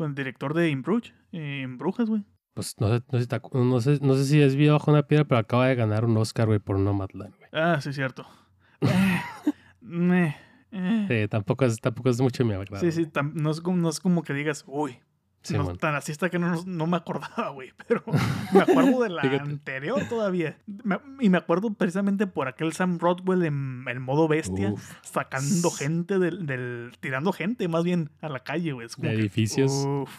[0.00, 2.24] Con el director de In Bruges, eh, en Brujas, güey.
[2.54, 5.26] Pues no sé, no, sé no, sé, no sé si es vida bajo una piedra,
[5.26, 7.50] pero acaba de ganar un Oscar, güey, por Nomadland, güey.
[7.52, 8.26] Ah, sí, cierto.
[8.80, 9.20] Eh,
[10.72, 11.04] eh.
[11.06, 12.80] Sí, tampoco es, tampoco es mucho mi agrado.
[12.80, 15.00] Sí, sí, no, es como, no es como que digas, uy,
[15.42, 15.78] Sí, no, mon.
[15.78, 17.72] tan así está que no, no me acordaba, güey.
[17.88, 18.02] Pero
[18.52, 20.58] me acuerdo de la anterior todavía.
[20.84, 24.92] Me- y me acuerdo precisamente por aquel Sam Rockwell en el modo bestia, Uf.
[25.02, 28.86] sacando gente del, del- tirando gente más bien a la calle, güey.
[28.88, 29.72] De que, edificios.
[29.86, 30.10] uf.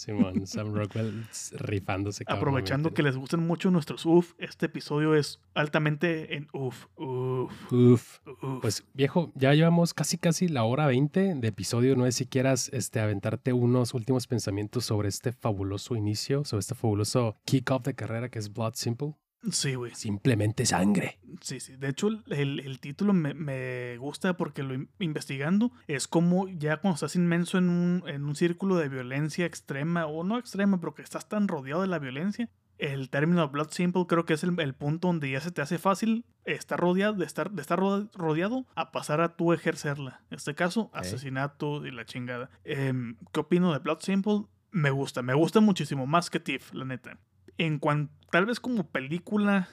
[0.00, 2.24] Simón, Sam Rockwell rifándose.
[2.26, 8.20] aprovechando que les gustan mucho nuestros uf, este episodio es altamente en uf, uf, Uf.
[8.42, 8.60] uf.
[8.60, 11.96] Pues viejo, ya llevamos casi casi la hora 20 de episodio.
[11.96, 16.74] No sé si quieras este, aventarte unos últimos pensamientos sobre este fabuloso inicio, sobre este
[16.74, 19.14] fabuloso kick-off de carrera que es Blood Simple.
[19.50, 19.94] Sí, güey.
[19.94, 21.18] Simplemente sangre.
[21.40, 21.76] Sí, sí.
[21.76, 26.78] De hecho, el, el título me, me gusta porque lo in- investigando es como ya
[26.78, 30.94] cuando estás inmenso en un, en un círculo de violencia extrema, o no extrema, pero
[30.94, 32.48] que estás tan rodeado de la violencia.
[32.78, 35.76] El término Blood Simple creo que es el, el punto donde ya se te hace
[35.78, 40.22] fácil estar rodeado, de estar, de estar ro- rodeado a pasar a tú ejercerla.
[40.30, 42.48] En este caso, asesinato y la chingada.
[42.64, 44.44] Em, ¿Qué opino de Blood Simple?
[44.70, 47.18] Me gusta, me gusta muchísimo más que Tiff, la neta.
[47.60, 49.68] En cuanto, tal vez como película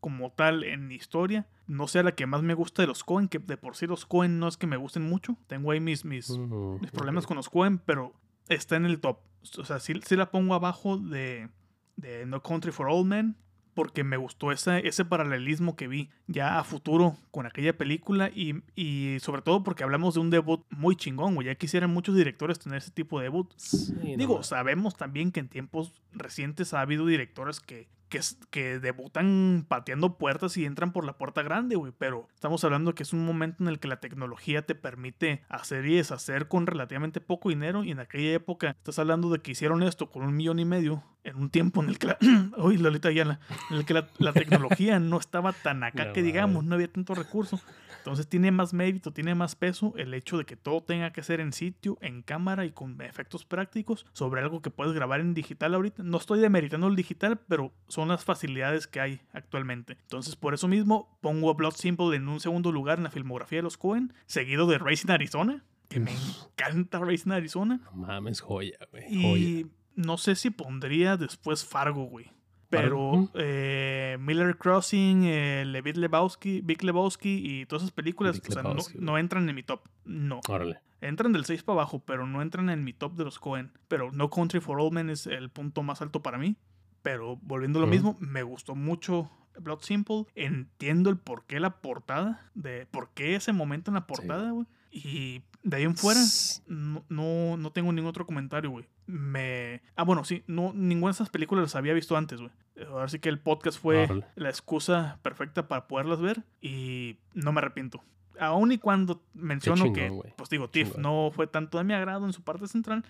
[0.00, 3.38] como tal en historia, no sea la que más me gusta de los Cohen, que
[3.38, 5.36] de por sí los Cohen no es que me gusten mucho.
[5.46, 8.14] Tengo ahí mis, mis, mis problemas con los Cohen, pero
[8.48, 9.20] está en el top.
[9.58, 11.48] O sea, sí, sí la pongo abajo de,
[11.94, 13.36] de No Country for Old Men,
[13.80, 18.62] porque me gustó ese, ese paralelismo que vi ya a futuro con aquella película y,
[18.76, 21.46] y sobre todo porque hablamos de un debut muy chingón, güey.
[21.46, 23.50] Ya quisieran muchos directores tener ese tipo de debut.
[23.56, 28.20] Sí, Digo, sabemos también que en tiempos recientes ha habido directores que, que,
[28.50, 31.92] que debutan pateando puertas y entran por la puerta grande, güey.
[31.96, 35.86] Pero estamos hablando que es un momento en el que la tecnología te permite hacer
[35.86, 37.84] y deshacer con relativamente poco dinero.
[37.84, 41.02] Y en aquella época estás hablando de que hicieron esto con un millón y medio
[41.24, 42.18] en un tiempo en el que la,
[42.58, 46.22] uy, Lolita Ayala, en el que la, la tecnología no estaba tan acá No que
[46.22, 47.60] digamos, no había tanto recurso.
[47.98, 51.38] Entonces tiene más mérito, tiene más peso el hecho de que todo tenga que ser
[51.40, 55.74] en sitio, en cámara y con efectos prácticos sobre algo que puedes grabar en digital
[55.74, 56.02] ahorita.
[56.02, 59.96] No estoy demeritando el digital, pero son las facilidades que hay actualmente.
[60.02, 63.58] Entonces por eso mismo pongo a Blood Simple en un segundo lugar en la filmografía
[63.58, 67.80] de los Cohen, seguido de Racing Arizona, que me encanta Racing Arizona.
[67.84, 69.04] No mames, joya, güey.
[69.08, 69.66] Y
[69.96, 72.30] no sé si pondría después Fargo, güey.
[72.70, 78.62] Pero eh, Miller Crossing, eh, Levitt Lebowski, Big Lebowski y todas esas películas o sea,
[78.94, 79.80] no entran en mi top.
[80.04, 80.40] No.
[80.48, 80.78] Órale.
[81.00, 83.72] Entran del 6 para abajo, pero no entran en mi top de los Cohen.
[83.88, 86.56] Pero No Country for Old Men es el punto más alto para mí.
[87.02, 87.94] Pero volviendo a lo Ujú.
[87.94, 90.26] mismo, me gustó mucho Blood Simple.
[90.34, 94.66] Entiendo el por qué la portada, de por qué ese momento en la portada, güey.
[94.90, 96.20] Y de ahí en fuera,
[96.66, 98.86] no, no, no tengo ningún otro comentario, güey.
[99.06, 99.82] Me.
[99.94, 102.52] Ah, bueno, sí, no, ninguna de esas películas las había visto antes, güey.
[102.88, 107.58] Ahora sí que el podcast fue la excusa perfecta para poderlas ver y no me
[107.58, 108.02] arrepiento.
[108.38, 110.32] Aún y cuando menciono chingón, que, güey.
[110.36, 113.04] pues digo, Tiff no fue tanto de mi agrado en su parte central,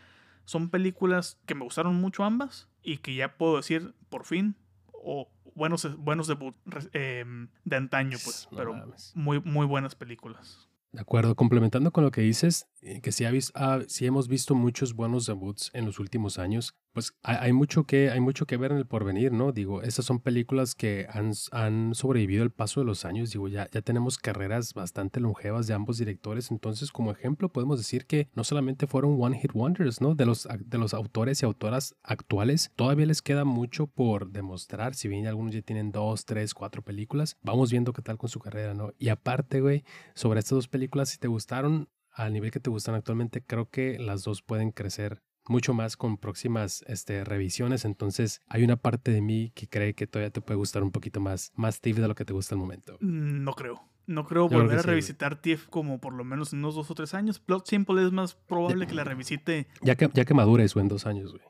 [0.45, 4.57] son películas que me gustaron mucho ambas y que ya puedo decir, por fin,
[4.93, 6.55] o buenos, buenos debut
[6.93, 7.25] eh,
[7.65, 9.13] de antaño, pues, No pero mames.
[9.15, 10.69] muy, muy buenas películas.
[10.93, 14.55] De acuerdo, complementando con lo que dices, eh, que sí, ha ah, sí hemos visto
[14.55, 16.75] muchos buenos debuts en los últimos años.
[16.93, 19.53] Pues hay, mucho que, hay mucho que ver en el porvenir, ¿no?
[19.53, 23.31] Digo, estas son películas que han, han sobrevivido el paso de los años.
[23.31, 26.51] Digo, ya, ya tenemos carreras bastante longevas de ambos directores.
[26.51, 30.17] Entonces, como ejemplo, podemos decir que no solamente fueron One Hit Wonders, ¿no?
[30.17, 34.95] De los, de los autores y autoras actuales, todavía les queda mucho por demostrar.
[34.97, 38.41] Si bien algunos ya tienen dos, tres, cuatro películas, vamos viendo qué tal con su
[38.41, 38.93] carrera, ¿no?
[38.99, 39.85] Y aparte, güey,
[40.15, 43.99] sobre estas dos películas, si te gustaron al nivel que te gustan actualmente, creo que
[43.99, 47.85] las dos pueden crecer mucho más con próximas este, revisiones.
[47.85, 51.21] Entonces, hay una parte de mí que cree que todavía te puede gustar un poquito
[51.21, 52.97] más, más Steve de lo que te gusta al momento.
[53.01, 53.83] Mm, No creo.
[54.07, 56.95] No creo volver a sí, revisitar TIFF como por lo menos en unos dos o
[56.95, 57.39] tres años.
[57.39, 59.69] Plot Simple es más probable que la revisite.
[59.83, 61.45] Ya que, ya que madures, güey, en dos años, güey.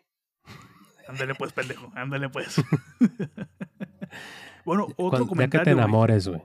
[1.09, 1.91] Ándale pues, pendejo.
[1.95, 2.57] Ándale pues.
[4.65, 5.65] bueno, otro Cuando- ya que comentario.
[5.65, 6.43] te enamores, güey.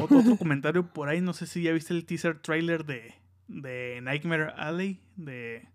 [0.00, 1.20] Otro, otro comentario por ahí.
[1.20, 3.14] No sé si ya viste el teaser trailer de,
[3.60, 5.00] de Nightmare Alley.
[5.16, 5.68] De,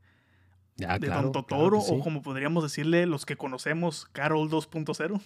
[0.75, 1.23] Ya, de claro.
[1.23, 1.81] Don claro Totoro.
[1.81, 1.91] sí.
[1.93, 5.21] O como podríamos decirle los que conocemos, Carol 2.0.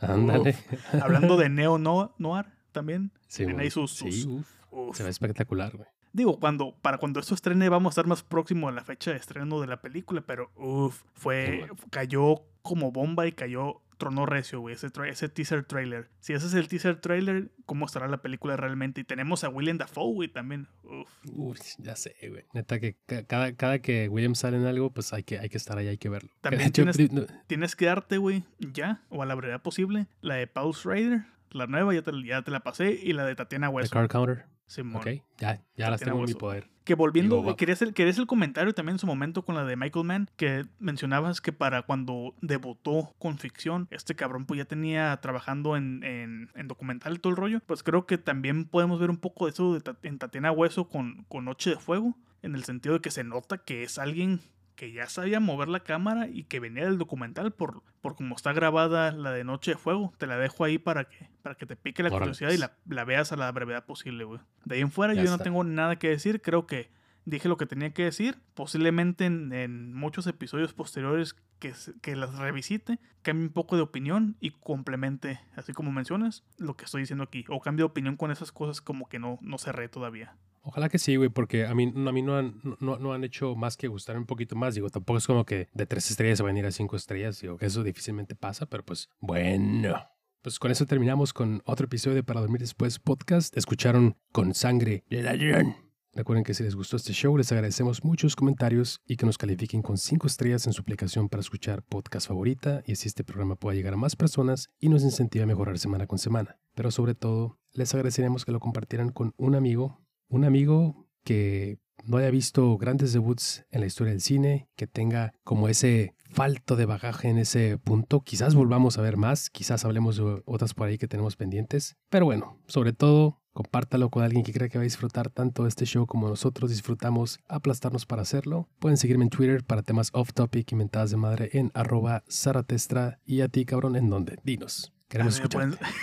[0.00, 0.56] Ándale.
[1.02, 3.12] Hablando de Neo No- Noir también.
[3.28, 4.96] Sí, ahí sus- Sí, sus- uf, Uf.
[4.96, 5.88] Se ve espectacular, güey.
[6.12, 9.16] Digo, cuando, para cuando esto estrene vamos a estar más próximo a la fecha de
[9.16, 14.74] estreno de la película, pero uff, fue, cayó como bomba y cayó, tronó recio, güey,
[14.74, 16.10] ese, ese teaser trailer.
[16.20, 19.00] Si ese es el teaser trailer, ¿cómo estará la película realmente?
[19.00, 20.68] Y tenemos a William Dafoe, güey, también.
[20.82, 21.08] Uf.
[21.32, 22.44] Uf, ya sé, güey.
[22.52, 25.56] Neta que ca- cada, cada que William sale en algo, pues hay que, hay que
[25.56, 26.28] estar ahí, hay que verlo.
[26.42, 26.98] También tienes-
[27.46, 31.66] Tienes que darte, güey, ya, o a la brevedad posible, la de Pulse Rider, la
[31.66, 33.90] nueva, ya te, ya te la pasé, y la de Tatiana The Hueso.
[33.90, 34.44] Card Counter.
[34.66, 34.96] Simón.
[34.96, 36.70] Ok, ya, ya las tengo en mi poder.
[36.84, 39.74] Que volviendo, Digo, querías el, querías el comentario también en su momento con la de
[39.74, 45.18] Michael Mann, que mencionabas que para cuando debutó con ficción, este cabrón pues ya tenía
[45.22, 47.60] trabajando en, en, en documental y todo el rollo.
[47.66, 51.24] Pues creo que también podemos ver un poco de eso de en Tatiana Hueso con,
[51.28, 54.40] con Noche de Fuego, en el sentido de que se nota que es alguien
[54.74, 58.52] que ya sabía mover la cámara y que venía del documental por, por cómo está
[58.52, 60.12] grabada la de Noche de Fuego.
[60.18, 62.76] Te la dejo ahí para que, para que te pique la Órale, curiosidad y la,
[62.88, 64.40] la veas a la brevedad posible, güey.
[64.64, 66.42] De ahí en fuera Ya yo no tengo nada que decir.
[66.42, 66.90] Creo que
[67.24, 68.38] dije lo que tenía que decir.
[68.54, 71.72] Posiblemente en, en muchos episodios posteriores que,
[72.02, 76.84] que las revisite, cambie un poco de opinión y complemente, así como mencionas, lo que
[76.84, 77.44] estoy diciendo aquí.
[77.48, 80.36] O cambie de opinión con esas cosas como que no, no cerré todavía.
[80.66, 83.54] Ojalá que sí, güey, porque a mí, a mí no, han, no, no han hecho
[83.54, 84.74] más que gustar un poquito más.
[84.74, 87.38] Digo, tampoco es como que de tres estrellas se van a ir a cinco estrellas.
[87.40, 89.94] Digo, que eso difícilmente pasa, pero pues bueno.
[90.40, 93.54] Pues con eso terminamos con otro episodio de Para Dormir Después podcast.
[93.56, 95.76] Escucharon Con Sangre de Ladrón.
[96.14, 99.82] Recuerden que si les gustó este show, les agradecemos muchos comentarios y que nos califiquen
[99.82, 103.74] con cinco estrellas en su aplicación para escuchar podcast favorita y así este programa pueda
[103.74, 106.56] llegar a más personas y nos incentive a mejorar semana con semana.
[106.74, 112.18] Pero sobre todo, les agradeceríamos que lo compartieran con un amigo un amigo que no
[112.18, 116.84] haya visto grandes debuts en la historia del cine, que tenga como ese falto de
[116.86, 118.20] bagaje en ese punto.
[118.20, 121.96] Quizás volvamos a ver más, quizás hablemos de otras por ahí que tenemos pendientes.
[122.10, 125.86] Pero bueno, sobre todo, compártalo con alguien que crea que va a disfrutar tanto este
[125.86, 128.68] show como nosotros disfrutamos aplastarnos para hacerlo.
[128.80, 133.20] Pueden seguirme en Twitter para temas off topic y mentadas de madre en arroba zaratestra
[133.24, 134.38] y a ti cabrón en donde.
[134.44, 134.92] Dinos.
[135.08, 135.94] Queremos A mí me pueden- escucharte.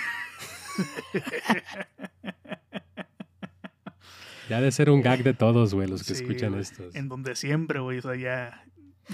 [4.50, 6.94] Ya de ser un gag de todos, güey, los que Sí, escuchan estos.
[6.96, 8.00] En donde siempre, güey.
[8.00, 8.66] O sea, ya,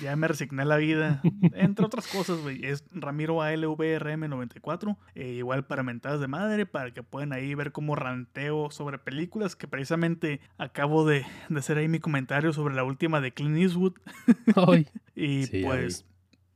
[0.02, 1.22] ya me resigné a la vida.
[1.54, 2.66] Entre otras cosas, güey.
[2.66, 4.98] Es Ramiro ALVRM94.
[5.16, 9.56] eh, igual para mentadas de madre, para que puedan ahí ver cómo ranteo sobre películas.
[9.56, 13.94] Que precisamente acabo de, de hacer ahí mi comentario sobre la última de Clint Eastwood.
[14.56, 16.06] Ay, Y Sí, pues,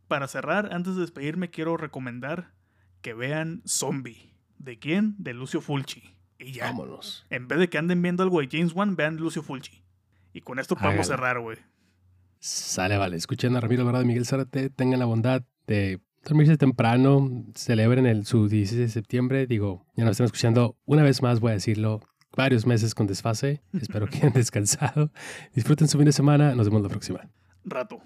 [0.08, 2.52] para cerrar, antes de despedirme, quiero recomendar
[3.02, 4.34] que vean Zombie.
[4.60, 5.16] ¿De quién?
[5.18, 6.16] De Lucio Fulci.
[6.42, 6.66] Y ya.
[6.66, 7.26] vámonos.
[7.30, 9.84] En vez de que anden viendo algo de James Wan, vean Lucio Fulci.
[10.34, 11.58] Y con esto podemos cerrar, güey.
[12.40, 13.18] Sale, vale.
[13.18, 14.70] Escuchen a Ramiro Alvarado y Miguel Zárate.
[14.70, 17.30] Tengan la bondad de dormirse temprano.
[17.56, 19.46] Celebren el, su 16 de septiembre.
[19.46, 22.02] Digo, ya nos están escuchando una vez más, voy a decirlo.
[22.36, 23.62] Varios meses con desfase.
[23.80, 25.12] Espero que hayan descansado.
[25.54, 26.56] Disfruten su fin de semana.
[26.56, 27.30] Nos vemos la próxima.
[27.66, 28.02] Rato.